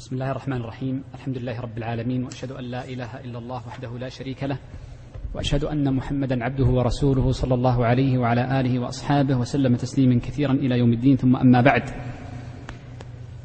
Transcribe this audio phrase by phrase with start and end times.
[0.00, 1.02] بسم الله الرحمن الرحيم.
[1.14, 4.58] الحمد لله رب العالمين وأشهد أن لا إله إلا الله وحده لا شريك له
[5.34, 10.78] وأشهد أن محمدا عبده ورسوله صلى الله عليه وعلى آله وأصحابه وسلم تسليما كثيرا إلى
[10.78, 11.16] يوم الدين.
[11.16, 11.82] ثم أما بعد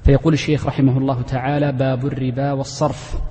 [0.04, 3.22] فيقول الشيخ رحمه الله تعالى باب الربا والصرف.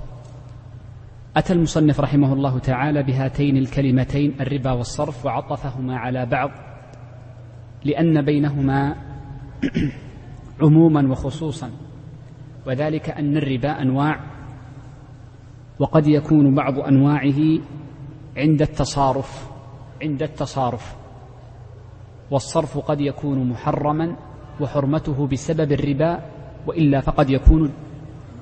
[1.37, 6.51] أتى المصنف رحمه الله تعالى بهاتين الكلمتين الربا والصرف وعطفهما على بعض
[7.85, 8.97] لأن بينهما
[10.63, 11.84] عموما وخصوصا.
[12.67, 14.21] وذلك أن الربا أنواع
[15.79, 17.59] وقد يكون بعض أنواعه
[18.37, 19.49] عند التصارف
[20.03, 20.97] عند التصارف.
[22.31, 24.17] والصرف قد يكون محرما
[24.61, 26.23] وحرمته بسبب الربا
[26.67, 27.73] وإلا فقد يكون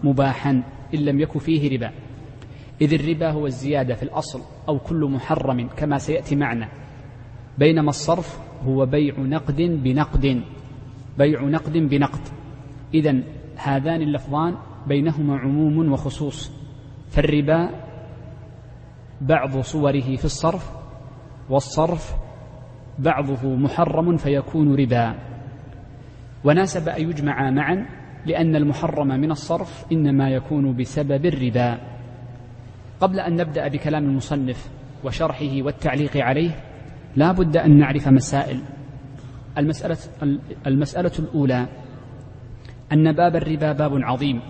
[0.05, 0.62] مباحا
[0.95, 1.91] إن لم يكن فيه ربا.
[2.80, 6.68] إذ الربا هو الزيادة في الأصل أو كل محرم كما سيأتي معنا.
[7.59, 10.43] بينما الصرف هو بيع نقد بنقد
[11.18, 12.20] بيع نقد بنقد.
[12.95, 13.23] إذا
[13.56, 14.55] هذان اللفظان
[14.87, 16.52] بينهما عموم وخصوص
[17.10, 17.70] فالربا
[19.21, 20.73] بعض صوره في الصرف
[21.51, 22.15] والصرف
[22.99, 25.15] بعضه محرم فيكون ربا.
[26.45, 27.87] وناسب أن يجمعا معا
[28.26, 31.79] لأن المحرم من الصرف إنما يكون بسبب الربا.
[33.01, 34.71] قبل أن نبدأ بكلام المصنف
[35.04, 36.51] وشرحه والتعليق عليه
[37.16, 38.63] لا بد أن نعرف مسائل.
[39.59, 39.96] المساله
[40.66, 41.66] المسألة الأولى
[42.93, 44.40] أن باب الربا باب عظيم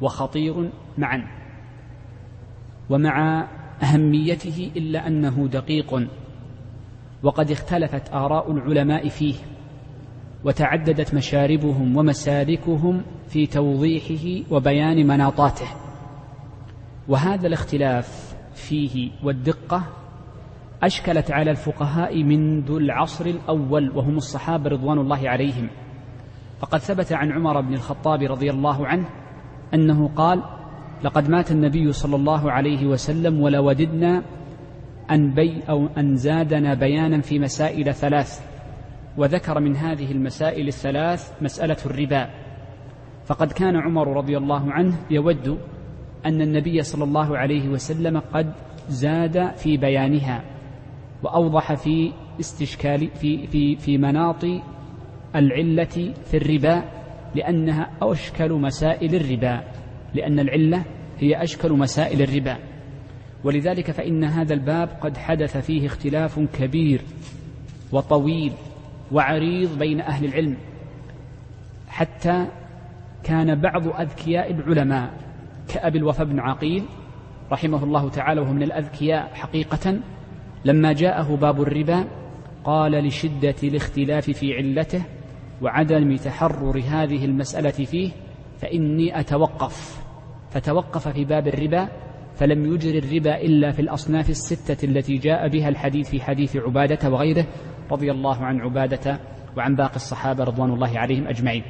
[0.00, 1.26] وخطير معا
[2.90, 3.46] ومع
[3.82, 6.08] أهميته إلا أنه دقيق
[7.22, 9.34] وقد اختلفت آراء العلماء فيه
[10.44, 15.66] وتعددت مشاربهم ومسالكهم في توضيحه وبيان مناطاته.
[17.08, 19.82] وهذا الاختلاف فيه والدقة
[20.82, 25.70] أشكلت على الفقهاء منذ العصر الأول وهم الصحابة رضوان الله عليهم.
[26.60, 29.04] فقد ثبت عن عمر بن الخطاب رضي الله عنه
[29.74, 30.42] أنه قال
[31.04, 34.22] لقد مات النبي صلى الله عليه وسلم ولوددنا
[35.10, 38.40] أن بي أو أن زادنا بيانا في مسائل ثلاث
[39.16, 42.30] وذكر من هذه المسائل الثلاث مسألة الربا.
[43.24, 45.58] فقد كان عمر رضي الله عنه يود
[46.26, 48.52] أن النبي صلى الله عليه وسلم قد
[48.88, 50.42] زاد في بيانها
[51.22, 54.44] وأوضح في استشكال في في في مناط
[55.36, 56.84] العلة في الربا
[57.34, 59.64] لأنها أشكل مسائل الربا
[60.14, 60.84] لأن العلة
[61.18, 62.56] هي أشكل مسائل الربا.
[63.44, 67.00] ولذلك فإن هذا الباب قد حدث فيه اختلاف كبير
[67.92, 68.52] وطويل
[69.12, 70.56] وعريض بين أهل العلم.
[71.88, 72.46] حتى
[73.24, 75.10] كان بعض أذكياء العلماء
[75.68, 76.84] كأبي الوفا بن عقيل
[77.52, 80.00] رحمه الله تعالى وهو من الأذكياء حقيقة
[80.64, 82.04] لما جاءه باب الربا
[82.64, 85.02] قال لشدة الاختلاف في علته
[85.62, 88.10] وعدم تحرر هذه المسألة فيه
[88.58, 90.04] فإني أتوقف.
[90.50, 91.88] فتوقف في باب الربا
[92.34, 97.46] فلم يجر الربا إلا في الأصناف الستة التي جاء بها الحديث في حديث عبادة وغيره
[97.90, 99.20] رضي الله عن عبادة
[99.56, 101.62] وعن باقي الصحابة رضوان الله عليهم أجمعين.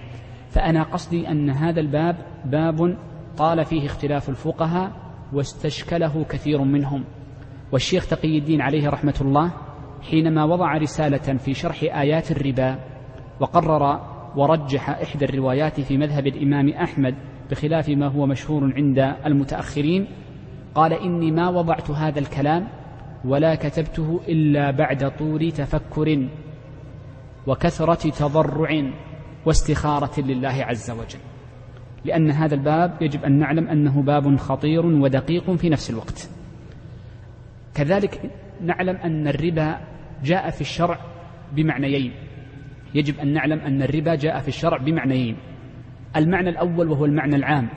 [0.51, 2.97] فأنا قصدي أن هذا الباب باب
[3.39, 4.93] طال فيه اختلاف الفقهاء
[5.33, 7.05] واستشكله كثير منهم.
[7.73, 9.53] والشيخ تقي الدين عليه رحمة الله
[10.11, 12.90] حينما وضع رسالة في شرح آيات الربا
[13.41, 14.01] وقرر
[14.37, 17.15] ورجح إحدى الروايات في مذهب الإمام أحمد
[17.51, 20.07] بخلاف ما هو مشهور عند المتأخرين
[20.75, 22.69] قال إني ما وضعت هذا الكلام
[23.25, 26.29] ولا كتبته إلا بعد طول تفكر
[27.47, 28.83] وكثرة تضرع
[29.47, 31.19] واستخارة لله عز وجل
[32.05, 36.31] لأن هذا الباب يجب أن نعلم أنه باب خطير ودقيق في نفس الوقت.
[37.75, 38.21] كذلك
[38.63, 39.81] نعلم أن الربا
[40.25, 40.99] جاء في الشرع
[41.53, 42.13] بمعنيين
[42.95, 45.37] يجب أن نعلم أن الربا جاء في الشرع بمعنيين.
[46.17, 47.69] المعنى الأول وهو المعنى العام.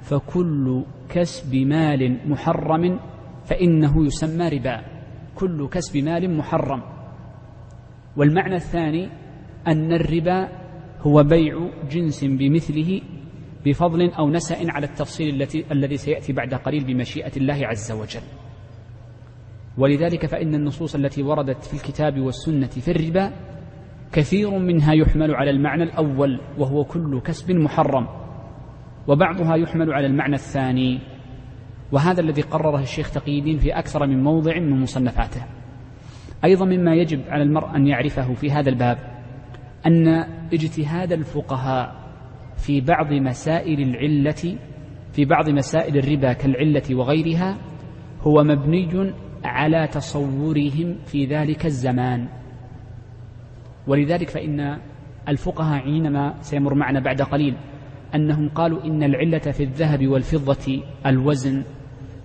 [0.00, 3.00] فكل كسب مال محرم
[3.44, 4.80] فإنه يسمى ربا.
[5.34, 6.82] كل كسب مال محرم.
[8.16, 9.08] والمعنى الثاني
[9.68, 10.48] أن الربا
[11.00, 13.00] هو بيع جنس بمثله
[13.66, 18.22] بفضل أو نسأ على التفصيل التي الذي سيأتي بعد قليل بمشيئة الله عز وجل.
[19.78, 23.32] ولذلك فإن النصوص التي وردت في الكتاب والسنة في الربا
[24.12, 28.06] كثير منها يحمل على المعنى الأول وهو كل كسب محرم
[29.08, 31.00] وبعضها يحمل على المعنى الثاني
[31.92, 35.42] وهذا الذي قرره الشيخ تقي الدين في أكثر من موضع من مصنفاته.
[36.44, 38.98] أيضا مما يجب على المرء أن يعرفه في هذا الباب
[39.86, 40.08] أن
[40.52, 41.94] اجتهاد الفقهاء
[42.56, 44.58] في بعض مسائل العلة
[45.12, 47.56] في بعض مسائل الربا كالعلة وغيرها
[48.20, 49.12] هو مبني
[49.44, 52.41] على تصورهم في ذلك الزمان.
[53.86, 54.78] ولذلك فإن
[55.28, 57.54] الفقهاء حينما سيمر معنا بعد قليل
[58.14, 61.62] أنهم قالوا إن العلة في الذهب والفضة الوزن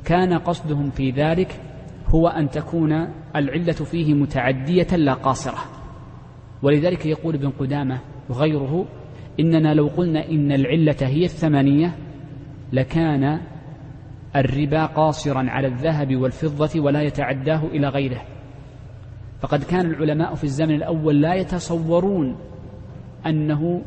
[0.05, 1.61] كان قصدهم في ذلك
[2.07, 2.91] هو أن تكون
[3.35, 5.57] العلة فيه متعدية لا قاصرة.
[6.63, 7.99] ولذلك يقول ابن قدامة
[8.29, 8.85] وغيره
[9.39, 11.95] إننا لو قلنا إن العلة هي الثمانية
[12.73, 13.39] لكان
[14.35, 18.21] الربا قاصرا على الذهب والفضة ولا يتعداه إلى غيره.
[19.41, 22.35] فقد كان العلماء في الزمن الأول لا يتصورون
[23.25, 23.81] أنه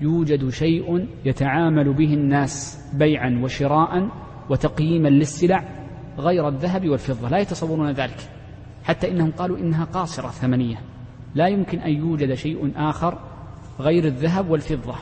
[0.00, 4.08] يوجد شيء يتعامل به الناس بيعا وشراء
[4.50, 5.64] وتقييما للسلع
[6.18, 7.28] غير الذهب والفضة.
[7.28, 8.30] لا يتصورون ذلك.
[8.84, 10.76] حتى إنهم قالوا إنها قاصرة ثمنية.
[11.34, 13.18] لا يمكن أن يوجد شيء آخر
[13.80, 14.94] غير الذهب والفضة.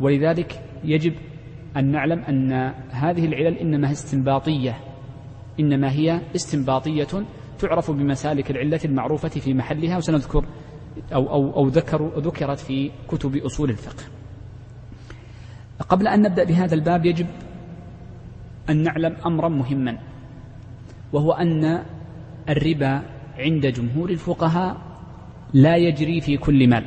[0.00, 1.14] ولذلك يجب
[1.76, 2.52] أن نعلم أن
[2.90, 4.76] هذه العلل إنما هي استنباطية.
[5.60, 7.24] إنما هي استنباطية
[7.58, 10.44] تعرف بمسالك العلة المعروفة في محلها وسنذكر
[11.14, 14.04] أو, أو, أو ذكر ذكرت في كتب أصول الفقه.
[15.88, 17.26] قبل أن نبدأ بهذا الباب يجب
[18.70, 19.98] أن نعلم أمرا مهما
[21.12, 21.84] وهو أن
[22.48, 23.02] الربا
[23.38, 24.76] عند جمهور الفقهاء
[25.52, 26.86] لا يجري في كل مال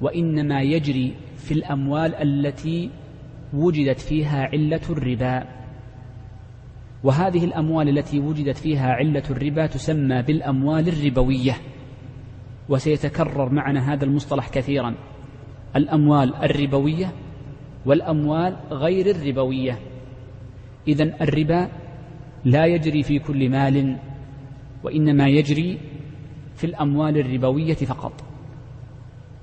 [0.00, 2.90] وإنما يجري في الأموال التي
[3.54, 5.55] وجدت فيها علة الربا.
[7.04, 11.54] وهذه الأموال التي وجدت فيها علة الربا تسمى بالأموال الربوية
[12.68, 14.94] وسيتكرر معنا هذا المصطلح كثيرا.
[15.76, 17.12] الأموال الربوية
[17.86, 19.78] والأموال غير الربوية.
[20.88, 21.68] إذا الربا
[22.44, 23.96] لا يجري في كل مال
[24.84, 25.78] وإنما يجري
[26.54, 28.12] في الأموال الربوية فقط.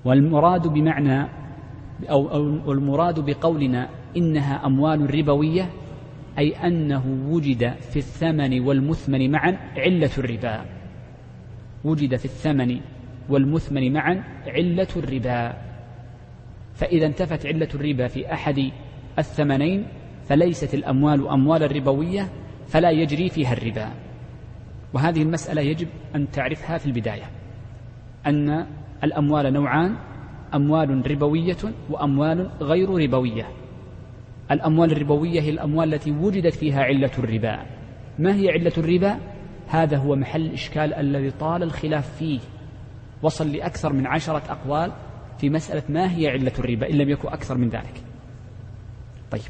[0.05, 1.29] والمراد بمعنى
[2.09, 2.37] أو,
[2.71, 5.69] المراد بقولنا إنها أموال ربوية
[6.39, 10.65] أي أنه وجد في الثمن والمثمن معا علة الربا.
[11.83, 12.79] وجد في الثمن
[13.29, 15.53] والمثمن معا علة الربا.
[16.73, 18.71] فإذا انتفت علة الربا في أحد
[19.19, 19.85] الثمنين
[20.25, 22.29] فليست الأموال أموالا ربوية
[22.67, 23.89] فلا يجري فيها الربا.
[24.93, 27.29] وهذه المسألة يجب أن تعرفها في البداية
[28.27, 28.65] أن
[29.03, 29.95] الأموال نوعان
[30.53, 31.57] أموال ربوية
[31.89, 33.62] وأموال غير ربوية.
[34.51, 37.65] الأموال الربوية هي الأموال التي وجدت فيها علة الربا.
[38.19, 39.19] ما هي علة الربا؟
[39.67, 42.39] هذا هو محل الإشكال الذي طال الخلاف فيه.
[43.21, 44.91] وصل لأكثر من عشرة أقوال
[45.37, 48.03] في مسألة ما هي علة الربا إن لم يكن أكثر من ذلك.
[49.31, 49.41] طيب.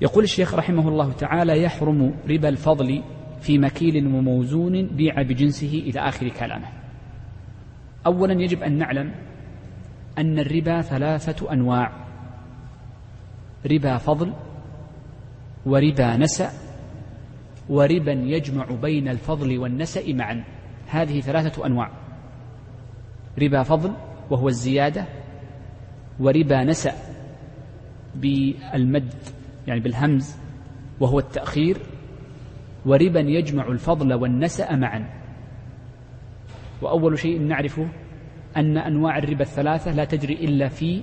[0.00, 3.02] يقول الشيخ رحمه الله تعالى يحرم ربا الفضل
[3.40, 6.68] في مكيل وموزون بيع بجنسه إلى آخر كلامه.
[8.06, 9.14] أولا يجب أن نعلم
[10.18, 12.07] أن الربا ثلاثة أنواع.
[13.70, 14.32] ربا فضل
[15.66, 16.50] وربا نسأ
[17.68, 20.44] وربا يجمع بين الفضل والنسأ معا.
[20.88, 21.90] هذه ثلاثة أنواع.
[23.42, 23.92] ربا فضل
[24.30, 25.04] وهو الزيادة
[26.20, 26.92] وربا نسأ
[28.14, 29.14] بالمد
[29.66, 30.36] يعني بالهمز
[31.00, 31.78] وهو التأخير
[32.86, 35.08] وربا يجمع الفضل والنسأ معا.
[36.82, 37.88] وأول شيء نعرفه
[38.56, 41.02] أن أنواع الربا الثلاثة لا تجري إلا في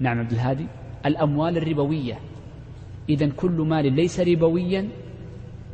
[0.00, 0.66] نعم عبد الهادي.
[1.06, 2.18] الأموال الربوية.
[3.08, 4.88] إذا كل مال ليس ربويا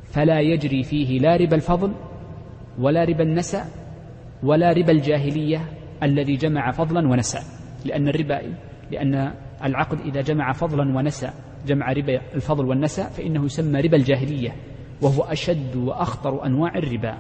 [0.05, 1.93] فلا يجري فيه لا ربا الفضل
[2.79, 3.65] ولا ربا النسأ
[4.43, 5.61] ولا ربا الجاهلية
[6.03, 7.41] الذي جمع فضلا ونسأ.
[7.85, 8.41] لأن الربا
[8.91, 11.33] لأن العقد إذا جمع فضلا ونسأ
[11.67, 14.53] جمع ربا الفضل والنسأ فإنه يسمى ربا الجاهلية
[15.03, 17.19] وهو أشد وأخطر أنواع الربا.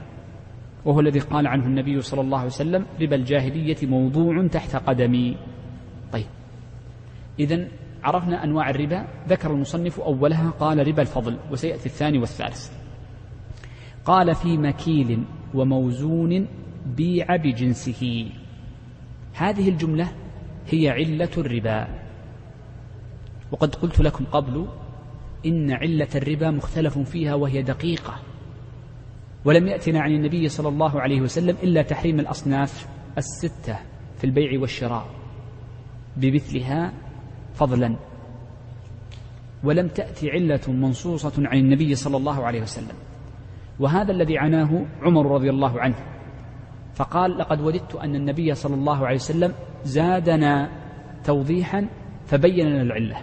[0.84, 5.36] وهو الذي قال عنه النبي صلى الله عليه وسلم ربا الجاهلية موضوع تحت قدمي.
[6.12, 6.26] طيب.
[7.40, 7.68] إذا
[8.04, 9.06] عرفنا أنواع الربا.
[9.28, 12.70] ذكر المصنف أولها قال ربا الفضل وسيأتي الثاني والثالث.
[14.04, 16.46] قال في مكيل وموزون
[16.86, 18.30] بيع بجنسه.
[19.34, 20.12] هذه الجملة
[20.70, 21.88] هي علة الربا.
[23.52, 24.66] وقد قلت لكم قبل
[25.46, 28.14] إن علة الربا مختلف فيها وهي دقيقة.
[29.44, 33.78] ولم يأتنا عن النبي صلى الله عليه وسلم إلا تحريم الأصناف الستة
[34.18, 35.06] في البيع والشراء.
[36.16, 36.92] بمثلها
[37.54, 37.96] فضلا.
[39.64, 42.96] ولم تأتي علة منصوصة عن النبي صلى الله عليه وسلم.
[43.80, 45.96] وهذا الذي عناه عمر رضي الله عنه.
[46.94, 49.52] فقال لقد وددت أن النبي صلى الله عليه وسلم
[49.84, 50.70] زادنا
[51.24, 51.88] توضيحا
[52.26, 53.16] فبين لنا العلة.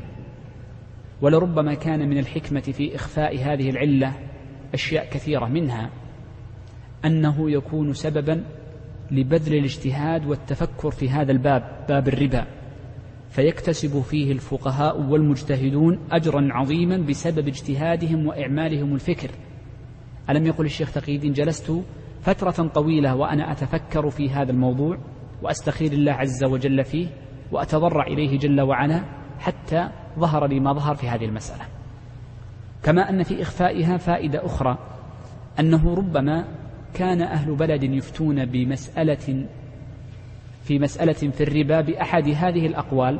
[1.22, 4.14] ولربما كان من الحكمة في إخفاء هذه العلة
[4.74, 5.90] أشياء كثيرة منها
[7.06, 8.44] أنه يكون سببا
[9.12, 12.61] لبذل الاجتهاد والتفكر في هذا الباب باب الربا.
[13.32, 19.30] فيكتسب فيه الفقهاء والمجتهدون أجرا عظيما بسبب اجتهادهم وإعمالهم الفكر.
[20.30, 21.74] ألم يقل الشيخ تقي الدين جلست
[22.22, 24.98] فترة طويلة وأنا أتفكر في هذا الموضوع
[25.42, 27.08] وأستخير الله عز وجل فيه
[27.52, 29.04] وأتضرع إليه جل وعلا
[29.40, 31.64] حتى ظهر لي ما ظهر في هذه المسألة.
[32.84, 34.78] كما أن في إخفائها فائدة أخرى
[35.60, 36.48] أنه ربما
[36.94, 39.46] كان أهل بلد يفتون بمسألة
[40.64, 43.20] في مسألة في الربا بأحد هذه الأقوال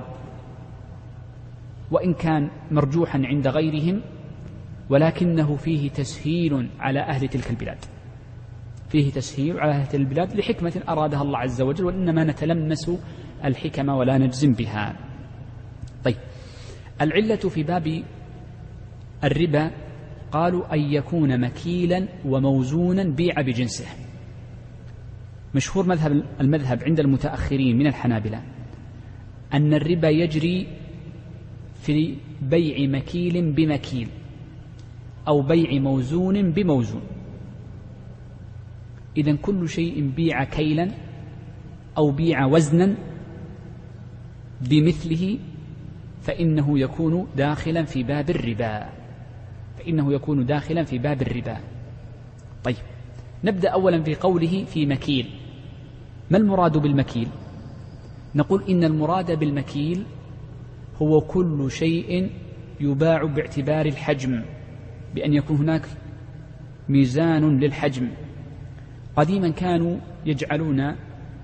[1.92, 4.02] وإن كان مرجوحا عند غيرهم
[4.90, 7.78] ولكنه فيه تسهيل على أهل تلك البلاد.
[8.90, 12.92] فيه تسهيل على أهل تلك البلاد لحكمة أرادها الله عز وجل وإنما نتلمس
[13.46, 14.96] الحكم ولا نجزم بها.
[16.04, 16.18] طيب
[17.02, 18.04] العلة في باب
[19.24, 19.72] الربا
[20.32, 23.86] قالوا أن يكون مكيلا وموزونا بيع بجنسه.
[25.56, 28.44] مشهور مذهب المذهب عند المتأخرين من الحنابلة
[29.54, 30.68] أن الربا يجري
[31.82, 34.08] في بيع مكيل بمكيل
[35.28, 37.02] أو بيع موزون بموزون.
[39.18, 40.92] إذا كل شيء بيع كيلا
[41.98, 42.96] أو بيع وزنا
[44.62, 45.38] بمثله
[46.22, 48.90] فإنه يكون داخلا في باب الربا.
[49.78, 51.58] فإنه يكون داخلا في باب الربا.
[52.64, 52.76] طيب
[53.44, 55.41] نبدأ أولا في قوله في مكيل.
[56.32, 57.28] ما المراد بالمكيل؟
[58.36, 60.06] نقول إن المراد بالمكيل
[61.02, 62.32] هو كل شيء
[62.80, 64.44] يباع باعتبار الحجم
[65.16, 65.86] بأن يكون هناك
[66.90, 68.08] ميزان للحجم.
[69.16, 70.96] قديما كانوا يجعلون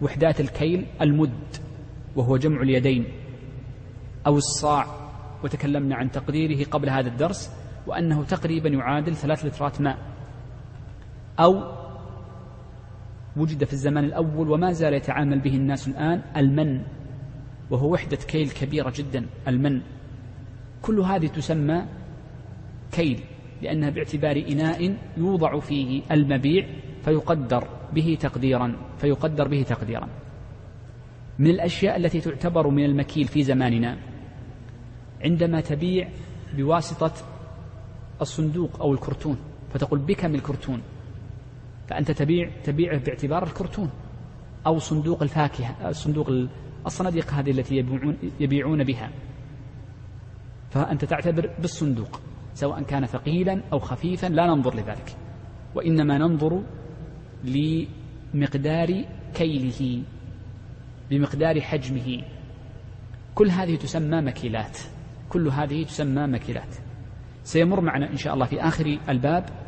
[0.01, 1.56] وحدات الكيل المد
[2.15, 3.06] وهو جمع اليدين
[4.27, 5.08] أو الصاع.
[5.44, 7.51] وتكلمنا عن تقديره قبل هذا الدرس
[7.88, 9.98] وأنه تقريبا يعادل ثلاث لترات ماء
[11.39, 11.87] أو
[13.38, 16.82] وجد في الزمان الأول وما زال يتعامل به الناس الآن المن.
[17.70, 19.82] وهو وحدة كيل كبيرة جدا المن.
[20.82, 21.86] كل هذه تسمى
[22.91, 23.20] كيل
[23.62, 26.67] لأنها باعتبار إناء يوضع فيه المبيع
[27.06, 30.10] فيقدر به تقديرا فيقدر به تقديرا.
[31.39, 33.98] من الأشياء التي تعتبر من المكيل في زماننا
[35.22, 36.10] عندما تبيع
[36.58, 37.13] بواسطة
[38.22, 39.38] الصندوق أو الكرتون
[39.74, 40.82] فتقول بكم الكرتون.
[41.88, 43.89] فأنت تبيع تبيعه باعتبار الكرتون
[44.67, 46.29] أو صندوق الفاكهة صندوق
[46.86, 49.12] الصناديق هذه التي يبيعون, يبيعون بها.
[50.70, 52.22] فأنت تعتبر بالصندوق
[52.53, 55.17] سواء كان ثقيلا أو خفيفا لا ننظر لذلك.
[55.75, 56.63] وإنما ننظر
[57.44, 60.03] لمقدار كيله
[61.10, 62.24] بمقدار حجمه.
[63.36, 64.77] كل هذه تسمى مكيلات
[65.29, 66.75] كل هذه تسمى مكيلات.
[67.44, 69.66] سيمر معنا إن شاء الله في آخر الباب.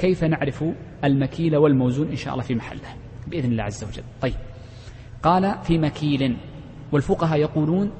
[0.00, 0.64] كيف نعرف
[1.04, 2.88] المكيل والموزون إن شاء الله في محله؟
[3.26, 4.02] بإذن الله عز وجل.
[4.20, 4.34] طيب.
[5.22, 6.36] قال في مكيل.
[6.92, 7.92] والفقهاء يقولون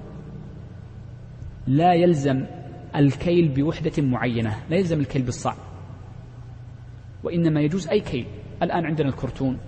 [1.66, 2.46] لا يلزم
[2.96, 4.56] الكيل بوحدة معينة.
[4.70, 5.54] لا يلزم الكيل بالصاع.
[7.24, 8.26] وإنما يجوز أي كيل.
[8.62, 9.58] الآن عندنا الكرتون.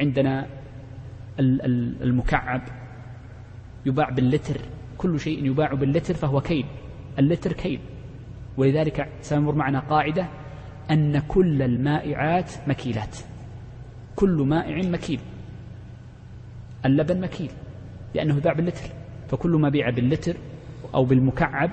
[0.00, 0.46] عندنا
[2.02, 2.62] المكعب.
[3.86, 4.60] يباع باللتر.
[4.98, 6.66] كل شيء يباع باللتر فهو كيل.
[7.18, 7.80] اللتر كيل.
[8.56, 10.28] ولذلك سيمر معنا قاعدة
[10.90, 13.16] أن كل المائعات مكيلات.
[14.16, 15.20] كل مائع مكيل.
[16.84, 17.50] اللبن مكيل
[18.14, 18.90] لأنه يباع باللتر.
[19.28, 20.36] فكل ما بيع باللتر
[20.94, 21.70] أو بالمكعب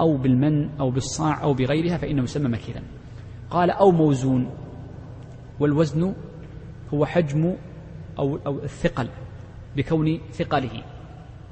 [0.00, 2.82] أو بالمن أو بالصاع أو بغيرها فإنه يسمى مكيلا.
[3.50, 4.50] قال أو موزون.
[5.60, 6.14] والوزن
[6.94, 7.54] هو حجم
[8.18, 9.08] أو, أو الثقل
[9.76, 10.82] بكون ثقله.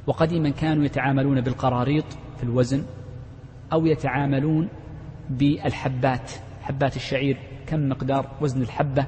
[0.06, 2.04] وقديما كانوا يتعاملون بالقراريط
[2.36, 2.84] في الوزن
[3.72, 4.68] أو يتعاملون
[5.30, 6.32] بالحبات.
[6.64, 9.06] حبات الشعير كم مقدار وزن الحبة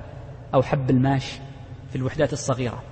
[0.54, 1.38] أو حب الماش
[1.90, 2.82] في الوحدات الصغيرة؟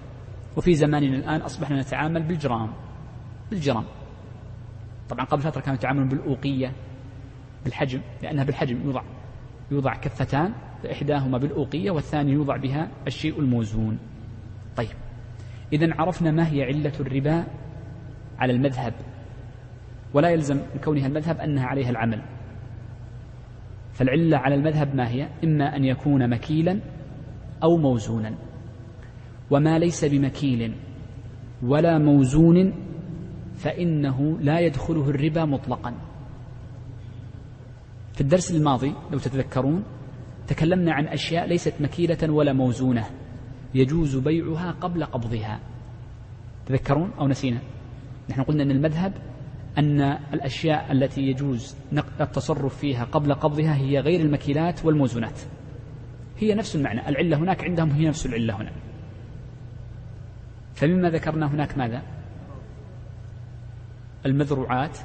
[0.56, 2.73] وفي زماننا الآن أصبحنا نتعامل بالجرام
[3.50, 3.85] بالجرام.
[5.09, 6.73] طبعا قبل فترة كانوا يتعاملون بالأوقية
[7.64, 9.02] بالحجم لأنها بالحجم يوضع
[9.71, 10.52] يوضع كفتان
[10.83, 13.99] فإحداهما بالأوقية والثاني يوضع بها الشيء الموزون.
[14.76, 14.97] طيب
[15.73, 17.44] إذا عرفنا ما هي علة الربا
[18.38, 18.94] على المذهب.
[20.14, 22.23] ولا يلزم من كونها المذهب أنها عليها العمل.
[23.95, 26.81] فالعلة على المذهب ما هي؟ إما أن يكون مكيلا
[27.63, 28.35] أو موزونا.
[29.51, 30.75] وما ليس بمكيل
[31.63, 32.73] ولا موزون
[33.55, 35.95] فإنه لا يدخله الربا مطلقا.
[38.13, 39.85] في الدرس الماضي لو تتذكرون
[40.47, 43.05] تكلمنا عن أشياء ليست مكيلة ولا موزونة
[43.75, 45.61] يجوز بيعها قبل قبضها.
[46.67, 47.61] تذكرون أو نسينا؟
[48.31, 49.13] نحن قلنا أن المذهب
[49.78, 50.00] أن
[50.33, 51.76] الأشياء التي يجوز
[52.21, 55.40] التصرف فيها قبل قبضها هي غير المكيلات والموزونات.
[56.38, 57.09] هي نفس المعنى.
[57.09, 58.73] العلة هناك عندهم هي نفس العلة هنا.
[60.75, 62.02] فمما ذكرنا هناك ماذا؟
[64.26, 64.99] المذروعات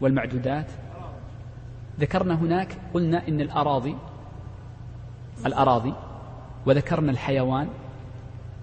[0.00, 0.66] والمعدودات.
[2.00, 3.96] ذكرنا هناك قلنا إن الأراضي
[5.46, 5.94] الأراضي
[6.66, 7.68] وذكرنا الحيوان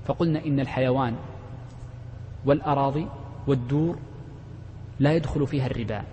[0.06, 1.16] فقلنا إن الحيوان
[2.46, 3.08] والأراضي
[3.48, 3.98] والدور
[5.00, 6.04] لا يدخل فيها الربا.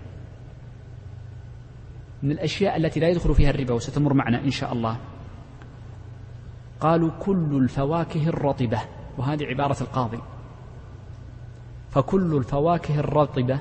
[2.22, 4.96] من الأشياء التي لا يدخل فيها الربا وستمر معنا إن شاء الله.
[6.80, 8.80] قالوا كل الفواكه الرطبة
[9.18, 10.18] وهذه عبارة القاضي.
[11.90, 13.58] فكل الفواكه الرطبة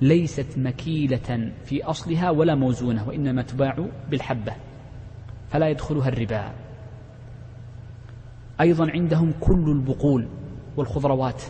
[0.00, 4.52] ليست مكيلة في أصلها ولا موزونة وإنما تباع بالحبة
[5.50, 6.52] فلا يدخلها الربا.
[8.60, 10.28] أيضا عندهم كل البقول
[10.76, 11.42] والخضروات.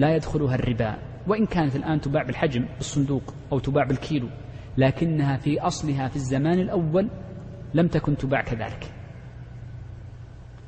[0.00, 0.98] لا يدخلها الربا.
[1.26, 4.28] وإن كانت الآن تباع بالحجم بالصندوق أو تباع بالكيلو
[4.78, 7.08] لكنها في أصلها في الزمان الأول
[7.74, 8.92] لم تكن تباع كذلك.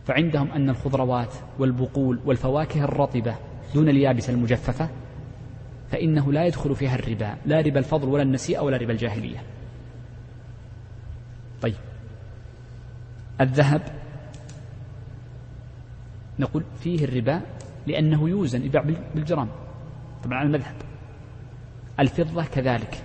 [0.04, 3.36] فعندهم أن الخضروات والبقول والفواكه الرطبة
[3.74, 4.88] دون اليابسة المجففة
[5.90, 9.42] فإنه لا يدخل فيها الربا لا ربا الفضل ولا النسيئة ولا ربا الجاهلية.
[11.62, 11.74] طيب.
[13.40, 13.82] الذهب
[16.38, 17.40] نقول فيه الربا
[17.86, 18.84] لأنه يوزن يباع
[19.14, 19.48] بالجرام.
[20.24, 20.74] طبعا على المذهب.
[22.00, 23.04] الفضة كذلك.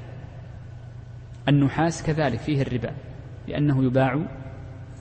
[1.49, 2.91] النحاس كذلك فيه الربا.
[3.47, 4.19] لأنه يباع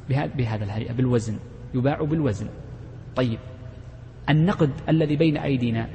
[0.09, 1.38] بهذا الهيئة بالوزن.
[1.75, 2.47] يباع بالوزن.
[3.16, 3.38] طيب.
[4.28, 5.88] النقد الذي بين أيدينا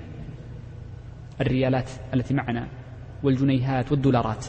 [1.42, 2.68] الريالات التي معنا
[3.24, 4.46] والجنيهات والدولارات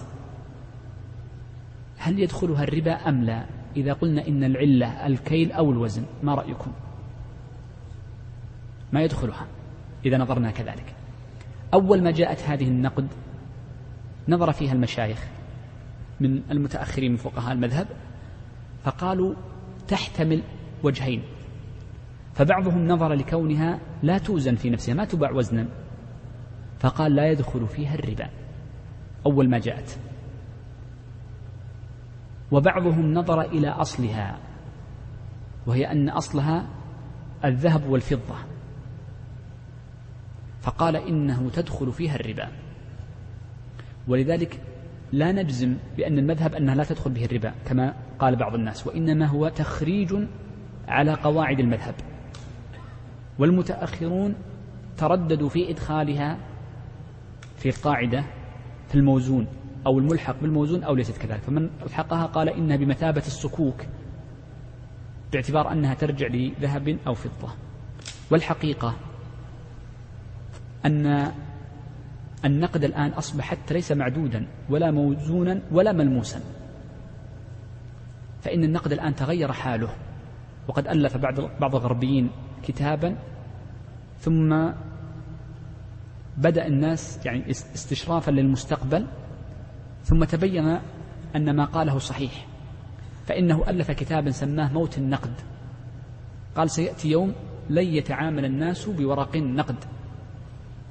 [1.96, 3.46] هل يدخلها الربا أم لا؟
[3.76, 6.72] إذا قلنا إن العلة الكيل أو الوزن ما رأيكم؟
[8.92, 9.46] ما يدخلها.
[10.06, 10.94] إذا نظرنا كذلك.
[11.75, 13.06] أول ما جاءت هذه النقد
[14.28, 15.26] نظر فيها المشايخ
[16.20, 17.87] من المتأخرين من فقهاء المذهب
[18.84, 19.34] فقالوا
[19.88, 20.42] تحتمل
[20.82, 21.22] وجهين.
[22.34, 25.68] فبعضهم نظر لكونها لا توزن في نفسها ما تباع وزنا.
[26.80, 28.30] فقال لا يدخل فيها الربا.
[29.26, 29.99] أول ما جاءت.
[32.52, 34.38] وبعضهم نظر إلى أصلها
[35.66, 36.66] وهي أن أصلها
[37.44, 38.51] الذهب والفضة.
[40.62, 42.49] فقال إنه تدخل فيها الربا.
[44.08, 44.60] ولذلك
[45.13, 49.49] لا نجزم بأن المذهب أنها لا تدخل به الربا كما قال بعض الناس وإنما هو
[49.49, 50.15] تخريج
[50.89, 51.95] على قواعد المذهب.
[53.39, 54.34] والمتأخرون
[54.97, 56.39] ترددوا في إدخالها
[57.56, 58.25] في القاعدة
[58.89, 59.47] في الموزون
[59.86, 61.41] أو الملحق بالموزون أو ليست كذلك.
[61.41, 63.86] فمن ألحقها قال إنها بمثابة السكوك
[65.32, 67.52] باعتبار أنها ترجع لذهب أو فضة.
[68.30, 68.97] والحقيقة
[70.86, 71.32] أن
[72.45, 76.40] النقد الآن أصبح حتى ليس معدودا ولا موزونا ولا ملموسا.
[78.40, 79.95] فإن النقد الآن تغير حاله.
[80.68, 82.30] وقد ألف بعض بعض الغربيين
[82.62, 83.16] كتابا
[84.18, 84.71] ثم
[86.36, 89.06] بدأ الناس يعني استشرافا للمستقبل
[90.04, 90.78] ثم تبين
[91.36, 92.47] أن ما قاله صحيح.
[93.26, 95.32] فإنه ألف كتابا سماه موت النقد.
[96.56, 97.32] قال سيأتي يوم
[97.71, 99.76] لن يتعامل الناس بورق نقد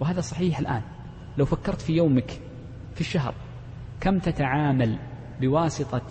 [0.01, 0.81] وهذا صحيح الآن.
[1.37, 2.39] لو فكرت في يومك
[2.95, 3.33] في الشهر
[3.99, 4.97] كم تتعامل
[5.41, 6.01] بواسطة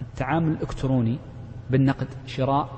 [0.00, 1.18] التعامل الإلكتروني
[1.70, 2.68] بالنقد شراء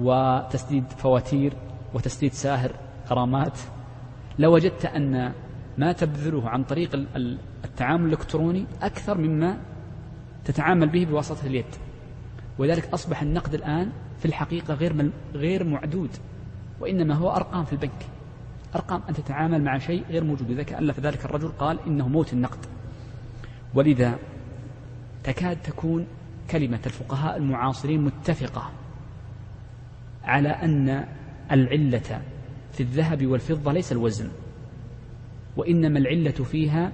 [0.00, 1.52] وتسديد فواتير
[1.94, 2.72] وتسديد ساهر
[3.08, 3.58] غرامات؟
[4.38, 5.32] لوجدت أن
[5.78, 7.06] ما تبذله عن طريق
[7.64, 9.58] التعامل الإلكتروني أكثر مما
[10.44, 11.74] تتعامل به بواسطة اليد.
[12.58, 16.10] ولذلك أصبح النقد الآن في الحقيقة غير غير معدود
[16.80, 18.13] وإنما هو أرقام في البنك.
[18.74, 20.50] أرقام أن تتعامل مع شيء غير موجود.
[20.50, 22.58] لذلك ألف ذلك الرجل قال إنه موت النقد.
[23.74, 24.18] ولذا
[25.24, 26.06] تكاد تكون
[26.50, 28.70] كلمة الفقهاء المعاصرين متفقة
[30.24, 31.06] على أن
[31.52, 32.22] العلة
[32.72, 34.30] في الذهب والفضة ليس الوزن
[35.56, 36.92] وإنما العلة فيها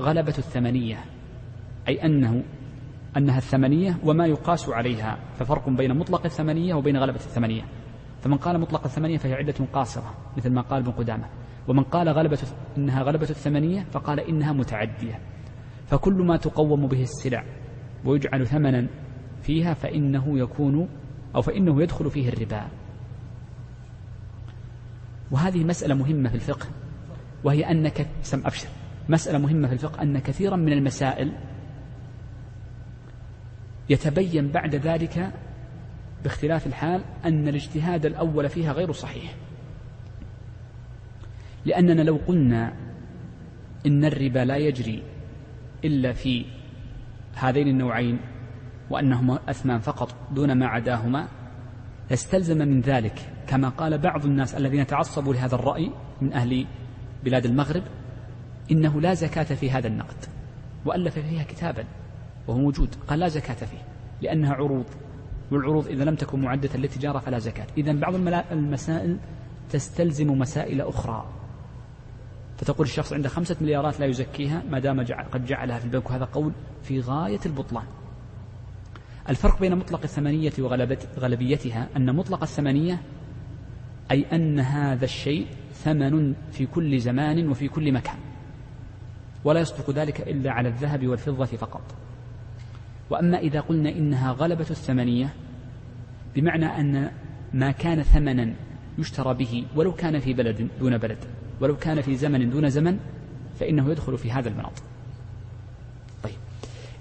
[0.00, 1.04] غلبة الثمنية
[1.88, 2.42] أي أنه
[3.16, 7.62] أنها الثمنية وما يقاس عليها ففرق بين مطلق الثمنية وبين غلبة الثمنية.
[8.22, 11.24] فمن قال مطلق الثمنية فهي عدة قاصرة مثل ما قال ابن قدامة.
[11.68, 12.38] ومن قال غلبة
[12.78, 15.18] إنها غلبة الثمنية فقال إنها متعدية.
[15.86, 17.44] فكل ما تقوم به السلع
[18.04, 18.86] ويجعل ثمنا
[19.42, 20.88] فيها فإنه يكون
[21.34, 22.68] أو فإنه يدخل فيه الربا.
[25.30, 26.66] وهذه مسألة مهمة في الفقه
[27.44, 28.68] وهي أنك سم أبشر.
[29.08, 31.32] مسألة مهمة في الفقه أن كثيرا من المسائل
[33.90, 35.32] يتبين بعد ذلك
[36.24, 39.34] باختلاف الحال أن الاجتهاد الأول فيها غير صحيح.
[41.64, 42.72] لأننا لو قلنا
[43.86, 45.02] إن الربا لا يجري
[45.84, 46.44] إلا في
[47.34, 48.18] هذين النوعين
[48.90, 51.28] وأنهما أثمان فقط دون ما عداهما
[52.10, 56.66] لاستلزم من ذلك كما قال بعض الناس الذين تعصبوا لهذا الرأي من أهل
[57.24, 57.82] بلاد المغرب
[58.70, 60.24] إنه لا زكاة في هذا النقد
[60.86, 61.84] وألف فيها كتابا
[62.48, 63.82] وهو موجود قال لا زكاة فيه
[64.22, 64.84] لأنها عروض.
[65.50, 67.66] والعروض إذا لم تكن معدة للتجارة فلا زكاة.
[67.78, 68.14] إذا بعض
[68.52, 69.16] المسائل
[69.70, 71.26] تستلزم مسائل أخرى.
[72.58, 75.00] فتقول الشخص عنده خمسة مليارات لا يزكيها ما دام
[75.32, 76.10] قد جعلها في البنك.
[76.10, 77.84] وهذا قول في غاية البطلان.
[79.28, 83.02] الفرق بين مطلق الثمانية وغلبيتها أن مطلق الثمانية
[84.10, 88.16] أي أن هذا الشيء ثمن في كل زمان وفي كل مكان.
[89.44, 91.82] ولا يصدق ذلك إلا على الذهب والفضة فقط.
[93.10, 95.34] وأما إذا قلنا إنها غلبة الثمانية
[96.36, 97.10] بمعنى أن
[97.54, 98.54] ما كان ثمنا
[98.98, 101.18] يشترى به ولو كان في بلد دون بلد
[101.60, 102.98] ولو كان في زمن دون زمن
[103.60, 104.82] فإنه يدخل في هذا المناط.
[106.22, 106.34] طيب.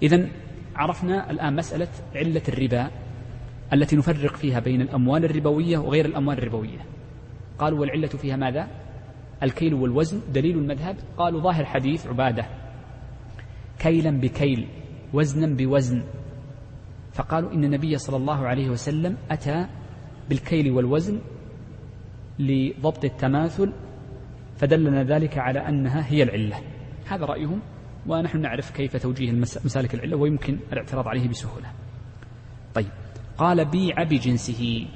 [0.03, 0.29] إذا
[0.75, 2.91] عرفنا الآن مسألة علة الربا
[3.73, 6.79] التي نفرق فيها بين الأموال الربوية وغير الأموال الربوية.
[7.59, 8.67] قالوا والعلة فيها ماذا؟
[9.43, 10.21] الكيل والوزن.
[10.33, 12.45] دليل المذهب قالوا ظاهر حديث عبادة
[13.79, 14.67] كيلا بكيل.
[15.13, 16.03] وزنا بوزن.
[17.13, 19.67] فقالوا إن النبي صلى الله عليه وسلم أتى
[20.29, 21.19] بالكيل والوزن
[22.39, 23.73] لضبط التماثل
[24.57, 26.57] فدلنا ذلك على أنها هي العلة.
[27.05, 27.61] هذا رأيهم
[28.07, 29.31] ونحن نعرف كيف توجيه
[29.65, 31.71] مسالك العلة ويمكن الاعتراض عليه بسهولة.
[32.73, 32.91] طيب
[33.37, 34.87] قال بيع بجنسه.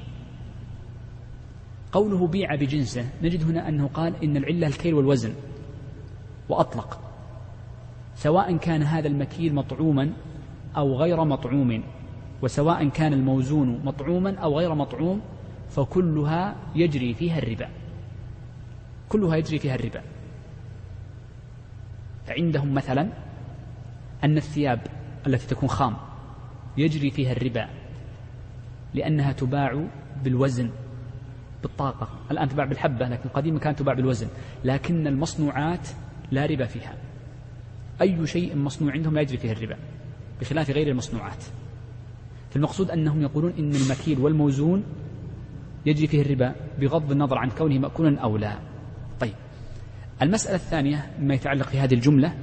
[1.92, 5.32] قوله بيع بجنسه نجد هنا أنه قال إن العلة الكيل والوزن.
[6.48, 7.03] وأطلق.
[8.14, 10.12] سواء كان هذا المكيل مطعوما
[10.76, 11.82] أو غير مطعوم
[12.42, 15.20] وسواء كان الموزون مطعوما أو غير مطعوم
[15.68, 17.68] فكلها يجري فيها الربا.
[19.08, 20.02] كلها يجري فيها الربا.
[22.26, 23.08] فعندهم مثلا
[24.24, 24.80] أن الثياب
[25.26, 25.96] التي تكون خام
[26.76, 27.68] يجري فيها الربا
[28.94, 29.86] لأنها تباع
[30.24, 30.70] بالوزن
[31.62, 32.08] بالطاقة.
[32.30, 34.28] الآن تباع بالحبة لكن قديما كانت تباع بالوزن
[34.64, 35.88] لكن المصنوعات
[36.30, 37.03] لا ربا فيها.
[38.02, 39.76] أي شيء مصنوع عندهم لا يجري فيه الربا
[40.40, 41.44] بخلاف غير المصنوعات.
[42.50, 44.84] فالمقصود أنهم يقولون إن المكيل والموزون
[45.86, 48.58] يجري فيه الربا بغض النظر عن كونه مأكولا أو لا.
[49.20, 49.34] طيب
[50.22, 52.34] المسألة الثانية مما يتعلق في هذه الجملة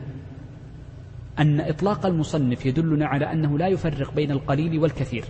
[1.40, 5.26] أن إطلاق المصنف يدلنا على أنه لا يفرق بين القليل والكثير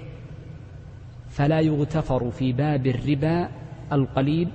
[1.29, 3.49] فلا يغتفر في باب الربا
[3.91, 4.49] القليل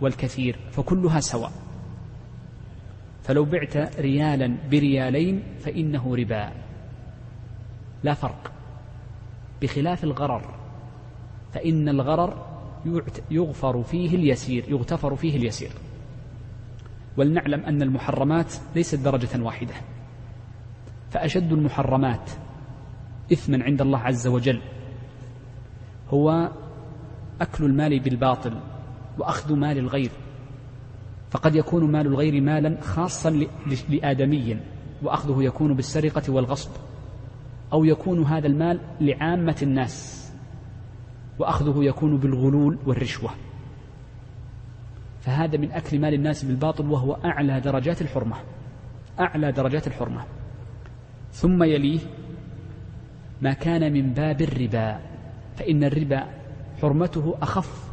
[0.00, 1.52] والكثير فكلها سواء.
[3.22, 6.52] فلو بعت ريالا بريالين فإنه ربا.
[8.02, 8.52] لا فرق.
[9.62, 10.54] بخلاف الغرر
[11.52, 12.46] فإن الغرر
[13.30, 15.70] يغفر فيه اليسير يغتفر فيه اليسير.
[17.16, 19.74] ولنعلم أن المحرمات ليست درجة واحدة.
[21.10, 22.30] فأشد المحرمات
[23.32, 24.60] إثما عند الله عز وجل
[26.10, 26.50] هو
[27.40, 28.60] أكل المال بالباطل
[29.18, 30.10] وأخذ مال الغير.
[31.32, 33.46] فقد يكون مال الغير مالا خاصا
[33.88, 34.56] لآدمي
[35.02, 36.70] وأخذه يكون بالسرقة والغصب
[37.72, 40.28] أو يكون هذا المال لعامة الناس
[41.38, 43.30] وأخذه يكون بالغلول والرشوة.
[45.20, 48.36] فهذا من أكل مال الناس بالباطل وهو أعلى درجات الحرمة
[49.20, 50.24] أعلى درجات الحرمة.
[51.32, 52.00] ثم يليه
[53.42, 55.00] ما كان من باب الربا
[55.56, 56.26] فإن الربا
[56.82, 57.92] حرمته أخف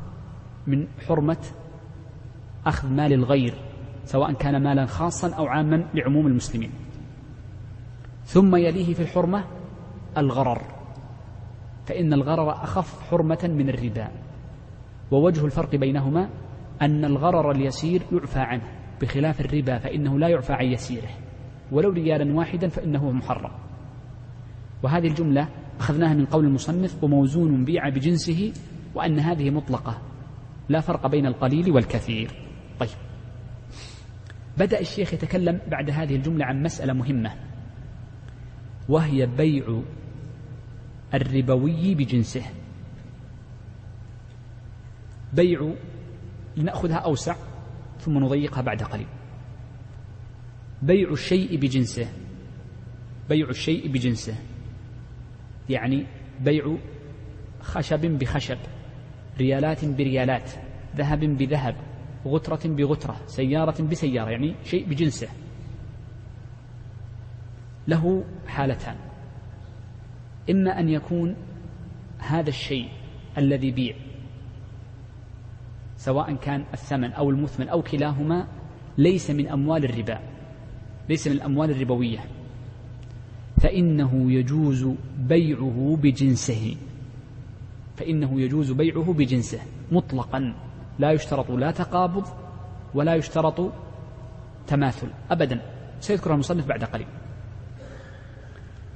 [0.68, 1.38] من حرمة
[2.66, 3.54] أخذ مال الغير
[4.06, 6.72] سواء كان مالا خاصا أو عاما لعموم المسلمين.
[8.24, 9.44] ثم يليه في الحرمة
[10.18, 10.62] الغرر
[11.86, 14.08] فإن الغرر أخف حرمة من الربا.
[15.12, 16.30] ووجه الفرق بينهما
[16.82, 18.64] أن الغرر اليسير يعفى عنه
[19.02, 21.10] بخلاف الربا فإنه لا يعفى عن يسيره.
[21.72, 23.52] ولو ريالا واحدا فإنه محرم.
[24.84, 28.54] وهذه الجملة أخذناها من قول المصنف وموزون بيع بجنسه
[28.96, 30.02] وأن هذه مطلقة
[30.70, 32.49] لا فرق بين القليل والكثير.
[32.80, 32.90] طيب.
[34.58, 37.36] بدأ الشيخ يتكلم بعد هذه الجملة عن مسألة مهمة
[38.90, 39.82] وهي بيع
[41.14, 42.44] الربوي بجنسه.
[45.34, 45.74] بيع
[46.58, 47.36] لنأخذها أوسع
[48.00, 49.08] ثم نضيقها بعد قليل.
[50.82, 52.08] بيع الشيء بجنسه.
[53.30, 54.36] بيع الشيء بجنسه.
[55.70, 56.06] يعني
[56.42, 56.78] بيع
[57.62, 58.58] خشب بخشب
[59.38, 60.52] ريالات بريالات
[60.96, 61.89] ذهب بذهب.
[62.26, 65.28] غترة بغترة سيارة بسيارة يعني شيء بجنسه.
[67.88, 68.96] له حالتان.
[70.50, 71.36] إما أن يكون
[72.20, 72.90] هذا الشيء
[73.38, 73.96] الذي بيع
[75.98, 78.48] سواء كان الثمن أو المثمن أو كلاهما
[78.98, 80.20] ليس من أموال الربا
[81.10, 82.20] ليس من الأموال الربوية.
[83.62, 86.76] فإنه يجوز بيعه بجنسه.
[87.98, 89.60] فإنه يجوز بيعه بجنسه
[89.92, 90.69] مطلقا.
[91.00, 92.28] لا يشترط لا تقابض
[92.94, 93.72] ولا يشترط
[94.68, 95.62] تماثل أبدا.
[96.00, 97.08] سيذكرها المصنف بعد قليل.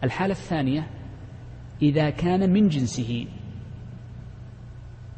[0.03, 0.87] الحالة الثانية
[1.81, 3.27] إذا كان من جنسه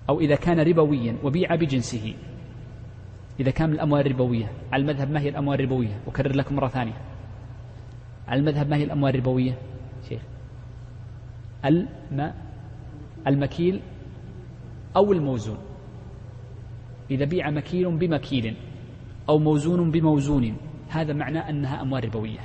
[0.09, 2.13] أو إذا كان ربويا وبيع بجنسه
[3.39, 7.01] إذا كان من الأموال الربوية على المذهب ما هي الأموال الربوية؟ أكرر لكم مرة ثانية.
[8.27, 9.57] على المذهب ما هي الأموال الربوية؟
[10.09, 10.21] شيخ
[11.65, 12.33] الم
[13.27, 13.81] المكيل
[14.95, 15.57] أو الموزون.
[17.11, 18.55] إذا بيع مكيل بمكيل
[19.29, 20.57] أو موزون بموزون
[20.89, 22.39] هذا معناه أنها أموال ربوية.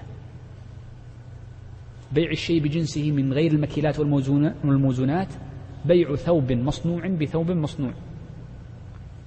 [2.12, 4.01] بيع الشيء بجنسه من غير المكيلات
[4.64, 5.35] والموزونات
[5.85, 7.92] بيع ثوب مصنوع بثوب مصنوع.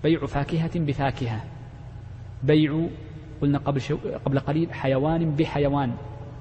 [0.03, 1.43] بيع فاكهة بفاكهة.
[2.43, 2.87] بيع
[3.41, 5.93] قلنا قبل شو قبل قليل حيوان بحيوان.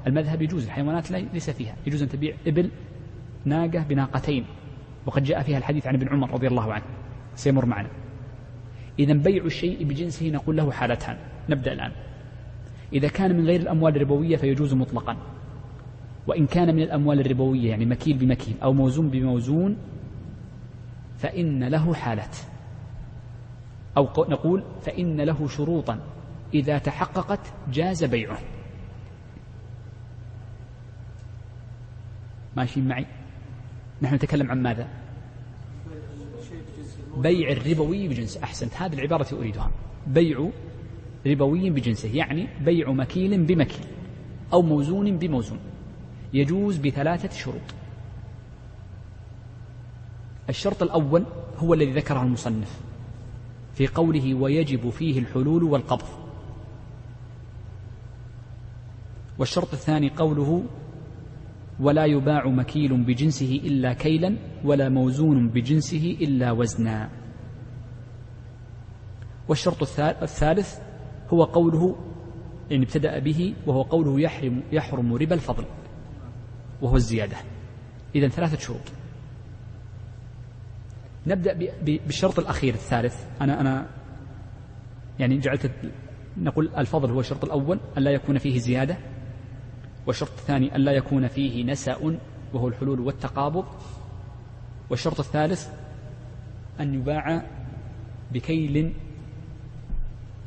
[0.06, 1.74] المذهب يجوز الحيوانات ليس فيها.
[1.86, 2.70] يجوز أن تبيع إبل
[3.44, 4.44] ناقة بناقتين.
[5.06, 6.84] وقد جاء فيها الحديث عن ابن عمر رضي الله عنه.
[7.34, 8.01] سيمر معنا.
[9.02, 11.16] إذا بيع الشيء بجنسه نقول له حالتان.
[11.48, 11.92] نبدأ الآن.
[12.92, 15.16] إذا كان من غير الأموال الربوية فيجوز مطلقا.
[16.26, 19.76] وإن كان من الأموال الربوية يعني مكيل بمكيل أو موزون بموزون
[21.18, 22.36] فإن له حالات.
[23.96, 26.00] أو نقول فإن له شروطا.
[26.54, 28.38] إذا تحققت جاز بيعه.
[32.56, 33.06] ماشيين معي؟
[34.02, 35.01] نحن نتكلم عن ماذا؟
[37.16, 39.70] بيع الربوي بجنسه أحسنت هذه العبارة أريدها.
[40.06, 40.50] بيع
[41.26, 43.84] ربوي بجنسه يعني بيع مكيل بمكيل
[44.52, 45.58] أو موزون بموزون.
[46.32, 47.74] يجوز بثلاثة شروط.
[50.48, 51.24] الشرط الأول
[51.58, 52.80] هو الذي ذكره المصنف
[53.74, 56.08] في قوله ويجب فيه الحلول والقبض.
[59.38, 60.64] والشرط الثاني قوله
[61.80, 67.10] ولا يباع مكيل بجنسه إلا كيلا ولا موزون بجنسه إلا وزنا.
[69.48, 70.78] والشرط الثالث
[71.28, 71.96] هو قوله
[72.70, 75.64] يعني ابتدأ به وهو قوله يحرم يحرم ربا الفضل
[76.82, 77.36] وهو الزيادة.
[78.14, 78.92] إذا ثلاثة شروط.
[81.26, 83.24] نبدأ بالشرط الأخير الثالث.
[83.40, 83.86] أنا أنا
[85.18, 85.70] يعني جعلت
[86.36, 88.96] نقول الفضل هو الشرط الأول أن لا يكون فيه زيادة.
[90.06, 92.18] والشرط الثاني أن لا يكون فيه نسأ
[92.54, 93.64] وهو الحلول والتقابض.
[94.90, 95.68] والشرط الثالث
[96.80, 97.42] أن يباع
[98.32, 98.92] بكيل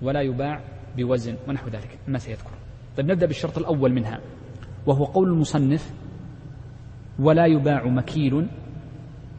[0.02, 0.62] ولا يباع
[0.98, 2.52] بوزن ونحو ذلك ما سيذكر.
[2.98, 4.20] طيب نبدأ بالشرط الأول منها
[4.86, 5.94] وهو قول المصنف
[7.20, 8.48] ولا يباع مكيل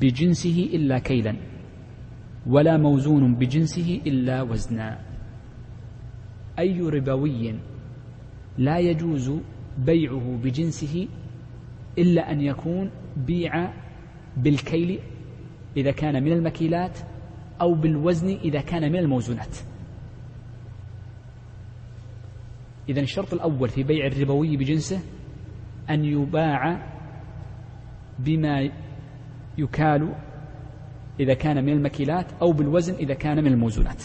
[0.01, 1.37] بجنسه إلا كيلا
[2.47, 4.99] ولا موزون بجنسه إلا وزنا.
[6.59, 7.59] أي ربوي
[8.59, 9.33] لا يجوز
[9.79, 11.09] بيعه بجنسه
[11.99, 13.73] إلا أن يكون بيع
[14.37, 14.99] بالكيل
[15.77, 16.99] إذا كان من المكيلات
[17.61, 19.57] أو بالوزن إذا كان من الموزونات.
[22.89, 25.01] إذا الشرط الأول في بيع الربوي بجنسه
[25.91, 26.87] أن يباع
[28.19, 28.71] بما
[29.59, 30.15] يكال
[31.21, 34.03] إذا كان من المكيلات أو بالوزن إذا كان من الموزونات.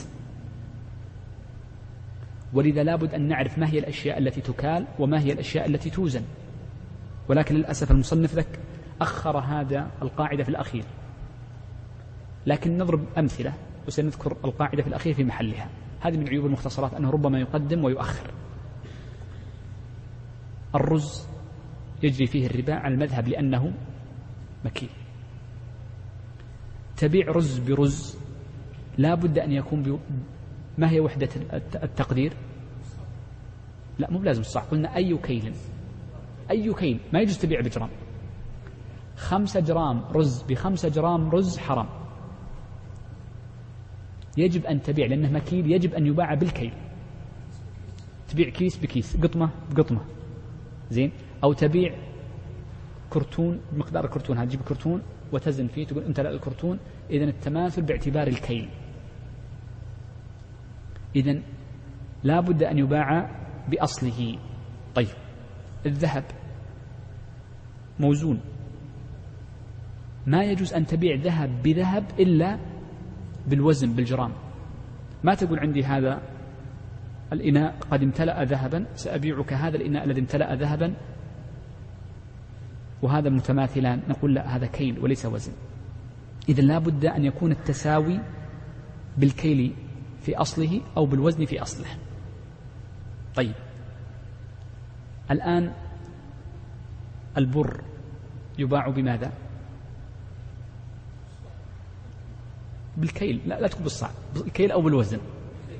[2.53, 6.23] ولذا لابد أن نعرف ما هي الأشياء التي تكال وما هي الأشياء التي توزن.
[7.29, 8.59] ولكن للأسف المصنف ذك
[9.01, 10.83] أخر هذا القاعدة في الأخير.
[12.45, 13.53] لكن نضرب أمثلة
[13.87, 15.69] وسنذكر القاعدة في الأخير في محلها.
[15.99, 18.31] هذه من عيوب المختصرات أنه ربما يقدم ويؤخر.
[20.75, 21.27] الرز
[22.03, 23.73] يجري فيه الربا على المذهب لأنه
[24.65, 24.89] مكيل
[26.97, 28.17] تبيع رز برز
[28.97, 29.99] لا بد أن يكون.
[30.77, 31.29] ما هي وحدة
[31.83, 32.33] التقدير؟
[33.99, 34.63] لا مو بلازم الصاع.
[34.63, 35.53] قلنا أي كيل؟
[36.51, 37.89] أي كيل؟ ما يجوز تبيع بجرام.
[39.15, 41.89] خمسة جرام رز بخمسة جرام رز حرام.
[44.37, 46.73] يجب أن تبيع لأنه مكيل يجب أن يباع بالكيل.
[48.27, 50.01] تبيع كيس بكيس قطمة بقطمة.
[50.89, 51.11] زين؟
[51.43, 51.95] أو تبيع
[53.09, 56.79] كرتون مقدار الكرتون هذا تجيب كرتون وتزن فيه تقول امتلأ الكرتون.
[57.09, 58.69] إذا التماثل باعتبار الكيل.
[61.15, 61.41] إذا
[62.23, 63.29] لا بد أن يباع
[63.69, 64.37] بأصله.
[64.95, 65.07] طيب
[65.85, 66.23] الذهب
[67.99, 68.39] موزون.
[70.27, 72.59] ما يجوز أن تبيع ذهب بذهب إلا
[73.47, 74.31] بالوزن بالجرام.
[75.23, 76.21] ما تقول عندي هذا
[77.33, 80.93] الإناء قد امتلأ ذهبا سأبيعك هذا الإناء الذي امتلأ ذهبا؟
[83.01, 85.53] وهذا متماثلان نقول لا هذا كيل وليس وزن.
[86.49, 88.19] إذا لا بد أن يكون التساوي
[89.17, 89.73] بالكيل
[90.21, 91.87] في أصله أو بالوزن في أصله.
[93.35, 93.53] طيب.
[95.31, 95.73] الآن
[97.37, 97.81] البر
[98.59, 99.31] يباع بماذا؟
[102.97, 103.41] بالكيل.
[103.45, 104.13] لا لا تكون بالصعب.
[104.33, 105.19] بالكيل أو بالوزن.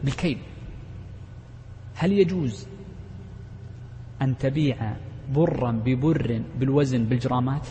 [0.04, 0.38] بالكيل.
[1.95, 2.67] هل يجوز
[4.21, 4.95] أن تبيع
[5.34, 7.67] برا ببر بالوزن بالجرامات؟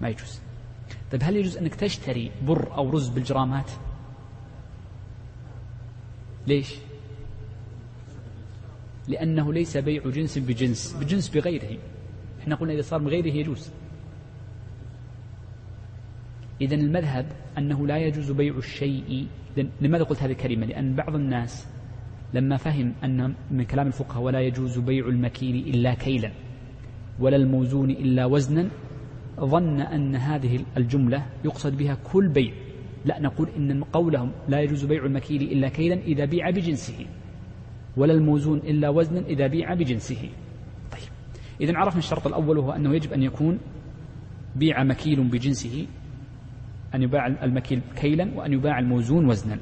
[0.00, 0.40] ما يجوز.
[1.12, 3.70] طيب هل يجوز أنك تشتري بر أو رز بالجرامات؟
[6.48, 6.74] ليش؟
[9.08, 11.78] لأنه ليس بيع جنس بجنس بجنس بغيره.
[12.40, 13.70] إحنا قلنا إذا صار بغيره يجوز.
[16.60, 17.26] إذا المذهب
[17.58, 19.26] أنه لا يجوز بيع الشيء.
[19.80, 21.66] لماذا قلت هذه الكلمة؟ لأن بعض الناس
[22.34, 26.32] لما فهم أن من كلام الفقهاء ولا يجوز بيع المكيل إلا كيلا
[27.20, 28.68] ولا الموزون إلا وزنا
[29.40, 32.67] ظن أن هذه الجملة يقصد بها كل بيع.
[33.04, 37.06] لا نقول إن قولهم لا يجوز بيع المكيل إلا كيلا إذا بيع بجنسه
[37.96, 40.28] ولا الموزون إلا وزنا إذا بيع بجنسه.
[40.92, 41.10] طيب
[41.60, 43.58] إذا عرفنا الشرط الأول وهو أنه يجب أن يكون
[44.56, 45.86] بيع مكيل بجنسه
[46.94, 49.58] أن يباع المكيل كيلا وأن يباع الموزون وزنا.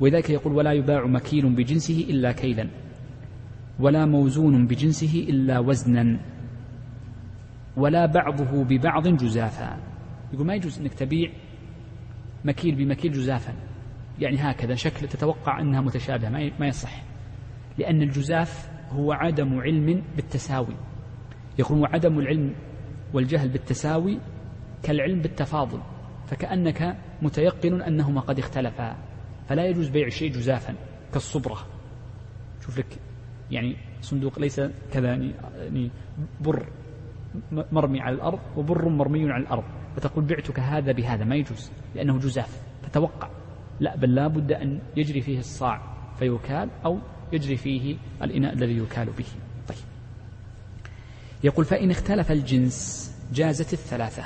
[0.00, 2.68] ولذلك يقول ولا يباع مكيل بجنسه إلا كيلا
[3.80, 6.20] ولا موزون بجنسه إلا وزنا
[7.76, 9.78] ولا بعضه ببعض جزافا.
[10.32, 11.30] يقول ما يجوز أنك تبيع
[12.44, 13.54] مكيل بمكيل جزافا.
[14.18, 16.28] يعني هكذا شكل تتوقع أنها متشابهة
[16.60, 17.02] ما يصح.
[17.78, 20.76] لأن الجزاف هو عدم علم بالتساوي.
[21.58, 22.54] يقول عدم العلم
[23.12, 24.18] والجهل بالتساوي
[24.82, 25.80] كالعلم بالتفاضل.
[26.26, 28.96] فكأنك متيقن أنهما قد اختلفا.
[29.48, 30.74] فلا يجوز بيع الشيء جزافا
[31.12, 31.58] كالصبرة.
[32.60, 32.98] شوف لك
[33.50, 34.60] يعني صندوق ليس
[34.92, 35.90] كذا يعني, يعني
[36.40, 36.66] بر
[37.52, 39.64] مرمي على الأرض وبر مرمي على الأرض.
[39.98, 43.30] فتقول بعتك هذا بهذا ما يجوز لأنه جزاف فتوقع.
[43.80, 45.80] لا بل لا بد أن يجري فيه الصاع
[46.18, 46.98] فيكال أو
[47.32, 49.24] يجري فيه الإناء الذي يكال به.
[49.68, 49.78] طيب.
[51.44, 54.24] يقول فإن اختلف الجنس جازت الثلاثة.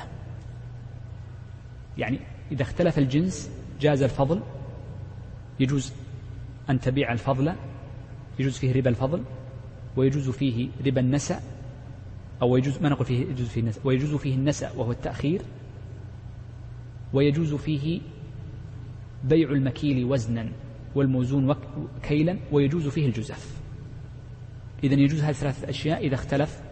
[1.99, 2.21] يعني
[2.53, 4.43] إذا اختلف الجنس جاز الفضل
[5.61, 5.93] يجوز
[6.71, 7.55] أن تبيع الفضل
[8.39, 9.23] يجوز فيه ربا الفضل
[9.97, 11.41] ويجوز فيه ربا النسأ
[12.43, 15.43] أو يجوز ما نقول فيه يجوز فيه النسأ ويجوز فيه النسأ وهو التأخير
[17.13, 18.01] ويجوز فيه
[19.25, 20.49] بيع المكيل وزنا
[20.95, 21.55] والموزون
[22.03, 23.61] كيلا ويجوز فيه الجزف.
[24.85, 26.63] إذا يجوز هذه الثلاثة أشياء إذا اختلف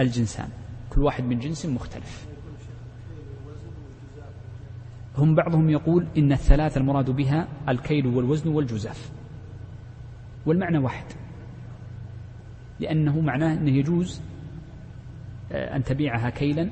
[0.00, 0.48] الجنسان.
[0.90, 2.26] كل واحد من جنس مختلف.
[5.16, 9.10] هم بعضهم يقول إن الثلاثة المراد بها الكيل والوزن والجزاف
[10.46, 11.06] والمعنى واحد.
[12.80, 14.20] لأنه معناه أنه يجوز
[15.52, 16.70] آه، أن تبيعها كيلا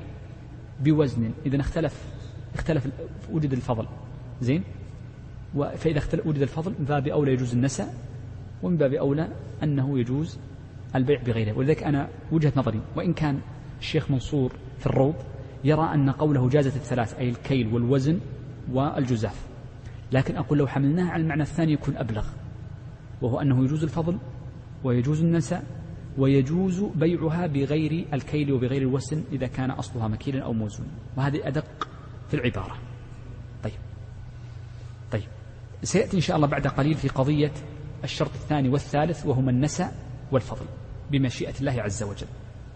[0.83, 1.31] بوزن.
[1.45, 2.16] إذا اختلف
[2.57, 2.87] اختلف
[3.31, 3.85] وجد الفضل.
[4.41, 4.63] زين؟
[5.77, 7.93] فإذا اختلف وجد الفضل من باب أولى يجوز النساء
[8.63, 9.27] ومن باب أولى
[9.63, 10.39] أنه يجوز
[10.95, 11.57] البيع بغيره.
[11.57, 13.39] ولذلك أنا وجهة نظري وإن كان
[13.79, 15.15] الشيخ منصور في الروض
[15.63, 18.19] يرى أن قوله جازت الثلاث أي الكيل والوزن
[18.71, 19.47] والجزاف.
[20.11, 22.25] لكن أقول لو حملناها على المعنى الثاني يكون أبلغ
[23.21, 24.17] وهو أنه يجوز الفضل
[24.83, 25.63] ويجوز النساء
[26.17, 31.87] ويجوز بيعها بغير الكيل وبغير الوزن إذا كان أصلها مكيلا أو موزون وهذه أدق
[32.27, 32.77] في العبارة.
[33.63, 33.73] طيب.
[35.11, 35.27] طيب.
[35.83, 37.51] سيأتي إن شاء الله بعد قليل في قضية
[38.03, 39.95] الشرط الثاني والثالث وهما النساء
[40.31, 40.65] والفضل
[41.11, 42.27] بمشيئة الله عز وجل.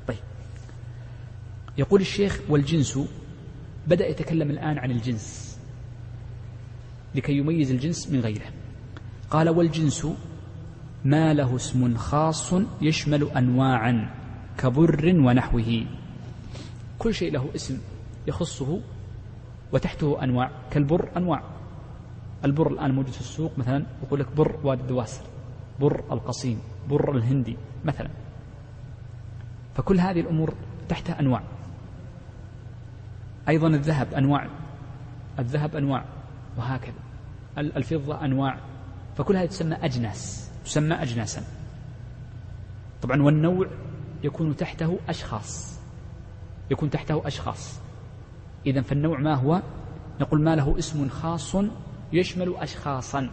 [0.08, 0.18] طيب.
[1.78, 3.00] يقول الشيخ والجنس
[3.88, 5.58] بدأ يتكلم الآن عن الجنس
[7.16, 8.52] لكي يميز الجنس من غيره.
[9.30, 10.08] قال والجنس
[11.06, 14.16] ما له اسم خاص يشمل أنواعا
[14.58, 15.86] كبر ونحوه.
[17.00, 17.78] كل شيء له اسم
[18.28, 18.82] يخصه
[19.74, 21.44] وتحته أنواع كالبر أنواع.
[22.46, 25.24] البر الآن موجود في السوق مثلا يقول لك بر وادي الدواسر
[25.80, 28.10] بر القصيم بر الهندي مثلا.
[29.76, 30.54] فكل هذه الأمور
[30.90, 31.44] تحتها أنواع.
[33.50, 34.48] أيضا الذهب أنواع
[35.40, 36.06] الذهب أنواع
[36.58, 37.02] وهكذا.
[37.58, 38.58] الفضة أنواع.
[39.18, 41.44] فكل هذه تسمى أجناس تسمى أجناسا.
[43.02, 43.68] طبعا والنوع
[44.24, 45.80] يكون تحته أشخاص
[46.72, 47.80] يكون تحته أشخاص.
[48.66, 49.62] إذا فالنوع ما هو؟
[50.22, 51.56] نقول ما له اسم خاص
[52.14, 53.30] يشمل أشخاصا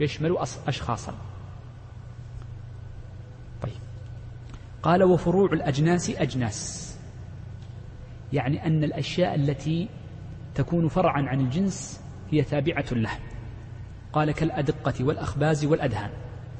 [0.00, 1.14] يشمل أشخاصا.
[3.62, 3.72] طيب.
[4.82, 6.92] قال وفروع الأجناس أجناس.
[8.32, 9.88] يعني أن الأشياء التي
[10.54, 13.10] تكون فرعا عن الجنس هي تابعة له.
[14.12, 16.10] قال كالأدقة والأخباز والأدهان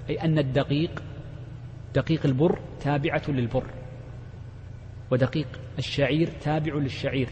[0.09, 1.03] أي أن الدقيق
[1.95, 3.67] دقيق البر تابعة للبر.
[5.11, 5.49] ودقيق
[5.79, 7.29] الشعير تابع للشعير.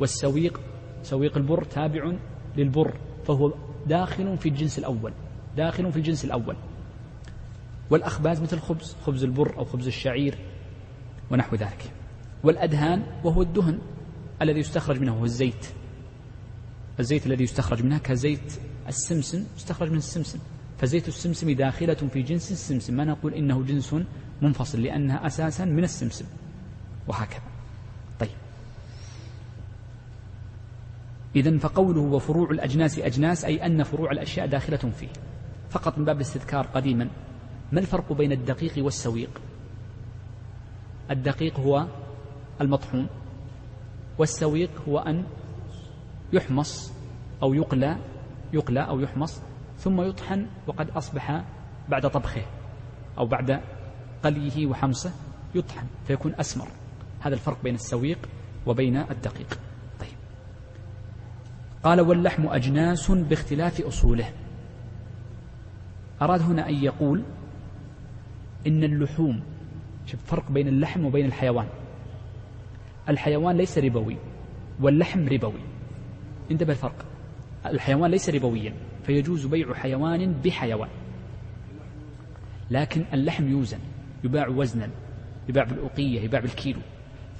[0.00, 0.60] والسويق
[1.02, 2.12] سويق البر تابع
[2.56, 2.94] للبر
[3.24, 3.52] فهو
[3.86, 5.12] داخل في الجنس الأول
[5.56, 6.56] داخل في الجنس الأول.
[7.90, 10.38] والأخباز مثل خبز خبز البر أو خبز الشعير
[11.30, 11.92] ونحو ذلك.
[12.44, 13.78] والأدهان وهو الدهن
[14.42, 15.66] الذي يستخرج منه هو الزيت.
[17.00, 20.38] الزيت الذي يستخرج منها كزيت السمسم يستخرج من السمسم.
[20.78, 22.96] فزيت السمسم داخلة في جنس السمسم.
[22.96, 23.96] ما نقول إنه جنس
[24.42, 26.24] منفصل لأنها أساسا من السمسم.
[27.08, 27.57] وهكذا.
[31.36, 35.08] إذا فقوله وفروع الأجناس أجناس أي أن فروع الأشياء داخلة فيه.
[35.70, 37.08] فقط من باب الاستذكار قديما
[37.72, 39.40] ما الفرق بين الدقيق والسويق؟
[41.10, 41.86] الدقيق هو
[42.60, 43.06] المطحون
[44.18, 45.24] والسويق هو أن
[46.32, 46.92] يحمص
[47.42, 47.96] أو يقلى
[48.52, 49.40] يقلى أو يحمص
[49.78, 51.44] ثم يطحن وقد أصبح
[51.88, 52.42] بعد طبخه
[53.18, 53.60] أو بعد
[54.22, 55.12] قليه وحمصه
[55.54, 56.68] يطحن فيكون أسمر.
[57.20, 58.18] هذا الفرق بين السويق
[58.66, 59.67] وبين الدقيق.
[61.82, 64.32] قال واللحم أجناس باختلاف أصوله.
[66.22, 67.22] أراد هنا أن يقول
[68.66, 69.42] إن اللحوم
[70.06, 71.66] شوف فرق بين اللحم وبين الحيوان.
[73.08, 74.16] الحيوان ليس ربوي
[74.80, 75.60] واللحم ربوي.
[76.50, 77.04] انتبه الفرق.
[77.66, 78.74] الحيوان ليس ربويا
[79.06, 80.88] فيجوز بيع حيوان بحيوان.
[82.70, 83.78] لكن اللحم يوزن
[84.24, 84.88] يباع وزنا
[85.48, 86.80] يباع بالأوقية يباع بالكيلو.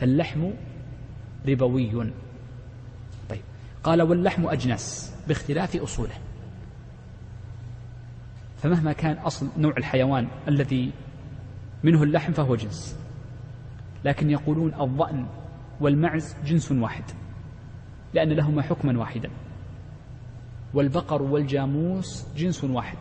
[0.01, 0.51] فاللحم
[1.49, 2.13] ربوي.
[3.83, 6.15] قال واللحم أجناس باختلاف أصوله.
[8.63, 10.93] فمهما كان أصل نوع الحيوان الذي
[11.85, 12.97] منه اللحم فهو جنس.
[14.05, 15.27] لكن يقولون الضأن
[15.81, 17.05] والمعز جنس واحد
[18.15, 19.31] لأن لهما حكما واحدا.
[20.75, 22.99] والبقر والجاموس جنس واحد.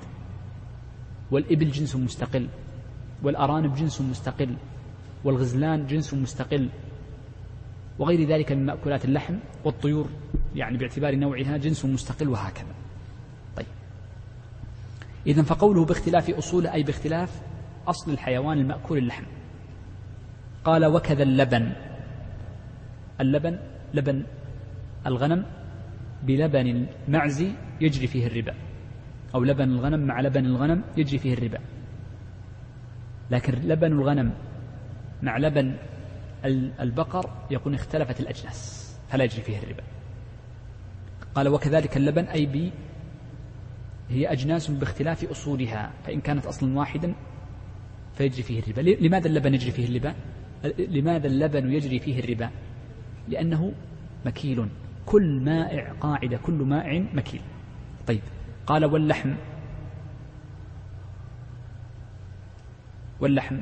[1.32, 2.48] والإبل جنس مستقل.
[3.24, 4.56] والأرانب جنس مستقل.
[5.24, 6.70] والغزلان جنس مستقل.
[8.00, 10.10] وغير ذلك من مأكولات اللحم والطيور
[10.56, 12.76] يعني باعتبار نوعها جنس مستقل وهكذا.
[13.56, 13.66] طيب.
[15.28, 17.42] إذا فقوله باختلاف أصوله أي باختلاف
[17.88, 19.24] أصل الحيوان المأكول اللحم.
[20.64, 21.72] قال وكذا اللبن.
[23.22, 23.60] اللبن
[23.94, 24.24] لبن
[25.08, 25.46] الغنم
[26.24, 27.46] بلبن المعز
[27.82, 28.54] يجري فيه الربا.
[29.36, 31.60] أو لبن الغنم مع لبن الغنم يجري فيه الربا.
[33.32, 34.34] لكن لبن الغنم
[35.24, 35.76] مع لبن
[36.80, 39.84] البقر يكون اختلفت الأجناس فلا يجري فيه الربا.
[41.38, 42.72] قال وكذلك اللبن أي بي
[44.10, 47.14] هي أجناس باختلاف أصولها فإن كانت أصلا واحدا
[48.16, 48.82] فيجري فيه الربا.
[48.82, 50.16] لماذا اللبن يجري فيه الربا؟
[50.80, 52.50] لماذا اللبن يجري فيه الربا؟
[53.28, 53.74] لأنه
[54.26, 54.68] مكيل.
[55.06, 57.42] كل مائع قاعدة كل مائع مكيل.
[58.08, 58.22] طيب
[58.68, 59.36] قال واللحم.
[63.20, 63.60] واللحم.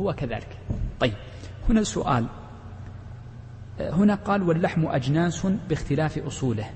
[0.00, 0.58] هو كذلك.
[1.00, 1.14] طيب
[1.68, 2.26] هنا سؤال.
[3.90, 6.70] هنا قال واللحم أجناس باختلاف أصوله.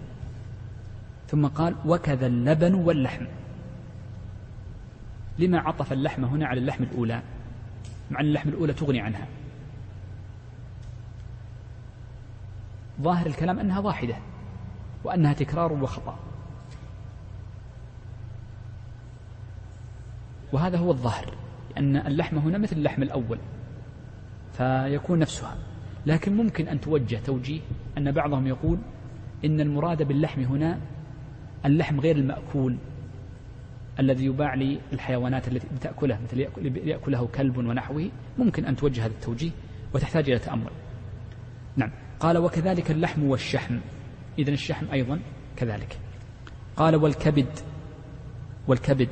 [1.28, 3.26] ثم قال وكذا اللبن واللحم.
[5.38, 7.22] لما عطف اللحم هنا على اللحم الأولى؟
[8.10, 9.26] مع أن اللحم الأولى تغني عنها.
[13.00, 14.16] ظاهر الكلام أنها واحدة
[15.04, 16.18] وأنها تكرار وخطأ.
[20.52, 21.34] وهذا هو الظاهر
[21.78, 23.38] أن اللحم هنا مثل اللحم الأول
[24.56, 25.56] فيكون نفسها.
[26.06, 27.60] لكن ممكن أن توجه توجيه
[27.98, 28.78] أن بعضهم يقول
[29.44, 30.78] إن المراد باللحم هنا
[31.64, 32.76] اللحم غير المأكول
[34.00, 36.40] الذي يباع للحيوانات التي تأكله مثل
[36.88, 38.10] يأكله كلب ونحوه.
[38.38, 39.50] ممكن أن توجه هذا التوجيه
[39.94, 40.70] وتحتاج إلى تأمل.
[41.76, 41.90] نعم.
[42.20, 43.78] قال وكذلك اللحم والشحم.
[44.38, 45.20] إذن الشحم أيضا
[45.56, 45.98] كذلك.
[46.76, 47.58] قال والكبد
[48.68, 49.08] والكبد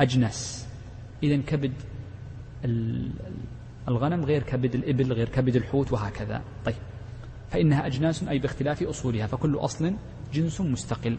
[0.00, 0.68] أجنس
[1.22, 1.72] إذا كبد
[3.88, 6.42] الغنم غير كبد الإبل غير كبد الحوت وهكذا.
[6.64, 6.76] طيب.
[7.50, 9.94] فإنها أجناس أي باختلاف أصولها فكل أصل
[10.32, 11.18] جنس مستقل.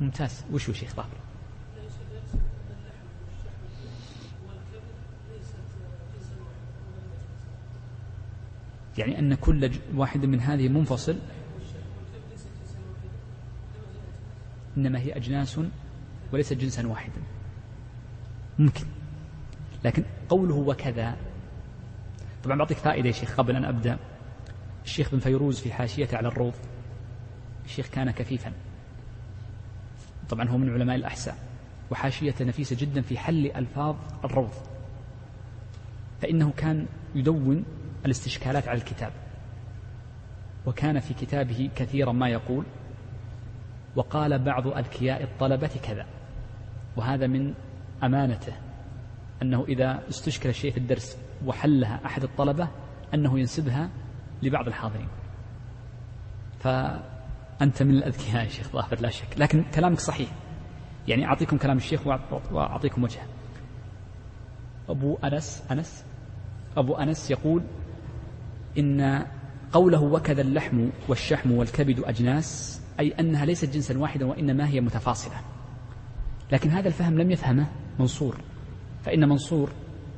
[0.00, 0.44] ممتاز.
[0.52, 1.08] وش وش شيخ طاهر
[8.98, 11.16] يعني أن كل واحد من هذه منفصل.
[14.76, 15.60] إنما هي أجناس
[16.32, 17.22] وليست جنسا واحدا.
[18.58, 18.84] ممكن.
[19.84, 21.16] لكن قوله وكذا.
[22.44, 23.98] طبعا بعطيك فائدة يا شيخ قبل أن أبدأ.
[24.84, 26.54] الشيخ بن فيروز في حاشيته على الروض.
[27.64, 28.52] الشيخ كان كفيفا.
[30.28, 31.36] طبعا هو من علماء الأحساء.
[31.90, 34.52] وحاشيته نفيسة جدا في حل ألفاظ الروض.
[36.22, 37.64] فإنه كان يدون
[38.06, 39.12] الاستشكالات على الكتاب.
[40.66, 42.64] وكان في كتابه كثيرا ما يقول
[43.96, 46.06] وقال بعض أذكياء الطلبة كذا.
[46.96, 47.54] وهذا من
[48.04, 48.52] أمانته
[49.42, 52.68] أنه إذا استشكل الشيء في الدرس وحلها أحد الطلبة
[53.14, 53.90] أنه ينسبها
[54.42, 55.08] لبعض الحاضرين.
[56.60, 59.38] فأنت من الأذكياء يا شيخ ظافر لا شك.
[59.38, 60.28] لكن كلامك صحيح.
[61.08, 62.06] يعني أعطيكم كلام الشيخ
[62.52, 63.26] وأعطيكم وجهه.
[64.88, 66.04] أبو أنس أنس
[66.76, 67.62] أبو أنس يقول
[68.78, 69.26] إن
[69.72, 75.40] قوله وكذا اللحم والشحم والكبد أجناس أي أنها ليست جنسا واحدا وإنما هي متفاصلة.
[76.52, 77.66] لكن هذا الفهم لم يفهمه
[77.98, 78.36] منصور.
[79.04, 79.70] فإن منصور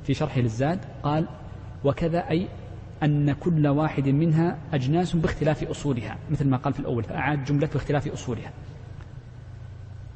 [0.05, 1.29] في شرحه للزاد قال
[1.85, 2.49] وكذا أي
[3.03, 8.09] أن كل واحد منها أجناس باختلاف أصولها مثل ما قال في الأول فأعاد جملة باختلاف
[8.09, 8.53] أصولها.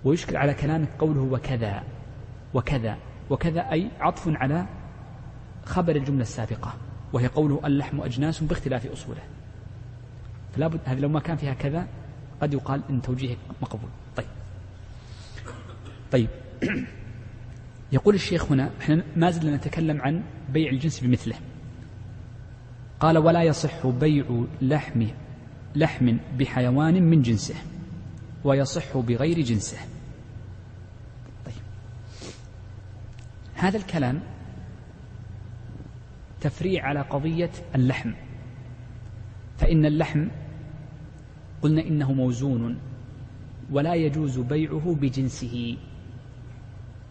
[0.04, 1.82] ويشكل على كلامك قوله وكذا
[2.54, 2.96] وكذا
[3.30, 4.66] وكذا أي عطف على
[5.64, 6.74] خبر الجملة السابقة
[7.12, 9.22] وهي قوله اللحم أجناس باختلاف أصوله
[10.52, 11.86] فلا بد هذه لو ما كان فيها كذا
[12.42, 13.90] قد يقال إن توجيهك مقبول.
[14.16, 14.26] طيب.
[16.12, 16.28] طيب.
[17.92, 20.22] يقول الشيخ هنا إحنا ما زلنا نتكلم عن
[20.52, 21.36] بيع الجنس بمثله.
[23.00, 25.06] قال ولا يصح بيع لحم
[25.76, 27.54] لحم بحيوان من جنسه
[28.44, 29.78] ويصح بغير جنسه.
[31.46, 31.54] طيب.
[33.54, 34.20] هذا الكلام
[36.40, 38.12] تفريع على قضية اللحم.
[39.58, 40.28] فإن اللحم
[41.62, 42.78] قلنا إنه موزون
[43.70, 45.76] ولا يجوز بيعه بجنسه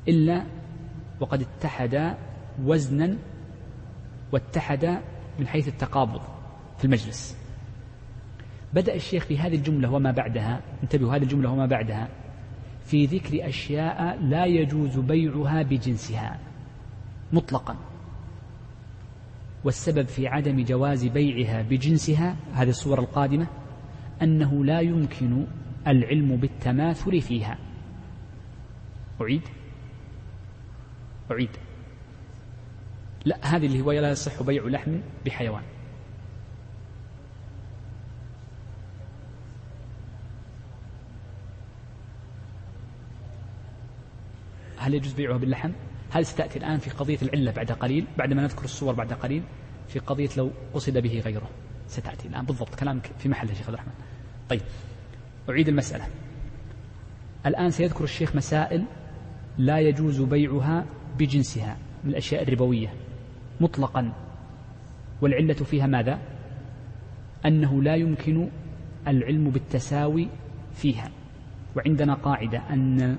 [0.08, 0.44] إلا
[1.20, 2.16] وقد اتحد
[2.64, 3.18] وزنا
[4.32, 5.02] واتحد
[5.40, 6.22] من حيث التقابض
[6.78, 7.38] في المجلس.
[8.74, 12.10] بدأ الشيخ في هذه الجملة وما بعدها انتبهوا هذه الجملة وما بعدها
[12.86, 16.40] في ذكر أشياء لا يجوز بيعها بجنسها
[17.34, 17.76] مطلقا.
[19.64, 23.48] والسبب في عدم جواز بيعها بجنسها هذه الصورة القادمة
[24.22, 25.46] أنه لا يمكن
[25.88, 27.58] العلم بالتماثل فيها.
[29.22, 29.42] أعيد.
[31.32, 31.50] أعيد
[33.26, 35.64] لا هذه هو لا يصح بيع لحم بحيوان.
[44.78, 45.72] هل يجوز بيعها باللحم؟
[46.12, 49.44] هل ستأتي الآن في قضية العلة بعد قليل؟ بعد ما نذكر الصور بعد قليل
[49.88, 51.50] في قضية لو قصد به غيره.
[51.88, 52.46] ستأتي الآن.
[52.46, 53.94] بالضبط كلامك في محله شيخ الرحمن.
[54.50, 54.62] طيب
[55.50, 56.08] أعيد المسألة.
[57.46, 58.86] الآن سيذكر الشيخ مسائل
[59.58, 60.86] لا يجوز بيعها
[61.20, 62.94] بجنسها من الأشياء الربوية
[63.62, 64.14] مطلقا.
[65.22, 66.20] والعلة فيها ماذا؟
[67.46, 68.50] أنه لا يمكن
[69.08, 70.28] العلم بالتساوي
[70.74, 71.12] فيها.
[71.76, 73.18] وعندنا قاعدة أن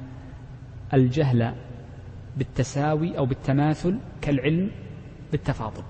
[0.94, 1.54] الجهل
[2.36, 4.70] بالتساوي أو بالتماثل كالعلم
[5.32, 5.82] بالتفاضل.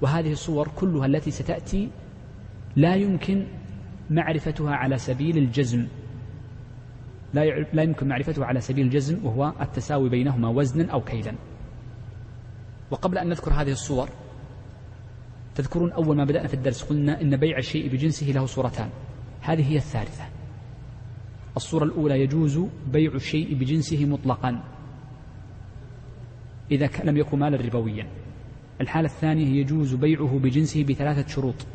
[0.00, 1.90] وهذه الصور كلها التي ستأتي
[2.76, 3.46] لا يمكن
[4.10, 5.86] معرفتها على سبيل الجزم.
[7.34, 11.34] لا لا يمكن معرفتها على سبيل الجزم وهو التساوي بينهما وزنا أو كيلا
[12.90, 14.08] وقبل أن نذكر هذه الصور
[15.54, 18.90] تذكرون أول ما بدأنا في الدرس قلنا إن بيع الشيء بجنسه له صورتان.
[19.40, 20.24] هذه هي الثالثة.
[21.56, 22.60] الصورة الأولى يجوز
[22.92, 24.62] بيع الشيء بجنسه مطلقا
[26.70, 28.06] إذا لم يكن مالا ربويا.
[28.80, 31.66] الحالة الثانية يجوز بيعه بجنسه بثلاثة شروط.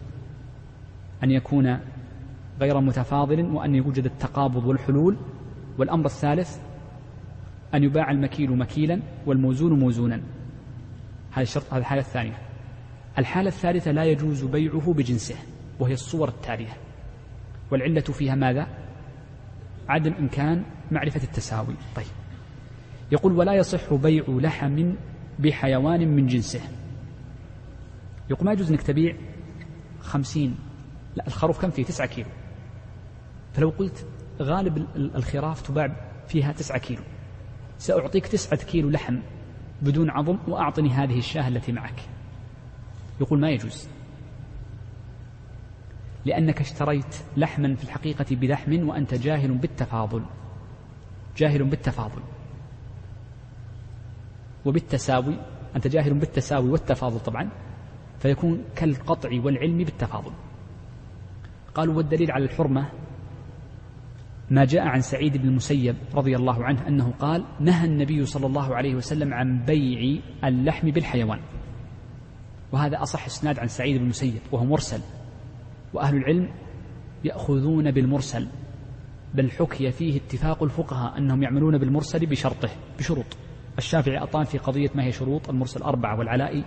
[1.23, 1.79] أن يكون
[2.61, 5.17] غير متفاضل وأن يوجد التقابض والحلول
[5.77, 6.57] والأمر الثالث
[7.73, 10.21] أن يباع المكيل مكيلا والموزون موزونا.
[11.31, 12.37] هذا الشرط هذه الحالة الثانية.
[13.17, 15.35] الحالة الثالثة لا يجوز بيعه بجنسه
[15.79, 16.77] وهي الصور التالية.
[17.71, 18.67] والعلة فيها ماذا؟
[19.89, 21.75] عدم إمكان معرفة التساوي.
[21.95, 22.05] طيب.
[23.11, 24.93] يقول ولا يصح بيع لحم
[25.39, 26.61] بحيوان من جنسه.
[28.29, 29.15] يقول ما يجوز أنك تبيع
[29.99, 30.55] خمسين؟
[31.15, 32.29] لا الخروف كم فيه؟ تسعة كيلو.
[33.53, 34.05] فلو قلت
[34.41, 35.95] غالب الخراف تباع
[36.27, 37.01] فيها تسعة كيلو.
[37.77, 39.19] سأعطيك تسعة كيلو لحم
[39.81, 42.01] بدون عظم وأعطني هذه الشاة التي معك.
[43.21, 43.89] يقول ما يجوز.
[46.25, 50.23] لأنك اشتريت لحما في الحقيقة بلحم وأنت جاهل بالتفاضل.
[51.37, 52.21] جاهل بالتفاضل.
[54.65, 55.35] وبالتساوي
[55.75, 57.49] أنت جاهل بالتساوي والتفاضل طبعا
[58.19, 60.31] فيكون كالقطع والعلم بالتفاضل.
[61.75, 62.89] قالوا والدليل على الحرمة
[64.49, 68.75] ما جاء عن سعيد بن المسيب رضي الله عنه أنه قال نهى النبي صلى الله
[68.75, 71.39] عليه وسلم عن بيع اللحم بالحيوان.
[72.71, 75.01] وهذا أصح إسناد عن سعيد بن المسيب وهو مرسل.
[75.93, 76.49] وأهل العلم
[77.23, 78.47] يأخذون بالمرسل
[79.33, 82.69] بل حكي فيه اتفاق الفقهاء أنهم يعملون بالمرسل بشرطه
[82.99, 83.37] بشروط.
[83.77, 86.63] الشافعي أطان في قضية ما هي شروط المرسل أربعة والعلائي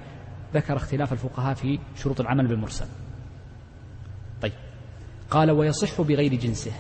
[0.54, 2.86] ذكر اختلاف الفقهاء في شروط العمل بالمرسل.
[4.42, 4.52] طيب.
[5.30, 6.72] قال ويصح بغير جنسه.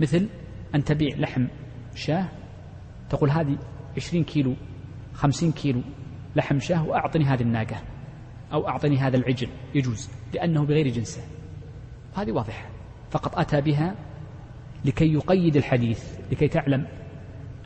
[0.00, 0.28] مثل
[0.74, 1.46] أن تبيع لحم
[1.94, 2.28] شاه
[3.10, 3.58] تقول هذه
[3.96, 4.54] عشرين كيلو
[5.14, 5.82] خمسين كيلو
[6.36, 7.82] لحم شاه وأعطني هذه الناقة
[8.52, 9.48] أو أعطني هذا العجل.
[9.74, 11.22] يجوز لأنه بغير جنسه.
[12.16, 12.70] هذه واضحة.
[13.10, 13.94] فقط أتى بها
[14.84, 16.86] لكي يقيد الحديث لكي تعلم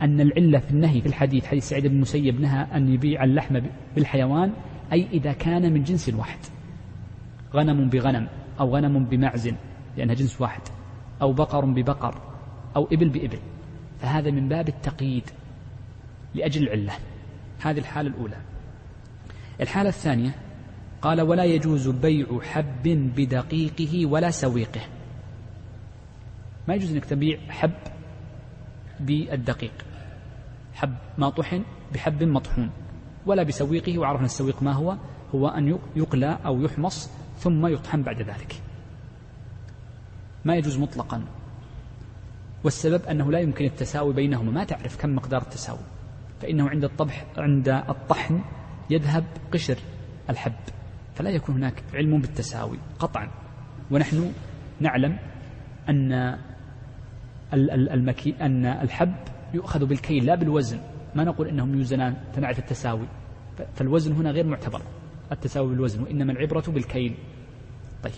[0.01, 3.59] أن العلة في النهي في الحديث حديث سعيد بن المسيب نهى أن يبيع اللحم
[3.95, 4.53] بالحيوان
[4.93, 6.39] أي إذا كان من جنس واحد.
[7.53, 8.27] غنم بغنم
[8.59, 9.49] أو غنم بمعز
[9.97, 10.61] لأنها جنس واحد.
[11.21, 12.21] أو بقر ببقر
[12.75, 13.39] أو إبل بإبل
[13.99, 15.29] فهذا من باب التقييد
[16.35, 16.93] لأجل العلة.
[17.61, 18.37] هذه الحالة الأولى.
[19.61, 20.35] الحالة الثانية
[21.01, 22.83] قال ولا يجوز بيع حب
[23.15, 24.81] بدقيقه ولا سويقه.
[26.67, 27.71] ما يجوز أنك تبيع حب
[28.99, 29.85] بالدقيق
[30.73, 31.63] حب ما طحن
[31.93, 32.69] بحب مطحون
[33.25, 34.97] ولا بسويقه وعرفنا السويق ما هو؟
[35.35, 38.61] هو أن يقلى أو يحمص ثم يطحن بعد ذلك.
[40.45, 41.23] ما يجوز مطلقا.
[42.63, 44.51] والسبب أنه لا يمكن التساوي بينهما.
[44.51, 45.79] ما تعرف كم مقدار التساوي.
[46.41, 48.41] فإنه عند الطبح عند الطحن
[48.89, 49.77] يذهب قشر
[50.29, 50.53] الحب.
[51.15, 53.31] فلا يكون هناك علم بالتساوي قطعا.
[53.91, 54.33] ونحن
[54.79, 55.17] نعلم
[55.89, 56.37] أن
[57.53, 59.15] المكي أن الحب
[59.53, 60.79] يؤخذ بالكيل لا بالوزن.
[61.15, 63.07] ما نقول إنهم يوزنان فنعرف التساوي.
[63.73, 64.81] فالوزن هنا غير معتبر
[65.31, 67.15] التساوي بالوزن وإنما العبرة بالكيل.
[68.03, 68.13] طيب.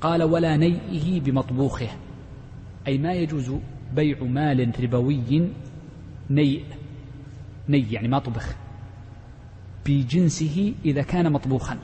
[0.00, 1.88] قال ولا نيئه بمطبوخه.
[2.86, 3.52] أي ما يجوز
[3.94, 5.50] بيع مال ربوي
[6.30, 6.64] نيء
[7.68, 8.56] ني يعني ما طبخ
[9.86, 11.78] بجنسه إذا كان مطبوخا.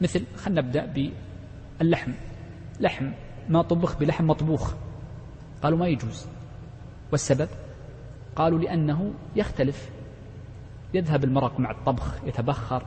[0.00, 1.10] مثل خلينا نبدأ
[1.80, 2.12] باللحم.
[2.80, 3.10] لحم
[3.48, 4.74] ما طبخ بلحم مطبوخ.
[5.62, 6.26] قالوا ما يجوز.
[7.12, 7.48] والسبب؟
[8.36, 9.90] قالوا لأنه يختلف.
[10.94, 12.82] يذهب المرق مع الطبخ يتبخر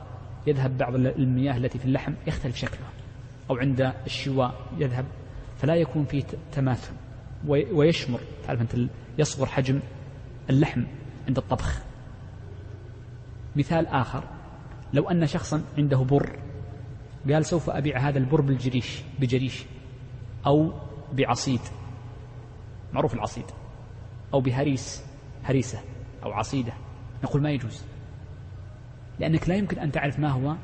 [0.46, 2.86] يذهب بعض المياه التي في اللحم يختلف شكله
[3.50, 5.04] أو عند الشواء يذهب
[5.58, 6.92] فلا يكون في تماثل.
[7.48, 8.20] ويشمر.
[8.46, 9.80] تعرف أنت يصغر حجم
[10.50, 10.84] اللحم
[11.28, 11.82] عند الطبخ.
[13.56, 14.24] مثال آخر.
[14.92, 16.38] لو أن شخصا عنده بر
[17.32, 19.64] قال سوف أبيع هذا البر بالجريش بجريش
[20.46, 20.72] أو
[21.12, 21.60] بعصيد.
[22.92, 23.44] معروف العصيد.
[24.34, 25.04] أو بهريس
[25.44, 25.78] هريسة
[26.24, 26.72] أو عصيدة.
[27.24, 27.82] نقول ما يجوز.
[29.18, 30.56] لأنك لا يمكن أن تعرف ما هو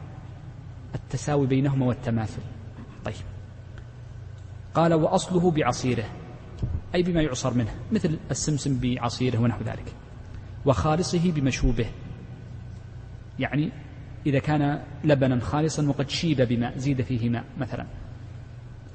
[0.94, 2.42] التساوي بينهما والتماثل.
[4.74, 6.04] قال وأصله بعصيره
[6.94, 9.94] أي بما يعصر منه مثل السمسم بعصيره ونحو ذلك
[10.66, 11.86] وخالصه بمشوبه.
[13.38, 13.72] يعني
[14.26, 17.86] إذا كان لبنا خالصا وقد شيب بماء زيد فيه ماء مثلا.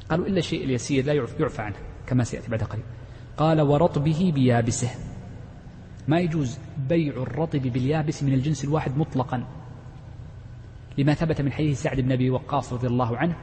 [0.09, 1.75] قالوا إلا الشيء اليسير لا يعفى عنه
[2.07, 2.83] كما سيأتي بعد قليل.
[3.37, 4.89] قال ورطبه بيابسه.
[6.07, 6.59] ما يجوز
[6.89, 9.47] بيع الرطب باليابس من الجنس الواحد مطلقا.
[10.97, 13.35] لما ثبت من حديث سعد بن أبي وقاص رضي الله عنه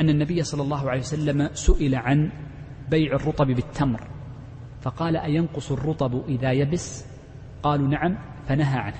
[0.00, 2.30] أن النبي صلى الله عليه وسلم سئل عن
[2.90, 4.08] بيع الرطب بالتمر
[4.80, 7.06] فقال أينقص الرطب إذا يبس؟
[7.62, 8.18] قالوا نعم
[8.48, 8.96] فنهى عنه.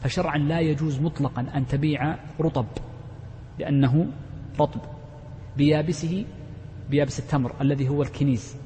[0.00, 2.66] فشرعا لا يجوز مطلقا أن تبيع رطب
[3.58, 4.06] لأنه
[4.60, 4.80] رطب
[5.56, 6.24] بيابسه
[6.90, 8.56] بيابس التمر الذي هو الكنيز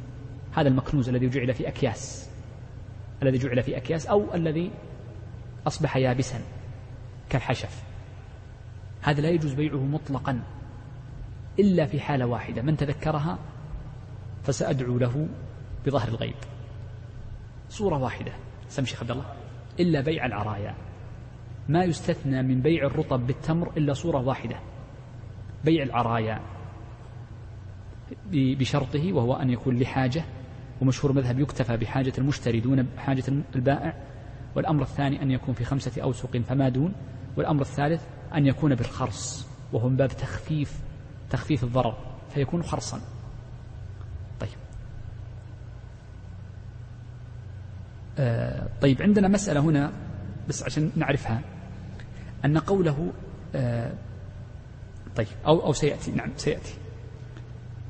[0.52, 2.30] هذا المكنوز الذي جعل في أكياس
[3.22, 4.70] الذي جعل في أكياس أو الذي
[5.66, 6.40] أصبح يابسا
[7.28, 7.82] كالحشف.
[9.02, 10.42] هذا لا يجوز بيعه مطلقا.
[11.58, 13.38] إلا في حالة واحدة من تذكرها
[14.42, 15.28] فسأدعو له
[15.86, 16.34] بظهر الغيب.
[17.68, 18.32] صورة واحدة.
[18.68, 19.24] سم شيخ عبد الله.
[19.80, 20.74] إلا بيع العرايا.
[21.68, 24.56] ما يستثنى من بيع الرطب بالتمر إلا صورة واحدة.
[25.64, 26.40] بيع العرايا
[28.32, 30.24] بشرطه وهو أن يكون لحاجة
[30.82, 33.94] ومشهور مذهب يكتفى بحاجة المشتري دون حاجة البائع.
[34.56, 36.92] والأمر الثاني أن يكون في خمسة أوسق فما دون.
[37.36, 40.85] والأمر الثالث أن يكون بالخرص وهو من باب تخفيف
[41.30, 41.96] تخفيف الضرر
[42.34, 43.00] فيكون خرصا.
[44.40, 44.50] طيب.
[48.18, 49.92] آه طيب عندنا مسألة هنا
[50.48, 51.40] بس عشان نعرفها.
[52.44, 53.12] أن قوله
[53.54, 53.92] آه
[55.16, 56.74] طيب أو أو سيأتي نعم سيأتي.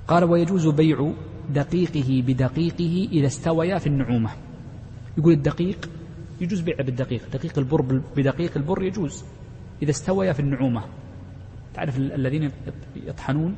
[0.09, 1.13] قال ويجوز بيع
[1.51, 4.31] دقيقه بدقيقه إذا استويا في النعومة.
[5.19, 5.91] يقول الدقيق
[6.41, 7.23] يجوز بيعه بالدقيق.
[7.33, 9.25] دقيق البر بدقيق البر يجوز
[9.83, 10.85] إذا استويا في النعومة.
[11.77, 12.51] تعرف الذين
[12.97, 13.57] يطحنون؟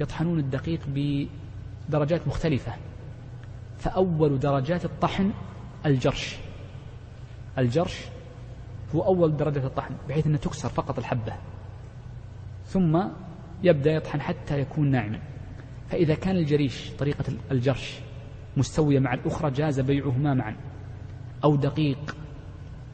[0.00, 2.72] يطحنون الدقيق بدرجات مختلفة.
[3.78, 5.32] فأول درجات الطحن
[5.86, 6.36] الجرش.
[7.58, 8.00] الجرش
[8.94, 11.32] هو أول درجة الطحن بحيث أنها تكسر فقط الحبة.
[12.66, 13.02] ثم
[13.62, 15.20] يبدأ يطحن حتى يكون ناعما.
[15.88, 18.00] فإذا كان الجريش طريقة الجرش
[18.56, 20.56] مستوية مع الأخرى جاز بيعهما معا.
[21.44, 22.16] أو دقيق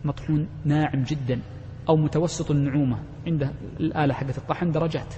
[0.04, 1.40] مطحون ناعم جدا.
[1.88, 2.98] أو متوسط النعومة.
[3.26, 5.14] عند الآلة حقت الطحن درجات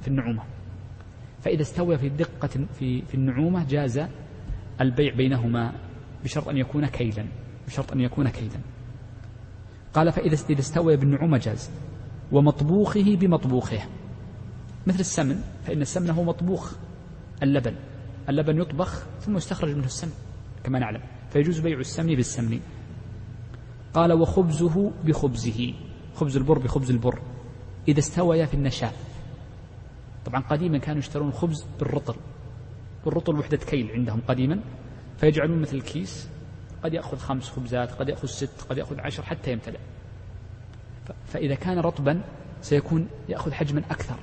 [0.00, 0.42] في النعومة.
[1.40, 4.00] فإذا استوى في الدقة في, في النعومة جاز
[4.80, 5.72] البيع بينهما
[6.24, 7.26] بشرط أن يكون كيلا.
[7.66, 8.60] بشرط أن يكون كيلا.
[9.94, 11.70] قال فإذا إذا استوى بالنعومة جاز.
[12.32, 13.80] ومطبوخه بمطبوخه.
[14.86, 16.76] مثل السمن فإن السمن هو مطبوخ
[17.42, 17.74] اللبن.
[18.28, 20.12] اللبن يطبخ ثم يستخرج منه السمن
[20.64, 21.00] كما نعلم.
[21.30, 22.60] فيجوز بيع السمن بالسمن.
[23.94, 25.74] قال وخبزه بخبزه.
[26.20, 27.18] خبز البر بخبز البر
[27.88, 28.92] إذا استويا في النشاء
[30.24, 32.14] طبعا قديما كانوا يشترون الخبز بالرطل
[33.04, 34.60] بالرطل وحدة كيل عندهم قديما
[35.18, 36.28] فيجعلون مثل الكيس
[36.84, 39.78] قد يأخذ خمس خبزات قد يأخذ ست قد يأخذ عشر حتى يمتلئ.
[41.24, 42.22] فإذا كان رطبا
[42.60, 44.16] سيكون يأخذ حجما أكثر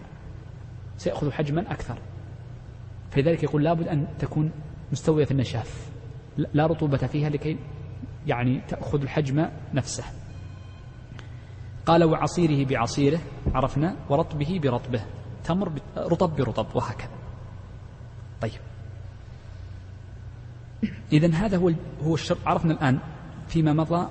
[0.97, 1.97] سيأخذ حجما أكثر.
[3.11, 4.51] فلذلك يقول لابد أن تكون
[4.91, 5.89] مستوية في النشاف
[6.37, 7.57] لا رطوبة فيها لكي
[8.27, 10.03] يعني تأخذ الحجم نفسه.
[11.87, 13.19] قال وعصيره بعصيره
[13.53, 15.05] عرفنا ورطبه برطبه.
[15.43, 17.09] تمر رطب برطب وهكذا.
[18.41, 18.61] طيب.
[21.11, 21.71] إذا هذا هو
[22.03, 22.99] هو الشرط عرفنا الآن
[23.47, 24.07] فيما مضى.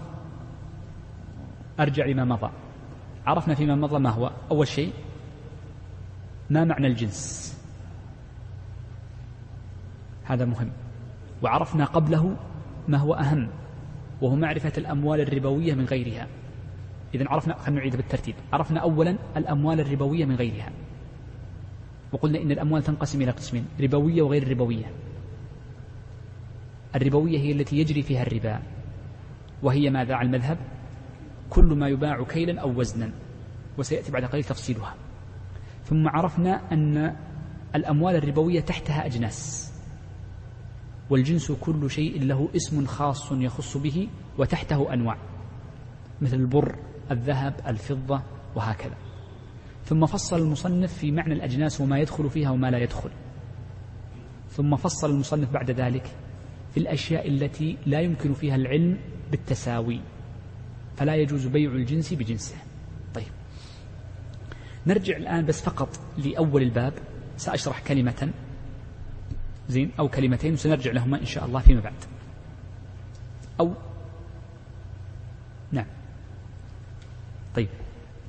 [1.81, 2.51] أرجع لما مضى.
[3.27, 4.31] عرفنا فيما مضى ما هو.
[4.51, 4.93] أول شيء
[6.51, 7.57] ما معنى الجنس؟
[10.24, 10.70] هذا مهم.
[11.43, 12.37] وعرفنا قبله
[12.89, 13.49] ما هو أهم
[14.20, 16.27] وهو معرفة الأموال الربوية من غيرها.
[17.17, 18.35] إذا عرفنا خلينا نعيد بالترتيب.
[18.53, 20.71] عرفنا أولا الأموال الربوية من غيرها.
[22.12, 24.91] وقلنا إن الأموال تنقسم إلى قسمين ربوية وغير ربوية.
[26.97, 28.62] الربوية هي التي يجري فيها الربا
[29.62, 30.59] وهي ماذا؟ على المذهب
[31.51, 33.11] كل ما يباع كيلا أو وزنا
[33.79, 34.95] وسيأتي بعد قليل تفصيلها.
[35.85, 37.17] ثم عرفنا أن
[37.75, 39.73] الأموال الربوية تحتها أجناس.
[41.11, 44.09] والجنس كل شيء له اسم خاص يخص به
[44.39, 45.17] وتحته أنواع.
[46.21, 46.77] مثل البر
[47.11, 48.23] الذهب الفضة
[48.55, 48.97] وهكذا.
[49.85, 53.11] ثم فصل المصنف في معنى الأجناس وما يدخل فيها وما لا يدخل.
[54.51, 56.07] ثم فصل المصنف بعد ذلك
[56.75, 58.99] في الأشياء التي لا يمكن فيها العلم
[59.31, 60.01] بالتساوي
[60.97, 62.57] فلا يجوز بيع الجنس بجنسه.
[63.15, 63.27] طيب.
[64.87, 66.93] نرجع الآن بس فقط لأول الباب.
[67.37, 68.31] سأشرح كلمة.
[69.69, 71.95] زين أو كلمتين وسنرجع لهما إن شاء الله فيما بعد.
[73.61, 73.75] أو
[77.57, 77.69] طيب.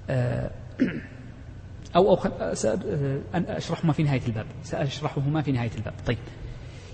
[0.09, 0.51] آه،
[1.95, 2.33] أو أو
[3.35, 4.45] أشرحهما في نهاية الباب.
[4.63, 5.93] سأشرحهما في نهاية الباب.
[6.05, 6.17] طيب.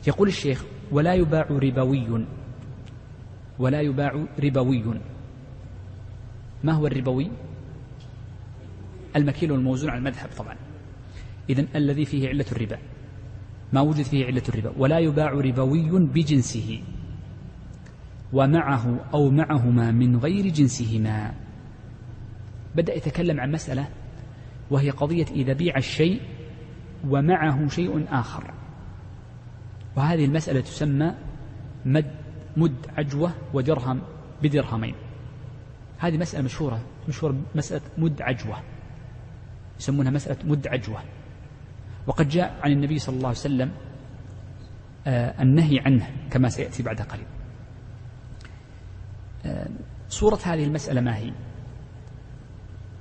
[0.08, 2.26] يقول الشيخ ولا يباع ربوي.
[3.60, 4.84] ولا يباع ربوي.
[6.64, 7.32] ما هو الربوي؟
[9.16, 10.56] المكيل والموزون على المذهب طبعا.
[11.50, 12.78] إذا الذي فيه علة الربا.
[13.74, 14.74] ما وجد فيه علة الربا.
[14.78, 16.82] ولا يباع ربوي بجنسه.
[18.34, 21.43] ومعه أو معهما من غير جنسهما.
[22.76, 23.88] بدأ يتكلم عن مسألة
[24.72, 26.22] وهي قضية إذا بيع الشيء
[27.08, 28.54] ومعه شيء آخر.
[29.96, 31.16] وهذه المسألة تسمى
[31.86, 32.12] مد
[32.58, 34.02] مد عجوة ودرهم
[34.44, 34.96] بدرهمين.
[36.00, 38.58] هذه مسألة مشهورة مشهورة مسألة مد عجوة.
[39.80, 41.00] يسمونها مسألة مد عجوة.
[42.08, 43.72] وقد جاء عن النبي صلى الله عليه وسلم
[45.08, 47.26] آه النهي عنه كما سيأتي بعد قليل.
[49.46, 49.70] آه
[50.10, 51.32] صورة هذه المسألة ما هي؟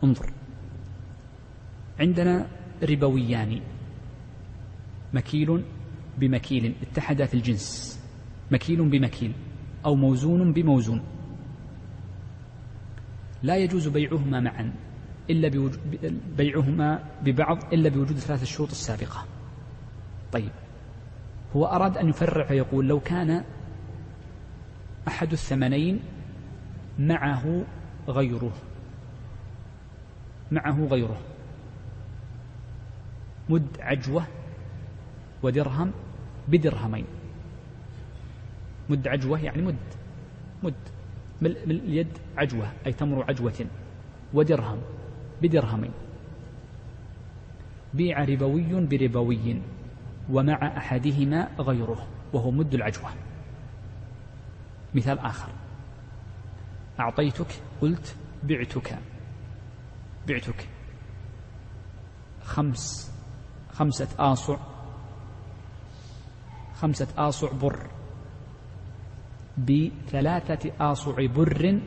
[0.05, 0.33] انظر.
[2.01, 2.47] عندنا
[2.83, 3.61] ربويان.
[5.13, 5.65] مكيل
[6.19, 6.75] بمكيل.
[6.83, 8.01] اتحدا في الجنس.
[8.51, 9.33] مكيل بمكيل.
[9.85, 11.03] أو موزون بموزون.
[13.43, 14.73] لا يجوز بيعهما معا.
[15.31, 15.81] إلا بوجود
[16.37, 19.25] بيعهما ببعض إلا بوجود ثلاث الشروط السابقة.
[20.33, 20.51] طيب.
[21.57, 23.45] هو أراد أن يفرع فيقول لو كان
[25.09, 26.01] أحد الثمنين
[26.99, 27.65] معه
[28.09, 28.53] غيره.
[30.53, 31.21] معه غيره.
[33.49, 34.25] مد عجوة
[35.43, 35.93] ودرهم
[36.49, 37.05] بدرهمين.
[38.89, 39.77] مد عجوة يعني مد.
[40.63, 40.75] مد.
[41.41, 43.67] من اليد عجوة أي تمر عجوة.
[44.35, 44.79] ودرهم
[45.43, 45.93] بدرهمين.
[47.95, 49.61] بيع ربوي بربوي
[50.31, 53.11] ومع أحدهما غيره وهو مد العجوة.
[54.95, 55.49] مثال آخر.
[57.01, 57.47] أعطيتك
[57.81, 58.99] قلت بعتك.
[60.29, 60.69] بعتك.
[62.43, 63.13] خمس
[63.73, 64.57] خمسة آصع.
[66.75, 67.87] خمسة آصع بر.
[69.59, 71.81] بثلاثة آصع بر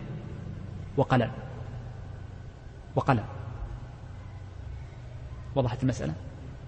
[0.97, 1.31] وقلم.
[2.95, 3.25] وقلم.
[5.55, 6.13] وضحت المسألة؟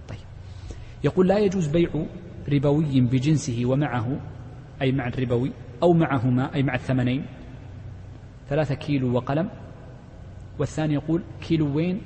[0.07, 0.19] طيب.
[1.03, 2.05] يقول لا يجوز بيع
[2.49, 4.19] ربوي بجنسه ومعه
[4.81, 5.51] أي مع الربوي
[5.83, 7.25] أو معهما أي مع الثمنين.
[8.49, 9.66] ثلاثة كيلو وقلم.
[10.59, 12.01] والثاني يقول كيلوين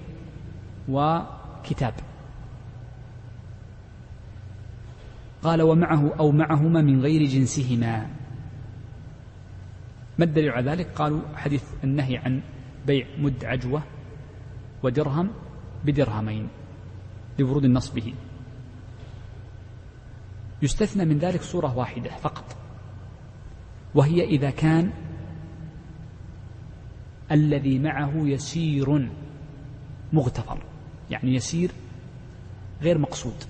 [0.90, 1.94] وكتاب.
[5.44, 8.10] قال ومعه أو معهما من غير جنسهما.
[10.20, 12.42] ما الدليل على ذلك؟ قالوا حديث النهي عن
[12.88, 13.84] بيع مد عجوة
[14.84, 15.30] ودرهم
[15.86, 16.48] بدرهمين
[17.40, 18.14] لورود النص به.
[20.62, 22.56] يستثنى من ذلك صورة واحدة فقط
[23.96, 24.92] وهي إذا كان
[27.32, 29.10] الذي معه يسير
[30.14, 30.64] مغتفر
[31.10, 31.72] يعني يسير
[32.82, 33.44] غير مقصود.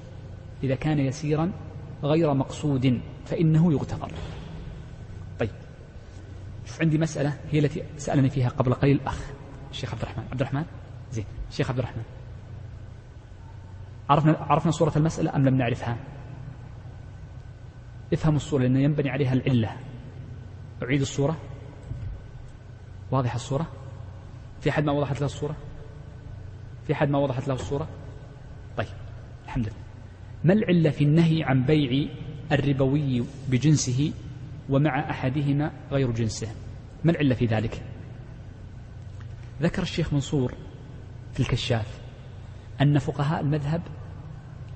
[0.64, 1.52] إذا كان يسيرا
[2.04, 4.12] غير مقصود فإنه يغتفر.
[5.40, 5.50] طيب
[6.66, 9.32] شوف عندي مسألة هي التي سألني فيها قبل قليل الأخ
[9.72, 10.24] الشيخ عبد الرحمن.
[10.32, 10.66] عبد الرحمن؟
[11.12, 12.04] زين الشيخ عبد الرحمن.
[14.10, 15.98] عرفنا عرفنا صورة المسألة أم لم نعرفها؟
[18.14, 19.78] افهموا الصورة لأنه ينبني عليها العلة.
[20.84, 21.38] أعيد الصورة.
[23.12, 23.68] واضحة الصورة؟
[24.62, 25.56] في أحد ما وضحت له الصورة؟
[26.88, 27.88] في أحد ما وضحت له الصورة؟
[28.78, 28.88] طيب
[29.46, 29.76] الحمد لله.
[30.44, 32.10] ما العلة في النهي عن بيع
[32.52, 34.14] الربوي بجنسه
[34.70, 36.48] ومع أحدهما غير جنسه؟
[37.04, 37.84] ما العلة في ذلك؟
[39.62, 40.54] ذكر الشيخ منصور
[41.34, 42.00] في الكشاف
[42.82, 43.82] أن فقهاء المذهب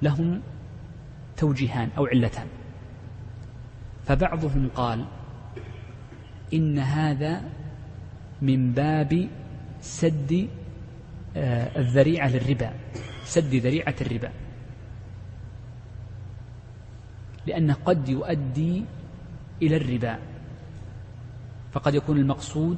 [0.01, 0.41] لهم
[1.37, 2.47] توجيهان أو علتان.
[4.05, 5.05] فبعضهم قال
[6.53, 7.41] إن هذا
[8.45, 9.29] من باب
[9.81, 10.49] سد
[11.37, 12.73] آه، الذريعة للربا.
[13.25, 14.31] سد ذريعة الربا.
[17.47, 18.85] لأنه قد يؤدي
[19.61, 20.19] إلى الربا.
[21.71, 22.77] فقد يكون المقصود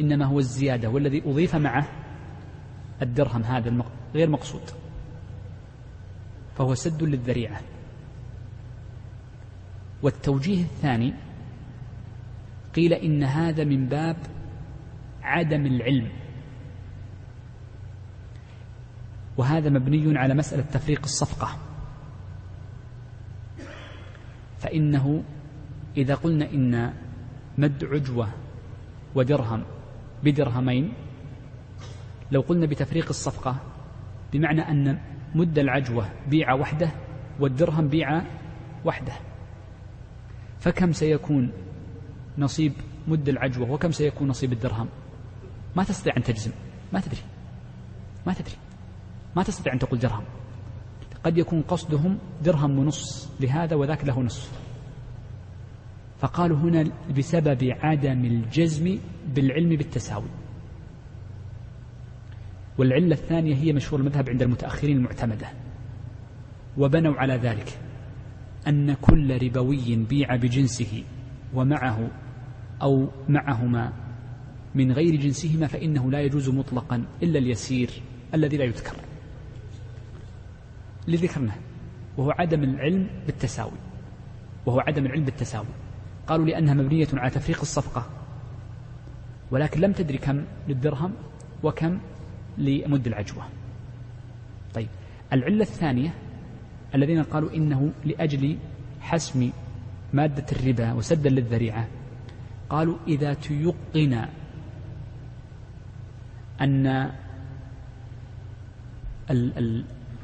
[0.00, 1.88] إنما هو الزيادة والذي أضيف معه
[3.02, 3.84] الدرهم هذا
[4.14, 4.62] غير مقصود.
[6.58, 7.60] فهو سد للذريعة.
[10.02, 11.14] والتوجيه الثاني
[12.74, 14.16] قيل إن هذا من باب
[15.26, 16.08] عدم العلم.
[19.36, 21.58] وهذا مبني على مسألة تفريق الصفقة.
[24.58, 25.22] فإنه
[25.96, 26.92] إذا قلنا إن
[27.58, 28.28] مد عجوة
[29.14, 29.64] ودرهم
[30.24, 30.92] بدرهمين
[32.32, 33.56] لو قلنا بتفريق الصفقة
[34.32, 34.98] بمعنى أن
[35.34, 36.90] مد العجوة بيع وحده
[37.40, 38.22] والدرهم بيع
[38.84, 39.12] وحده.
[40.60, 41.52] فكم سيكون
[42.38, 42.72] نصيب
[43.08, 44.88] مد العجوة وكم سيكون نصيب الدرهم؟
[45.76, 46.50] ما تستطيع أن تجزم.
[46.92, 47.20] ما تدري.
[48.26, 48.56] ما تدري.
[49.36, 50.24] ما تستطيع أن تقول درهم.
[51.24, 53.30] قد يكون قصدهم درهم ونص.
[53.40, 54.60] لهذا وذاك له نصف
[56.18, 58.98] فقالوا هنا بسبب عدم الجزم
[59.34, 60.28] بالعلم بالتساوي.
[62.78, 65.48] والعلة الثانية هي مشهور المذهب عند المتأخرين المعتمدة.
[66.78, 67.78] وبنوا على ذلك
[68.68, 71.04] أن كل ربوي بيع بجنسه
[71.54, 72.10] ومعه
[72.82, 74.05] أو معهما
[74.76, 77.90] من غير جنسهما فإنه لا يجوز مطلقا إلا اليسير
[78.34, 78.96] الذي لا يذكر.
[81.08, 81.52] لذكرنا
[82.16, 83.78] وهو عدم العلم بالتساوي.
[84.66, 85.66] وهو عدم العلم بالتساوي.
[86.26, 88.06] قالوا لأنها مبنية على تفريق الصفقة.
[89.50, 91.12] ولكن لم تدري كم للدرهم
[91.62, 91.98] وكم
[92.58, 93.44] لمد العجوة.
[94.74, 94.88] طيب
[95.32, 96.14] العلة الثانية
[96.94, 98.58] الذين قالوا إنه لأجل
[99.00, 99.50] حسم
[100.12, 101.88] مادة الربا وسدا للذريعة
[102.70, 104.26] قالوا إذا تيقن
[106.60, 107.10] أن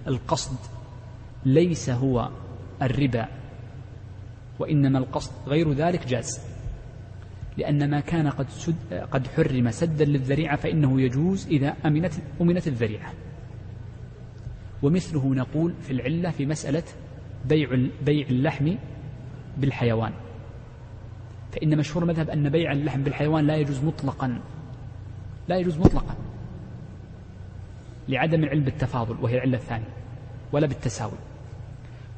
[0.06, 0.56] القصد
[1.44, 2.30] ليس هو
[2.82, 3.28] الربا
[4.58, 6.40] وإنما القصد غير ذلك جاز
[7.56, 13.12] لأن ما كان قد, سد قد حرم سدا للذريعة فإنه يجوز إذا أمنت, أمنت الذريعة.
[14.82, 16.82] ومثله نقول في العلة في مسألة
[17.44, 18.74] بيع بيع اللحم
[19.58, 20.12] بالحيوان.
[21.52, 24.40] فإن مشهور مذهب أن بيع اللحم بالحيوان لا يجوز مطلقا.
[25.48, 26.14] لا يجوز مطلقا
[28.08, 29.88] لعدم العلم بالتفاضل وهي العلة الثانية
[30.52, 31.18] ولا بالتساوي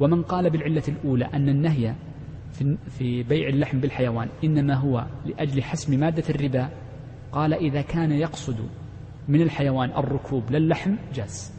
[0.00, 1.94] ومن قال بالعلة الأولى أن النهي
[2.98, 6.68] في بيع اللحم بالحيوان إنما هو لأجل حسم مادة الربا
[7.32, 8.68] قال إذا كان يقصد
[9.28, 11.52] من الحيوان الركوب للحم جاز.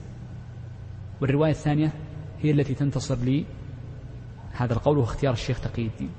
[1.21, 1.91] والرواية الثانية
[2.41, 3.45] هي التي تنتصر لي
[4.51, 6.09] هذا القول واختيار الشيخ تقي الدين.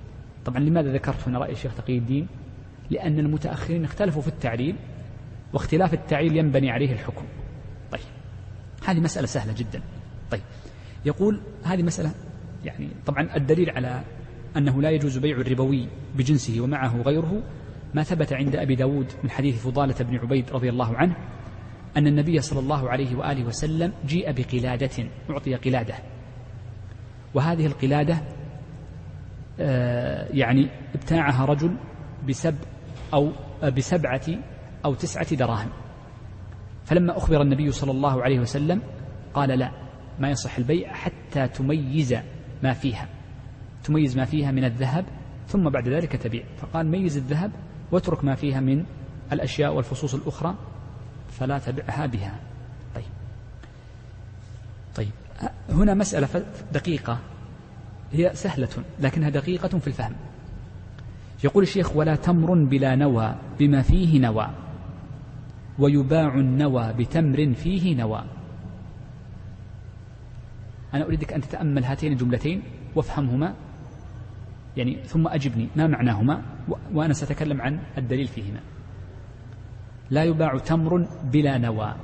[0.44, 2.26] طبعا لماذا ذكرت هنا رأي الشيخ تقي الدين؟
[2.90, 4.76] لأن المتأخرين اختلفوا في التعليل
[5.56, 7.24] واختلاف التعليل ينبني عليه الحكم.
[7.92, 8.00] طيب.
[8.86, 9.82] هذه مسألة سهلة جدا.
[10.30, 10.42] طيب.
[11.04, 12.10] يقول هذه مسألة
[12.64, 14.02] يعني طبعا الدليل على
[14.56, 17.42] أنه لا يجوز بيع الربوي بجنسه ومعه غيره
[17.94, 21.16] ما ثبت عند أبي داود من حديث فضالة بن عبيد رضي الله عنه
[21.96, 25.94] أن النبي صلى الله عليه وآله وسلم جيء بقلادة أعطي قلادة.
[27.34, 28.18] وهذه القلادة
[29.60, 31.76] آه، يعني ابتاعها رجل
[32.28, 32.54] بسب
[33.14, 33.32] أو
[33.62, 34.55] بسبعة
[34.86, 35.68] أو تسعة دراهم.
[36.84, 38.82] فلما أخبر النبي صلى الله عليه وسلم
[39.34, 39.70] قال لا
[40.20, 42.14] ما يصح البيع حتى تميز
[42.62, 43.08] ما فيها.
[43.84, 45.04] تميز ما فيها من الذهب
[45.48, 46.44] ثم بعد ذلك تبيع.
[46.56, 47.50] فقال ميز الذهب
[47.92, 48.84] واترك ما فيها من
[49.32, 50.54] الأشياء والفصوص الأخرى
[51.30, 52.38] فلا تبعها بها.
[52.94, 53.04] طيب.
[54.96, 55.10] طيب.
[55.70, 57.18] هنا مسألة دقيقة.
[58.12, 58.68] هي سهلة
[59.00, 60.12] لكنها دقيقة في الفهم.
[61.44, 64.65] يقول الشيخ ولا تمر بلا نوى بما فيه نوى.
[65.78, 68.24] ويباع النوى بتمر فيه نوى.
[70.94, 72.62] أنا أريدك أن تتأمل هاتين الجملتين
[72.94, 73.54] وافهمهما.
[74.76, 76.42] يعني ثم أجبني ما معناهما
[76.92, 78.60] وأنا سأتكلم عن الدليل فيهما.
[80.10, 81.94] لا يباع تمر بلا نوى.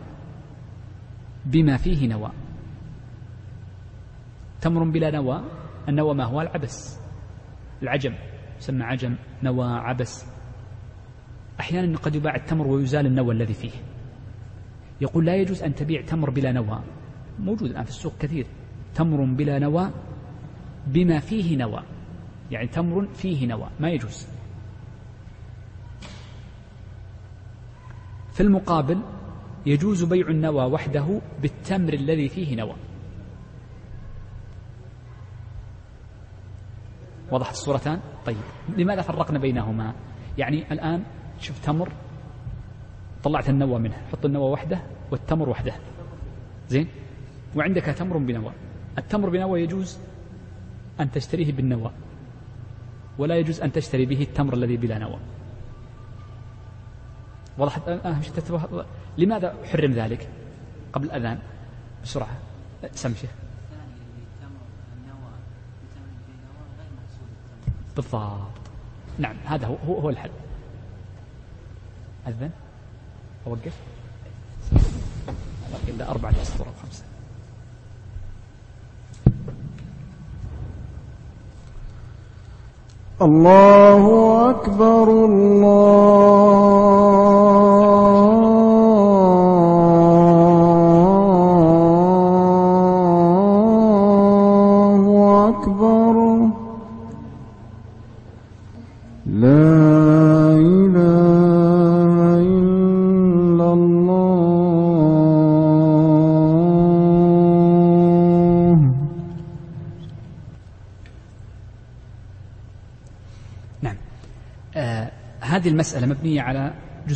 [1.47, 2.31] بما فيه نوى.
[4.61, 5.43] تمر بلا نوى
[5.89, 7.01] النوى ما هو؟ العبس.
[7.83, 8.15] العجم.
[8.59, 9.17] يسمى عجم.
[9.43, 10.32] نوى عبس.
[11.63, 13.71] أحيانا قد يباع التمر ويزال النوى الذي فيه.
[15.01, 16.83] يقول لا يجوز أن تبيع تمر بلا نوى.
[17.39, 18.47] موجود الآن في السوق كثير.
[18.95, 19.91] تمر بلا نوى
[20.87, 21.83] بما فيه نوى.
[22.51, 23.69] يعني تمر فيه نوى.
[23.81, 24.27] ما يجوز.
[28.33, 29.03] في المقابل
[29.67, 32.75] يجوز بيع النوى وحده بالتمر الذي فيه نوى.
[37.33, 38.37] وضحت الصورتان طيب.
[38.77, 39.95] لماذا فرقنا بينهما؟
[40.39, 41.05] يعني الآن
[41.43, 41.89] شوف تمر
[43.25, 45.75] طلعت النوى منه حط النوى وحده والتمر وحده.
[46.69, 46.89] زين؟
[47.57, 48.53] وعندك تمر بنوى.
[48.99, 49.99] التمر بنوى يجوز
[51.01, 51.91] أن تشتريه بالنوى
[53.19, 55.19] ولا يجوز أن تشتري به التمر الذي بلا نوى.
[57.59, 58.21] وضحت أه
[59.19, 60.29] لماذا حرم ذلك؟
[60.93, 61.39] قبل الأذان
[62.03, 62.37] بسرعة.
[62.93, 63.31] سم شيخ.
[67.97, 68.63] بالضبط.
[69.19, 70.31] نعم هذا هو هو الحل.
[72.29, 72.51] أذن.
[73.47, 73.73] أوقف.
[75.89, 77.05] إلا أربعة أسطر أو خمسة.
[83.23, 84.05] الله
[84.51, 86.03] أكبر الله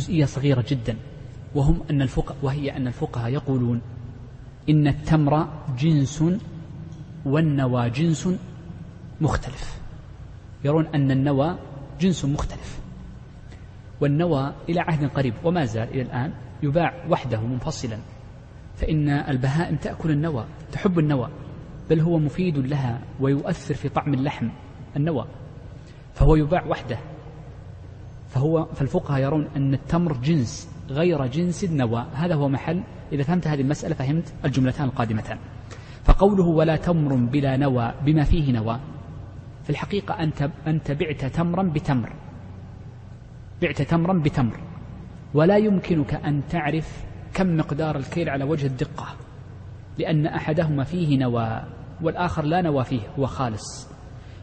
[0.07, 0.95] جزئية صغيرة جدا
[1.55, 3.81] وهم أن الفقهاء وهي أن الفقهاء يقولون
[4.69, 5.47] إن التمر
[5.79, 6.23] جنس
[7.25, 8.29] والنوى جنس
[9.21, 9.81] مختلف.
[10.63, 11.57] يرون أن النوى
[11.99, 12.79] جنس مختلف.
[14.01, 16.33] والنوى إلى عهد قريب وما زال إلى الآن
[16.63, 17.97] يباع وحده منفصلا.
[18.75, 21.29] فإن البهائم تأكل النوى تحب النوى
[21.89, 24.49] بل هو مفيد لها ويؤثر في طعم اللحم
[24.95, 25.25] النوى
[26.13, 26.97] فهو يباع وحده.
[28.27, 32.83] فهو فالفقهاء يرون أن التمر جنس غير جنس النوى هذا هو محل.
[33.11, 35.37] إذا فهمت هذه المسألة فهمت الجملتان القادمتان.
[36.03, 38.79] فقوله ولا تمر بلا نوى بما فيه نوى.
[39.63, 42.13] في الحقيقة أنت أنت بعت تمرا بتمر.
[43.61, 44.59] بعت تمرا بتمر.
[45.33, 47.03] ولا يمكنك أن تعرف
[47.33, 49.05] كم مقدار الكيل على وجه الدقة
[49.97, 51.63] لأن أحدهما فيه نوى
[52.01, 53.87] والآخر لا نوى فيه هو خالص.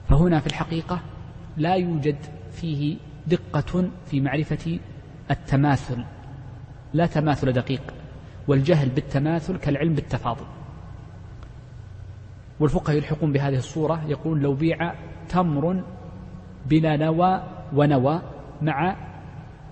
[0.08, 1.00] فهنا في الحقيقة
[1.56, 2.16] لا يوجد
[2.52, 2.96] فيه
[3.26, 4.78] دقة في معرفة
[5.30, 6.04] التماثل.
[6.94, 7.94] لا تماثل دقيق
[8.48, 10.44] والجهل بالتماثل كالعلم بالتفاضل.
[12.60, 14.94] والفقهاء يلحقون بهذه الصورة يقول لو بيع
[15.28, 15.84] تمر
[16.66, 17.42] بلا نوى
[17.74, 18.22] ونوى
[18.62, 18.96] مع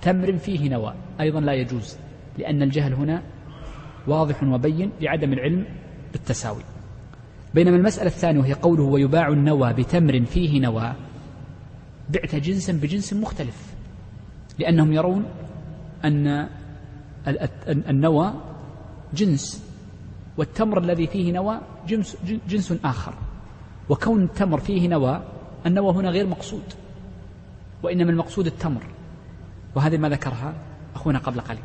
[0.03, 0.95] تمر فيه نوى.
[1.21, 1.97] أيضا لا يجوز
[2.39, 3.23] لأن الجهل هنا
[4.07, 5.65] واضح وبين لعدم العلم
[6.13, 6.63] بالتساوي.
[7.55, 10.93] بينما المسألة الثانية وهي قوله ويباع النوى بتمر فيه نوى
[12.13, 13.75] بعت جنسا بجنس مختلف
[14.59, 15.25] لأنهم يرون
[16.05, 16.49] أن
[17.69, 18.35] النوى
[19.15, 19.65] جنس
[20.37, 22.17] والتمر الذي فيه نوى جنس,
[22.49, 23.15] جنس آخر.
[23.89, 25.23] وكون التمر فيه نوى
[25.67, 26.63] النوى هنا غير مقصود
[27.83, 28.83] وإنما المقصود التمر.
[29.75, 30.55] وهذا ما ذكرها
[30.95, 31.63] أخونا قبل قليل.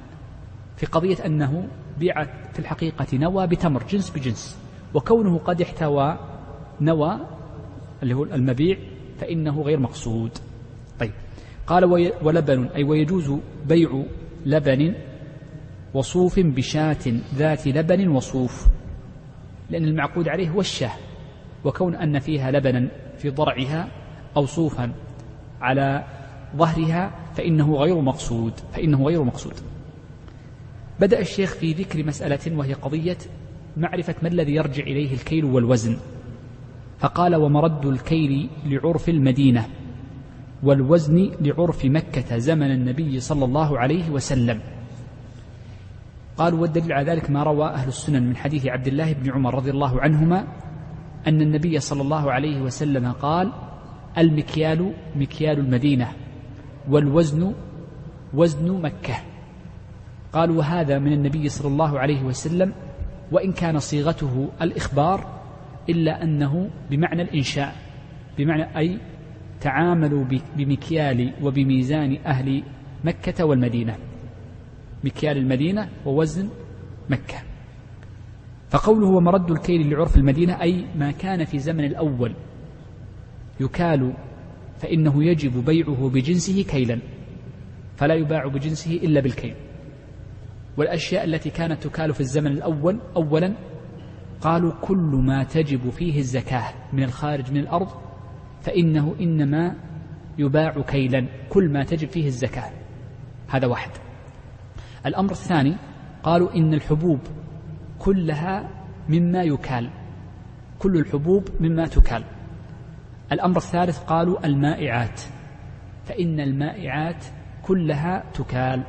[0.77, 1.67] في قضية أنه
[1.99, 4.57] بيعت في الحقيقة نوى بتمر جنس بجنس.
[4.93, 6.19] وكونه قد احتوى
[6.81, 7.19] نوى
[8.03, 8.77] اللي هو المبيع
[9.19, 10.31] فإنه غير مقصود.
[10.99, 11.11] طيب.
[11.67, 13.31] قال ولبن أي ويجوز
[13.65, 14.03] بيع
[14.45, 14.95] لبن
[15.93, 18.67] وصوف بشاة ذات لبن وصوف
[19.69, 20.91] لأن المعقود عليه هو الشاة
[21.65, 23.87] وكون أن فيها لبنا في ضرعها
[24.37, 24.93] أو صوفا
[25.61, 26.03] على
[26.55, 29.53] ظهرها فإنه غير مقصود فإنه غير مقصود.
[30.99, 33.17] بدأ الشيخ في ذكر مسألة وهي قضية
[33.77, 35.97] معرفة ما الذي يرجع إليه الكيل والوزن.
[36.99, 39.65] فقال ومرد الكيل لعرف المدينة
[40.63, 44.59] والوزن لعرف مكة زمن النبي صلى الله عليه وسلم.
[46.37, 49.71] قال والدليل على ذلك ما روى أهل السنن من حديث عبد الله بن عمر رضي
[49.71, 50.47] الله عنهما
[51.27, 53.51] أن النبي صلى الله عليه وسلم قال
[54.17, 56.07] المكيال مكيال المدينة
[56.89, 57.53] والوزن
[58.33, 59.15] وزن مكة.
[60.33, 62.73] قال وهذا من النبي صلى الله عليه وسلم
[63.31, 65.36] وإن كان صيغته الإخبار
[65.89, 67.75] إلا أنه بمعنى الإنشاء
[68.37, 68.99] بمعنى أي
[69.61, 70.25] تعاملوا
[70.57, 72.63] بمكيال وبميزان أهل
[73.03, 73.95] مكة والمدينة.
[75.03, 76.49] مكيال المدينة ووزن
[77.09, 77.37] مكة.
[78.69, 82.33] فقوله ومرد الكيل لعرف المدينة أي ما كان في زمن الأول.
[83.59, 84.13] يكال
[84.79, 86.99] فإنه يجب بيعه بجنسه كيلا
[87.95, 89.55] فلا يباع بجنسه إلا بالكيل.
[90.77, 93.53] والأشياء التي كانت تكال في الزمن الأول أولا
[94.41, 97.87] قالوا كل ما تجب فيه الزكاة من الخارج من الأرض
[98.61, 99.75] فإنه إنما
[100.37, 101.27] يباع كيلا.
[101.49, 102.71] كل ما تجب فيه الزكاة.
[103.49, 103.91] هذا واحد.
[105.05, 105.75] الأمر الثاني
[106.23, 107.19] قالوا إن الحبوب
[107.99, 108.69] كلها
[109.09, 109.89] مما يكال.
[110.79, 112.23] كل الحبوب مما تكال.
[113.31, 115.21] الأمر الثالث قالوا المائعات.
[116.05, 117.25] فإن المائعات
[117.63, 118.83] كلها تكال.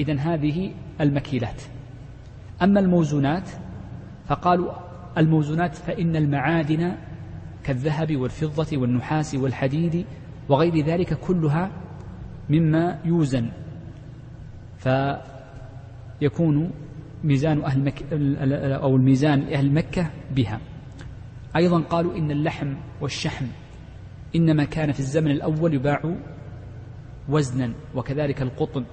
[0.00, 1.62] إذا هذه المكيلات.
[2.62, 3.50] أما الموزونات
[4.28, 4.72] فقالوا
[5.18, 6.96] الموزونات فإن المعادن
[7.64, 10.06] كالذهب والفضة والنحاس والحديد
[10.48, 11.70] وغير ذلك كلها
[12.50, 13.50] مما يوزن.
[14.78, 16.70] فيكون
[17.24, 18.04] ميزان أهل مكة
[18.76, 20.60] أو الميزان أهل مكة بها.
[21.56, 23.46] أيضا قالوا إن اللحم والشحم
[24.36, 26.14] إنما كان في الزمن الأول يباع
[27.28, 28.84] وزنا وكذلك القطن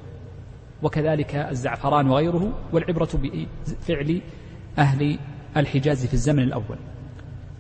[0.84, 4.22] وكذلك الزعفران وغيره والعبرة بفعل
[4.78, 5.20] أهل
[5.58, 6.78] الحجاز في الزمن الأول.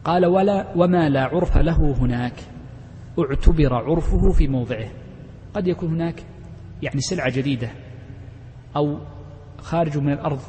[0.03, 2.33] قال ولا وما لا عرف له هناك.
[3.19, 4.87] اعتبر عرفه في موضعه.
[5.53, 6.23] قد يكون هناك
[6.83, 7.71] يعني سلعة جديدة
[8.75, 8.97] أو
[9.57, 10.39] خارج من الأرض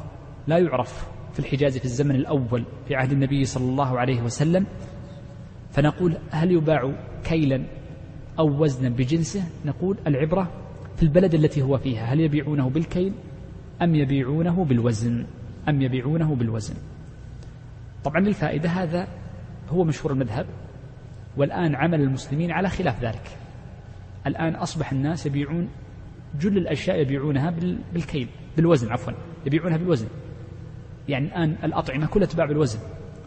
[0.47, 4.65] لا يعرف في الحجاز في الزمن الأول في عهد النبي صلى الله عليه وسلم.
[5.71, 6.91] فنقول هل يباع
[7.23, 7.63] كيلا
[8.39, 10.51] أو وزنا بجنسه؟ نقول العبرة
[10.95, 12.05] في البلد التي هو فيها.
[12.13, 13.13] هل يبيعونه بالكيل
[13.81, 15.25] أم يبيعونه بالوزن؟
[15.69, 16.75] أم يبيعونه بالوزن.
[18.03, 19.07] طبعا للفائدة هذا
[19.69, 20.45] هو مشهور المذهب
[21.37, 23.37] والآن عمل المسلمين على خلاف ذلك.
[24.27, 25.69] الآن أصبح الناس يبيعون
[26.39, 27.53] جل الأشياء يبيعونها
[27.93, 29.13] بالكيل بالوزن عفوا
[29.45, 30.07] يبيعونها بالوزن.
[31.09, 32.79] يعني الآن الأطعمة كلها تباع بالوزن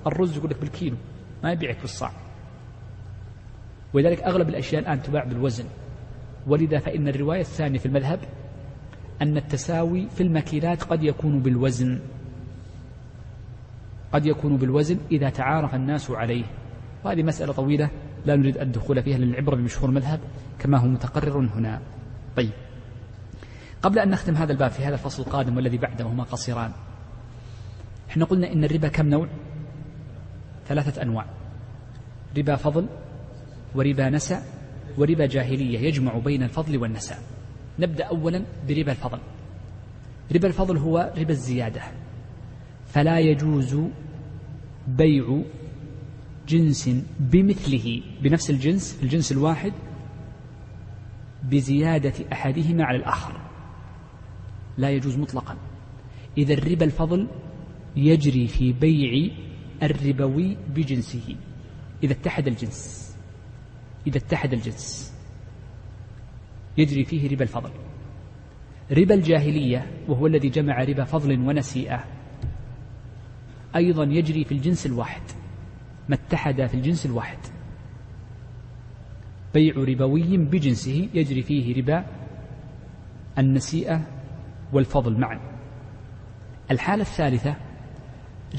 [0.07, 0.97] الرز يقول لك بالكيلو
[1.45, 2.13] ما يبيعك بالصاع.
[3.95, 5.65] ولذلك أغلب الأشياء الآن تباع بالوزن.
[6.47, 8.21] ولذا فإن الرواية الثانية في المذهب
[9.23, 12.01] أن التساوي في المكيلات قد يكون بالوزن.
[14.13, 16.45] قد يكون بالوزن إذا تعارف الناس عليه.
[17.05, 17.91] وهذه مسألة طويلة
[18.27, 20.21] لا نريد الدخول فيها للعبرة بمشهور المذهب
[20.59, 21.81] كما هو متقرر هنا.
[22.37, 22.53] طيب.
[23.83, 26.73] قبل أن نختم هذا الباب في هذا الفصل القادم والذي بعده وهما قصيران
[28.11, 29.29] إحنا قلنا إن الربا كم نوع؟
[30.67, 31.27] ثلاثة أنواع.
[32.39, 32.87] ربا فضل
[33.75, 34.43] وربا نسأ
[34.99, 37.19] وربا جاهلية يجمع بين الفضل والنساء
[37.79, 39.19] نبدأ أولا بربا الفضل.
[40.35, 41.83] ربا الفضل هو ربا الزيادة.
[42.93, 43.77] فلا يجوز
[44.89, 45.43] بيع
[46.49, 49.73] جنس بمثله بنفس الجنس في الجنس الواحد
[51.45, 53.41] بزيادة أحدهما على الآخر.
[54.79, 55.57] لا يجوز مطلقا.
[56.39, 57.29] إذا الربا الفضل
[57.97, 59.31] يجري في بيع
[59.83, 61.37] الربوي بجنسه.
[62.03, 63.11] إذا اتحد الجنس
[64.07, 65.15] إذا اتحد الجنس
[66.79, 67.71] يجري فيه ربا الفضل.
[68.91, 72.20] ربا الجاهلية وهو الذي جمع ربا فضل ونسيئة
[73.77, 75.23] أيضا يجري في الجنس الواحد
[76.09, 77.39] ما اتحد في الجنس الواحد.
[79.55, 82.05] بيع ربوي بجنسه يجري فيه ربا
[83.39, 84.07] النسيئة
[84.73, 85.41] والفضل معا.
[86.71, 87.57] الحالة الثالثة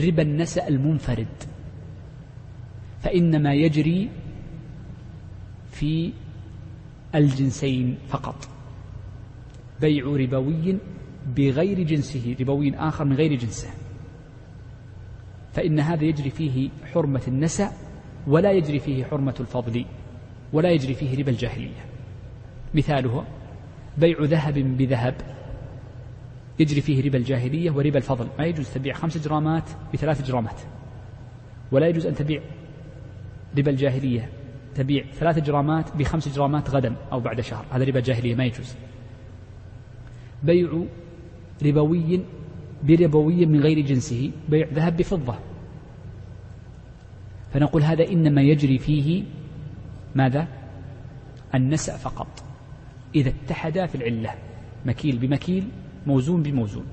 [0.01, 1.27] ربا النسأ المنفرد.
[3.01, 4.09] فإنما يجري
[5.71, 6.13] في
[7.15, 8.47] الجنسين فقط.
[9.81, 10.77] بيع ربوي
[11.37, 13.69] بغير جنسه ربوي آخر من غير جنسه.
[15.53, 17.71] فإن هذا يجري فيه حرمة النسأ
[18.27, 19.85] ولا يجري فيه حرمة الفضل
[20.53, 21.85] ولا يجري فيه ربا الجاهلية.
[22.73, 23.25] مثاله
[23.97, 25.15] بيع ذهب بذهب.
[26.59, 28.27] يجري فيه ربا الجاهلية وربا الفضل.
[28.39, 30.61] ما يجوز تبيع خمس جرامات بثلاث جرامات.
[31.71, 32.41] ولا يجوز أن تبيع
[33.57, 34.29] ربا الجاهلية
[34.75, 37.65] تبيع ثلاث جرامات بخمس جرامات غدا أو بعد شهر.
[37.71, 38.75] هذا ربا الجاهلية ما يجوز.
[40.43, 40.83] بيع
[41.65, 42.21] ربوي
[42.83, 45.35] بربوي من غير جنسه بيع ذهب بفضة.
[47.53, 49.23] فنقول هذا إنما يجري فيه
[50.15, 50.47] ماذا؟
[51.55, 52.43] النسأ فقط.
[53.15, 54.33] إذا اتحدا في العلة
[54.85, 55.67] مكيل بمكيل
[56.07, 56.85] موزون بموزون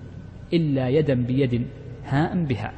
[0.53, 1.67] إلا يدا بيد
[2.05, 2.73] هاء بها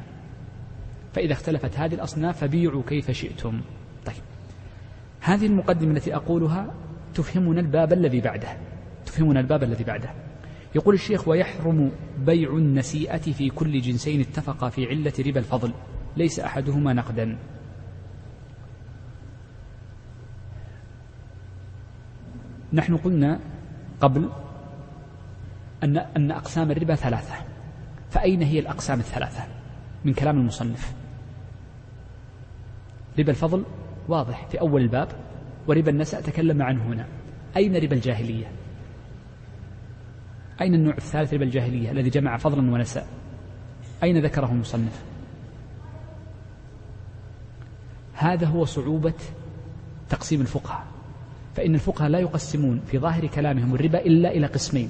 [1.13, 3.61] فإذا اختلفت هذه الأصناف فبيعوا كيف شئتم.
[4.05, 4.15] طيب.
[5.21, 6.73] هذه المقدمة التي أقولها
[7.13, 8.47] تفهمنا الباب الذي بعده.
[9.05, 10.09] تفهمنا الباب الذي بعده.
[10.75, 15.73] يقول الشيخ ويحرم بيع النسيئة في كل جنسين اتفقا في علة ربا الفضل
[16.17, 17.37] ليس أحدهما نقدا.
[22.73, 23.39] نحن قلنا
[24.01, 24.29] قبل
[25.83, 27.35] أن أن أقسام الربا ثلاثة
[28.09, 29.43] فأين هي الأقسام الثلاثة
[30.05, 30.93] من كلام المصنف؟
[33.19, 33.65] ربا الفضل
[34.07, 35.07] واضح في أول الباب
[35.67, 37.07] وربا النسأ تكلم عنه هنا.
[37.57, 38.60] أين ربا الجاهلية؟
[40.61, 43.05] أين النوع الثالث ربا الجاهلية الذي جمع فضلا ونسأ
[44.03, 45.03] أين ذكره المصنف؟
[48.13, 49.13] هذا هو صعوبة
[50.09, 50.85] تقسيم الفقهاء
[51.55, 54.89] فإن الفقهاء لا يقسمون في ظاهر كلامهم الربا إلا إلى قسمين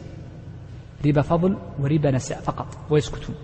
[1.06, 3.36] ربا فضل وربا نساء فقط ويسكتون.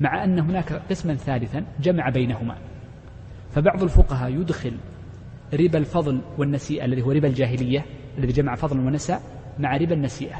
[0.00, 2.56] مع أن هناك قسما ثالثا جمع بينهما
[3.54, 4.76] فبعض الفقهاء يدخل
[5.54, 7.84] ربا الفضل والنسيئة الذي هو ربا الجاهلية
[8.18, 10.36] الذي جمع فضل ونساء مع ربا النسيئة.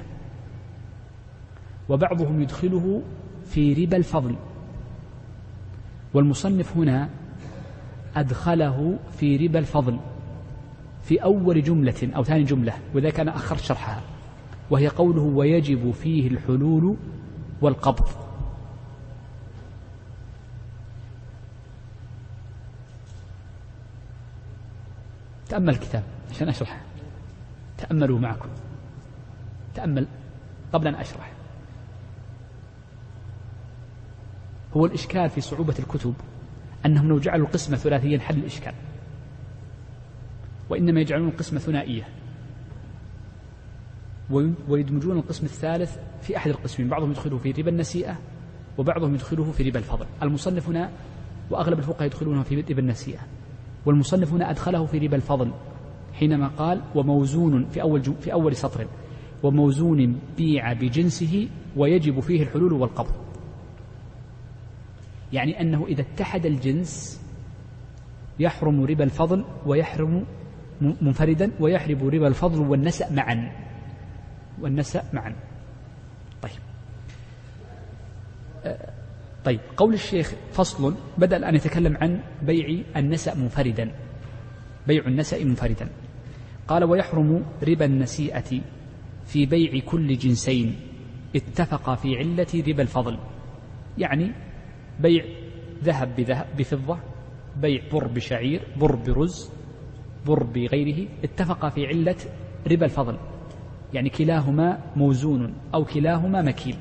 [1.89, 3.02] وبعضهم يدخله
[3.44, 4.36] في ربا الفضل.
[6.14, 7.09] والمصنف هنا
[8.16, 9.98] أدخله في ربا الفضل
[11.02, 14.02] في أول جملة أو ثاني جملة وذلك أنا أخرت شرحها.
[14.70, 16.97] وهي قوله ويجب فيه الحلول
[17.60, 18.09] والقبض
[25.48, 26.80] تأمل الكتاب عشان أشرح
[27.78, 28.48] تأملوا معكم.
[29.74, 30.07] تأمل
[30.73, 31.32] قبل أن أشرح.
[34.77, 36.15] هو الإشكال في صعوبة الكتب
[36.86, 38.74] أنهم لو جعلوا القسمة ثلاثيا حل الإشكال
[40.70, 42.09] وإنما يجعلون القسمة ثنائية
[44.69, 48.19] ويدمجون القسم الثالث في أحد القسمين بعضهم يدخله في ربا النسيئة
[48.78, 50.07] وبعضهم يدخله في ربا الفضل.
[50.23, 50.90] المصنف هنا
[51.51, 53.20] وأغلب الفقهاء يدخلونه في ربا النسيئة
[53.86, 55.53] والمصنف هنا أدخله في ربا الفضل
[56.12, 58.86] حينما قال وموزون في أول في أول سطر
[59.43, 63.14] وموزون بيع بجنسه ويجب فيه الحلول والقبض.
[65.32, 67.23] يعني أنه إذا اتحد الجنس
[68.39, 70.24] يحرم ربا الفضل ويحرم
[70.81, 73.52] منفردا ويحرم ربا الفضل والنسأ معا.
[74.60, 75.35] والنسأ معا.
[76.43, 76.52] طيب.
[78.64, 78.93] آه،
[79.44, 79.60] طيب.
[79.77, 83.90] قول الشيخ فصل بدأ الآن يتكلم عن بيع النسأ منفردا.
[84.86, 85.89] بيع النسأ منفردا.
[86.69, 88.60] قال ويحرم ربا النسيئة.
[89.24, 90.77] في بيع كل جنسين
[91.36, 93.19] اتفقا في علة ربا الفضل.
[93.99, 94.32] يعني
[95.01, 95.24] بيع
[95.85, 96.99] ذهب بذهب بفضة
[97.57, 99.51] بيع بر بشعير بر برز
[100.27, 102.16] بر بغيره اتفقا في علة
[102.70, 103.19] ربا الفضل.
[103.94, 106.77] يعني كلاهما موزون أو كلاهما مكيل.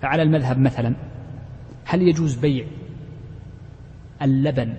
[0.00, 0.94] فعلى المذهب مثلا
[1.84, 2.66] هل يجوز بيع
[4.22, 4.74] اللبن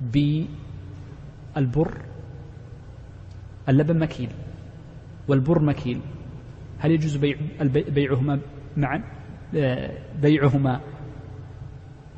[0.00, 1.98] بالبر؟
[3.68, 4.30] اللبن مكيل.
[5.30, 6.00] والبر مكيل.
[6.78, 7.36] هل يجوز بيع
[7.88, 8.40] بيعهما
[8.76, 9.02] معا؟
[10.22, 10.80] بيعهما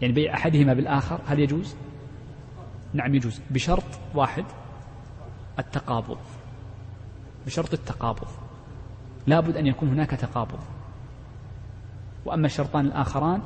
[0.00, 1.76] يعني بيع أحدهما بالآخر هل يجوز؟
[2.92, 3.40] نعم يجوز.
[3.50, 3.84] بشرط
[4.14, 4.44] واحد
[5.58, 6.18] التقابض.
[7.46, 8.28] بشرط التقابض.
[9.26, 10.58] لابد أن يكون هناك تقابض.
[12.24, 13.42] وأما الشرطان الآخران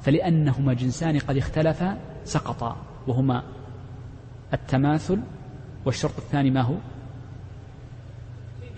[0.00, 2.76] فلأنهما جنسان قد اختلفا سقطا.
[3.06, 3.42] وهما
[4.52, 5.20] التماثل
[5.84, 6.74] والشرط الثاني ما هو؟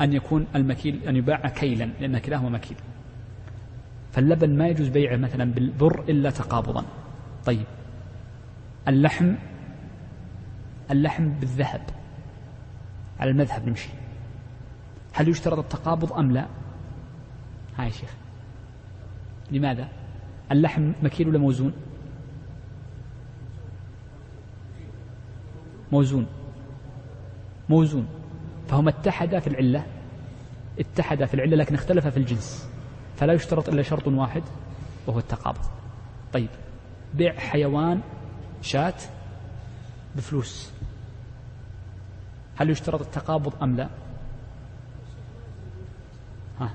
[0.00, 2.76] أن يكون المكيل أن يباع كيلا لأن كلاهما مكيل.
[4.12, 6.84] فاللبن ما يجوز بيعه مثلا بالبر إلا تقابضا.
[7.46, 7.66] طيب.
[8.88, 9.34] اللحم
[10.90, 11.82] اللحم بالذهب.
[13.20, 13.88] على المذهب نمشي.
[15.12, 16.46] هل يشترط التقابض أم لا؟
[17.78, 18.14] هاي يا شيخ.
[19.50, 19.88] لماذا؟
[20.52, 21.72] اللحم مكيل ولا موزون؟
[25.92, 26.26] موزون.
[27.68, 28.19] موزون.
[28.70, 29.86] فهما اتحدا في العلة
[30.78, 32.68] اتحدا في العلة لكن اختلفا في الجنس
[33.16, 34.42] فلا يشترط إلا شرط واحد
[35.06, 35.64] وهو التقابض.
[36.32, 36.48] طيب
[37.14, 38.00] بيع حيوان
[38.62, 38.94] شاة
[40.16, 40.70] بفلوس
[42.56, 43.88] هل يشترط التقابض أم لا؟
[46.60, 46.70] ها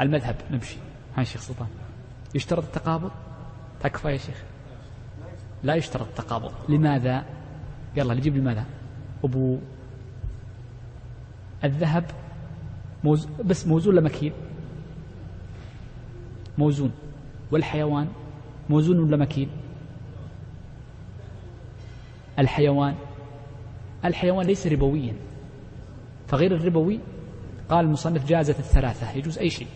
[0.00, 0.76] المذهب نمشي.
[1.16, 1.68] ها شيخ سلطان
[2.34, 3.10] يشترط التقابض؟
[3.80, 4.42] تكفى يا شيخ؟
[5.62, 6.52] لا يشترط التقابض.
[6.68, 7.24] لماذا؟
[7.96, 8.64] يلا نجيب لماذا؟
[9.24, 9.58] أبو
[11.64, 12.04] الذهب
[13.04, 13.28] موز...
[13.44, 14.32] بس موزون ولا مكيل
[16.58, 16.92] موزون.
[17.50, 18.08] والحيوان
[18.70, 19.48] موزون ولا مكيل
[22.38, 22.94] الحيوان.
[24.04, 25.14] الحيوان ليس ربويا.
[26.26, 27.00] فغير الربوي
[27.68, 29.68] قال المصنف جازت الثلاثة يجوز أي شيء.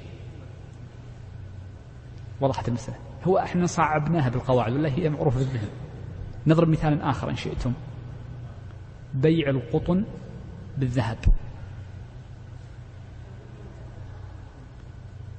[2.40, 2.96] وضحت المسألة.
[3.24, 5.68] هو إحنا صعبناها بالقواعد والله هي معروفة في الذهن
[6.46, 7.72] نضرب مثال آخر إن شئتم.
[9.14, 10.04] بيع القطن
[10.78, 11.18] بالذهب.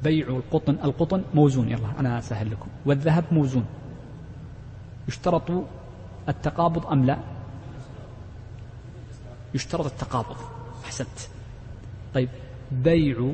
[0.03, 2.67] بيع القطن القطن موزون يلا أنا أسهل لكم.
[2.85, 3.65] والذهب موزون.
[5.07, 5.51] يشترط
[6.29, 7.17] التقابض أم لا؟
[9.53, 10.37] يشترط التقابض.
[10.85, 11.19] أحسنت.
[12.13, 12.29] طيب
[12.71, 13.33] بيع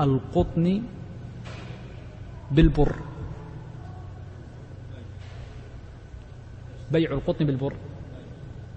[0.00, 0.82] القطن
[2.50, 2.94] بالبر.
[6.92, 7.72] بيع القطن بالبر.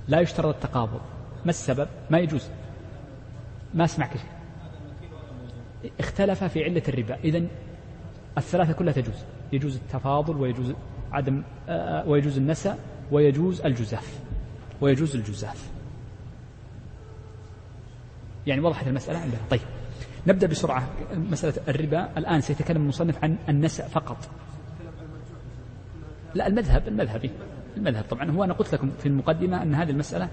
[0.07, 1.01] لا يشترط التقابض.
[1.45, 2.49] ما السبب؟ ما يجوز.
[3.73, 4.31] ما اسمعك شيء.
[5.99, 7.15] اختلف في علة الربا.
[7.15, 7.43] إذا
[8.37, 9.23] الثلاثة كلها تجوز.
[9.53, 10.73] يجوز التفاضل ويجوز
[11.11, 12.77] عدم آه، ويجوز النسأ
[13.11, 14.19] ويجوز الجزاف.
[14.81, 15.71] ويجوز الجزاف.
[18.47, 19.39] يعني وضحت المسألة عندنا.
[19.49, 19.61] طيب.
[20.27, 20.89] نبدأ بسرعة.
[21.13, 22.17] مسألة الربا.
[22.17, 24.29] الآن سيتكلم المصنف عن النسأ فقط.
[26.35, 27.31] لا المذهب المذهبي.
[27.77, 28.05] المذهب.
[28.09, 30.29] طبعا هو أنا قلت لكم في المقدمة أن هذه المسألة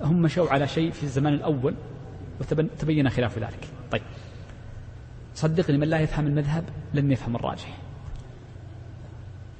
[0.00, 1.74] هم مشوا على شيء في الزمان الأول
[2.40, 3.68] وتبين خلاف ذلك.
[3.90, 4.02] طيب.
[5.34, 7.78] صدقني من لا يفهم المذهب لن يفهم الراجح.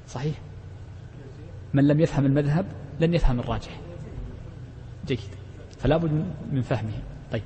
[0.07, 0.35] صحيح؟
[1.73, 2.65] من لم يفهم المذهب
[2.99, 3.79] لن يفهم الراجح.
[5.07, 5.19] جيد.
[5.79, 6.93] فلا بد من فهمه.
[7.31, 7.43] طيب.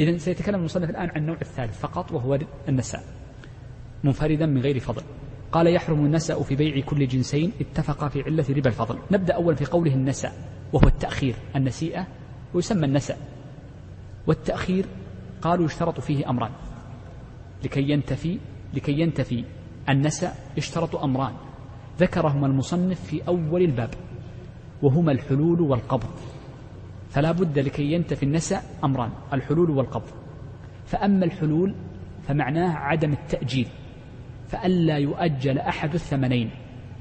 [0.00, 3.04] إذا سيتكلم المصنف الآن عن النوع الثالث فقط وهو النساء
[4.04, 5.02] منفردا من غير فضل.
[5.52, 8.98] قال يحرم النسأ في بيع كل جنسين اتفقا في علة ربا الفضل.
[9.10, 10.32] نبدأ أولا في قوله النسأ
[10.72, 11.34] وهو التأخير.
[11.56, 12.06] النسيئة
[12.54, 13.16] ويسمى النسأ
[14.26, 14.86] والتأخير
[15.42, 16.50] قالوا يشترط فيه أمران.
[17.64, 18.38] لكي ينتفي
[18.74, 19.44] لكي ينتفي
[19.88, 21.32] النسأ يشترط أمران.
[21.98, 23.90] ذكرهما المصنف في أول الباب
[24.82, 26.10] وهما الحلول والقبض.
[27.10, 30.10] فلا بد لكي ينتفي النسأ أمران الحلول والقبض.
[30.86, 31.74] فأما الحلول
[32.28, 33.68] فمعناه عدم التأجيل.
[34.52, 36.50] فألا يؤجل أحد الثمنين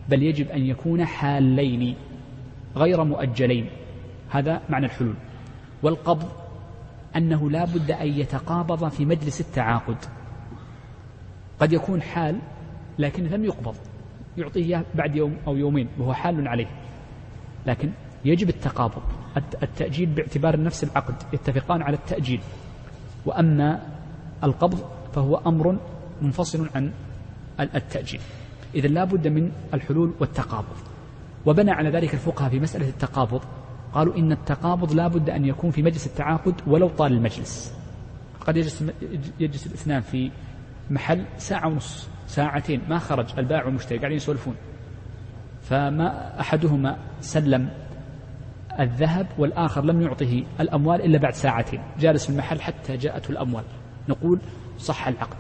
[0.10, 1.96] بل يجب أن يكون حالين
[2.76, 3.70] غير مؤجلين.
[4.30, 5.16] هذا معنى الحلول.
[5.84, 6.30] والقبض
[7.16, 9.98] أنه لا بد أن يتقابض في مجلس التعاقد.
[11.60, 12.40] قد يكون حال
[13.00, 13.76] لكن لم يقبض.
[14.38, 16.68] يعطيه إياه بعد يوم أو يومين وهو حال عليه.
[17.68, 17.92] لكن
[18.26, 19.02] يجب التقابض
[19.64, 22.42] التأجيل باعتبار نفس العقد يتفقان على التأجيل.
[23.26, 23.82] وأما
[24.44, 24.80] القبض
[25.14, 25.78] فهو أمر
[26.22, 26.92] منفصل عن
[27.76, 28.22] التأجيل.
[28.76, 30.78] إذا لا بد من الحلول والتقابض.
[31.46, 33.42] وبنى على ذلك الفقهاء في مسألة التقابض.
[33.94, 37.74] قالوا إن التقابض لا بد أن يكون في مجلس التعاقد ولو طال المجلس.
[38.42, 38.84] قد يجلس,
[39.40, 40.32] يجلس الاثنان في
[40.90, 44.56] محل ساعة ونص ساعتين ما خرج البائع والمشتري قاعدين يسولفون.
[45.62, 47.70] فما أحدهما سلم
[48.80, 51.82] الذهب والآخر لم يعطه الأموال إلا بعد ساعتين.
[52.00, 53.64] جالس في المحل حتى جاءته الأموال.
[54.10, 54.40] نقول
[54.80, 55.38] صح العقد.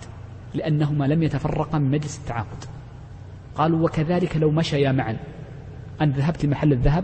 [0.53, 2.65] لأنهما لم يتفرقا من مجلس التعاقد.
[3.55, 5.17] قالوا وكذلك لو مشيا معا.
[6.01, 7.03] أن ذهبت لمحل الذهب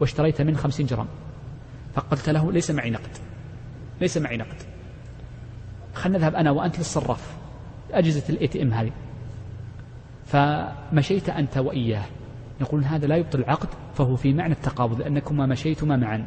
[0.00, 1.06] واشتريت منه خمسين جرام.
[1.94, 3.10] فقلت له ليس معي نقد.
[4.00, 4.56] ليس معي نقد.
[5.94, 7.36] خلنا نذهب أنا وأنت للصراف.
[7.92, 8.92] أجهزة ال ATM هذه.
[10.26, 12.04] فمشيت أنت وإياه.
[12.60, 16.26] يقولون هذا لا يبطل العقد فهو في معنى التقابض لأنكما مشيتما معا.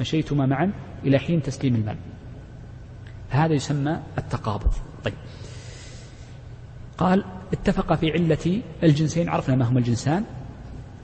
[0.00, 0.72] مشيتما معا
[1.04, 1.96] إلى حين تسليم المال.
[3.30, 4.72] هذا يسمى التقابض.
[5.04, 5.14] طيب.
[6.98, 10.24] قال اتفق في علة الجنسين عرفنا ما هما الجنسان.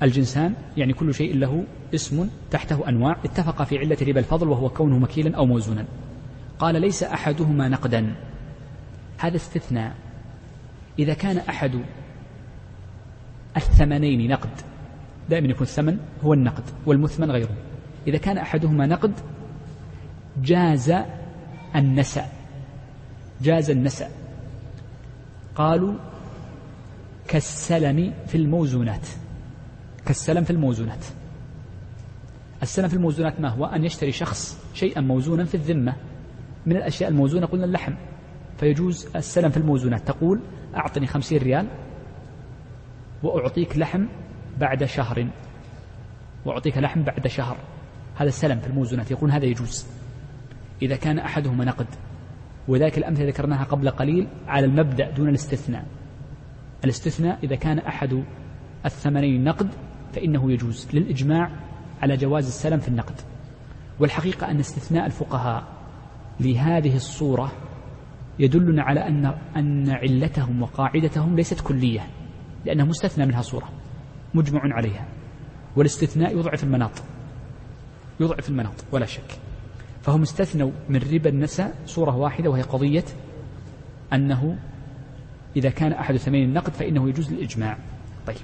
[0.03, 1.65] الجنسان يعني كل شيء له
[1.95, 3.17] اسم تحته أنواع.
[3.25, 5.85] اتفق في علة ربا الفضل وهو كونه مكيلا أو موزونا.
[6.59, 8.15] قال ليس أحدهما نقدا.
[9.19, 9.95] هذا استثناء.
[10.99, 11.81] إذا كان أحد
[13.57, 14.51] الثمنين نقد
[15.31, 17.57] دائما يكون الثمن هو النقد والمثمن غيره.
[18.07, 19.13] إذا كان أحدهما نقد
[20.43, 20.95] جاز
[21.77, 22.27] النسأ
[23.43, 24.09] جاز النسأ
[25.55, 25.95] قالوا
[27.29, 29.07] كالسلم في الموزونات.
[30.07, 31.05] كالسلم في الموزونات.
[32.63, 35.95] السلم في الموزونات ما هو؟ أن يشتري شخص شيئا موزونا في الذمة.
[36.67, 37.93] من الأشياء الموزونة قلنا اللحم.
[38.59, 40.09] فيجوز السلم في الموزونات.
[40.09, 40.41] تقول
[40.77, 41.67] أعطني خمسين ريال
[43.23, 44.07] وأعطيك لحم
[44.61, 45.29] بعد شهر.
[46.45, 47.57] وأعطيك لحم بعد شهر.
[48.17, 49.11] هذا السلم في الموزونات.
[49.11, 49.87] يقول هذا يجوز.
[50.83, 51.87] إذا كان أحدهما نقد.
[52.69, 55.85] وذلك الأمثلة ذكرناها قبل قليل على المبدأ دون الاستثناء.
[56.85, 58.25] الاستثناء إذا كان أحد
[58.87, 59.69] الثمنين نقد
[60.13, 61.51] فإنه يجوز للإجماع
[62.03, 63.15] على جواز السلم في النقد.
[64.01, 65.65] والحقيقة أن استثناء الفقهاء
[66.41, 67.53] لهذه الصورة
[68.39, 72.07] يدلنا على أن أن علتهم وقاعدتهم ليست كلية
[72.65, 73.69] لأنها مستثنى منها صورة
[74.35, 75.07] مجمع عليها.
[75.77, 77.03] والاستثناء يضعف المناط
[78.21, 79.44] يضعف المناط ولا شك.
[80.05, 83.05] فهم استثنوا من ربا النساء صورة واحدة وهي قضية
[84.13, 84.59] أنه
[85.57, 87.79] إذا كان أحد ثمين النقد فإنه يجوز الإجماع.
[88.27, 88.37] طيب.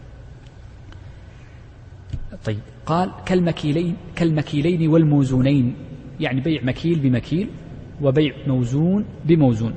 [2.44, 2.58] طيب.
[2.86, 5.74] قال كالمكيلين كالمكيلين والموزونين.
[6.20, 7.50] يعني بيع مكيل بمكيل
[8.02, 9.74] وبيع موزون بموزون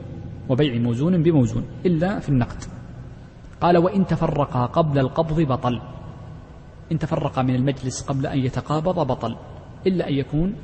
[0.50, 2.64] وبيع موزون بموزون إلا في النقد.
[3.62, 5.82] قال وإن تفرقا قبل القبض بطل.
[6.92, 9.36] إن تفرقا من المجلس قبل أن يتقابض بطل.
[9.88, 10.56] إلا أن يكون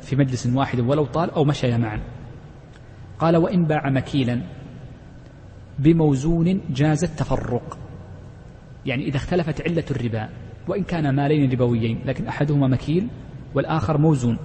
[0.00, 2.00] في مجلس واحد ولو طال أو مشيا معا.
[3.18, 4.42] قال وإن باع مكيلا
[5.78, 7.78] بموزون جاز التفرق.
[8.86, 10.28] يعني إذا اختلفت علة الربا
[10.68, 13.08] وإن كان مالين ربويين لكن أحدهما مكيل
[13.54, 14.38] والآخر موزون.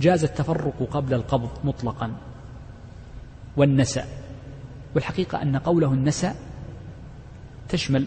[0.00, 2.12] جاز التفرق قبل القبض مطلقا.
[3.56, 4.04] والنسأ
[4.94, 6.34] والحقيقة أن قوله النسأ
[7.68, 8.06] تشمل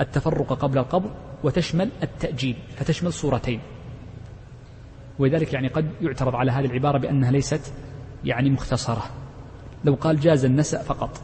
[0.00, 1.10] التفرق قبل القبض
[1.44, 3.60] وتشمل التأجيل فتشمل صورتين.
[5.22, 7.72] ولذلك يعني قد يعترض على هذه العبارة بأنها ليست
[8.24, 9.02] يعني مختصرة.
[9.84, 11.20] لو قال جاز النسأ فقط.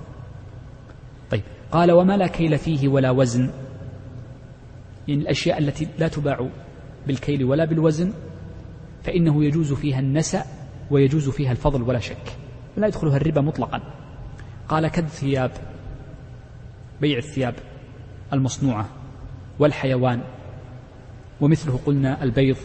[1.30, 1.42] طيب
[1.72, 3.50] قال وما لا كيل فيه ولا وزن.
[5.08, 6.48] يعني الأشياء التي لا تباع
[7.06, 8.12] بالكيل ولا بالوزن
[9.02, 10.44] فإنه يجوز فيها النسأ
[10.90, 12.36] ويجوز فيها الفضل ولا شك.
[12.76, 13.80] لا يدخلها الربا مطلقا.
[14.68, 15.50] قال كالثياب
[17.00, 17.54] بيع الثياب
[18.32, 18.88] المصنوعة
[19.58, 20.22] والحيوان
[21.40, 22.56] ومثله قلنا البيض.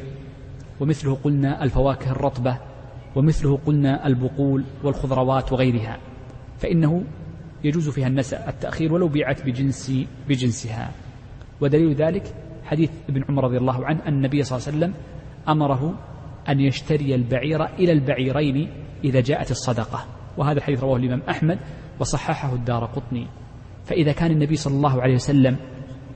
[0.84, 2.58] ومثله قلنا الفواكه الرطبة
[3.16, 5.98] ومثله قلنا البقول والخضروات وغيرها
[6.58, 7.04] فإنه
[7.64, 9.92] يجوز فيها النسأ التأخير ولو بيعت بجنس
[10.30, 10.92] بجنسها.
[11.62, 14.94] ودليل ذلك حديث ابن عمر رضي الله عنه أن النبي صلى الله عليه وسلم
[15.48, 16.00] أمره
[16.50, 18.70] أن يشتري البعير إلى البعيرين
[19.04, 20.06] إذا جاءت الصدقة.
[20.38, 21.60] وهذا الحديث رواه الإمام أحمد
[22.00, 23.28] وصححه الدار قطني.
[23.86, 25.58] فإذا كان النبي صلى الله عليه وسلم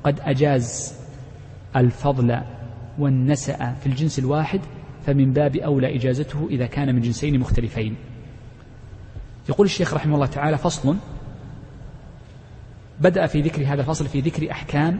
[0.03, 0.95] قد أجاز
[1.75, 2.41] الفضل
[2.99, 4.61] والنسأ في الجنس الواحد
[5.05, 7.95] فمن باب أولى إجازته إذا كان من جنسين مختلفين.
[9.49, 10.95] يقول الشيخ رحمه الله تعالى فصل
[13.01, 14.99] بدأ في ذكر هذا الفصل في ذكر أحكام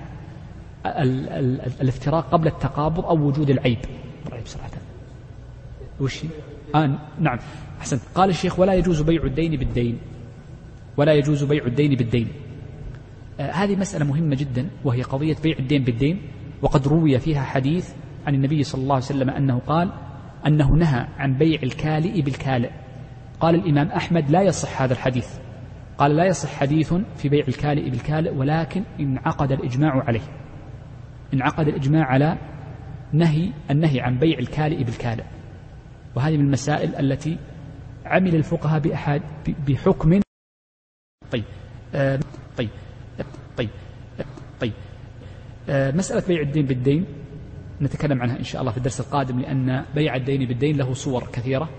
[0.85, 3.77] ال ال الافتراق قبل التقابض أو وجود العيب.
[4.27, 4.71] العيب صراحة.
[5.99, 6.23] وش
[6.75, 7.39] آه نعم.
[7.79, 8.01] أحسنت.
[8.15, 9.97] قال الشيخ ولا يجوز بيع الدين بالدين.
[10.97, 12.27] ولا يجوز بيع الدين بالدين.
[13.39, 16.21] آه هذه مسألة مهمة جدا وهي قضية بيع الدين بالدين.
[16.61, 17.93] وقد روي فيها حديث
[18.27, 19.91] عن النبي صلى الله عليه وسلم أنه قال
[20.47, 22.69] أنه نهى عن بيع الكالئ بالكالئ.
[23.39, 25.39] قال الإمام أحمد لا يصح هذا الحديث.
[25.97, 30.21] قال لا يصح حديث في بيع الكالئ بالكالئ ولكن انعقد الإجماع عليه.
[31.33, 32.37] انعقد الإجماع على
[33.13, 35.25] نهي النهي عن بيع الكالئ بالكالئ.
[36.15, 37.37] وهذه من المسائل التي
[38.05, 39.21] عمل الفقهاء بأحد
[39.67, 40.19] بحكم
[41.31, 41.43] طيب
[41.95, 42.19] آه
[42.57, 42.69] طيب.
[45.69, 47.05] مسألة بيع الدين بالدين
[47.81, 51.69] نتكلم عنها إن شاء الله في الدرس القادم لأن بيع الدين بالدين له صور كثيرة.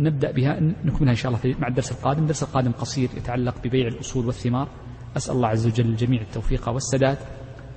[0.00, 2.22] نبدأ بها نكملها إن شاء الله مع الدرس القادم.
[2.22, 4.68] الدرس القادم قصير يتعلق ببيع الأصول والثمار.
[5.16, 7.18] أسأل الله عز وجل الجميع التوفيق والسداد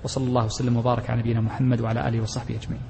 [0.04, 2.82] وصلى الله وسلم وبارك على نبينا محمد وعلى آله وصحبه أجمعين.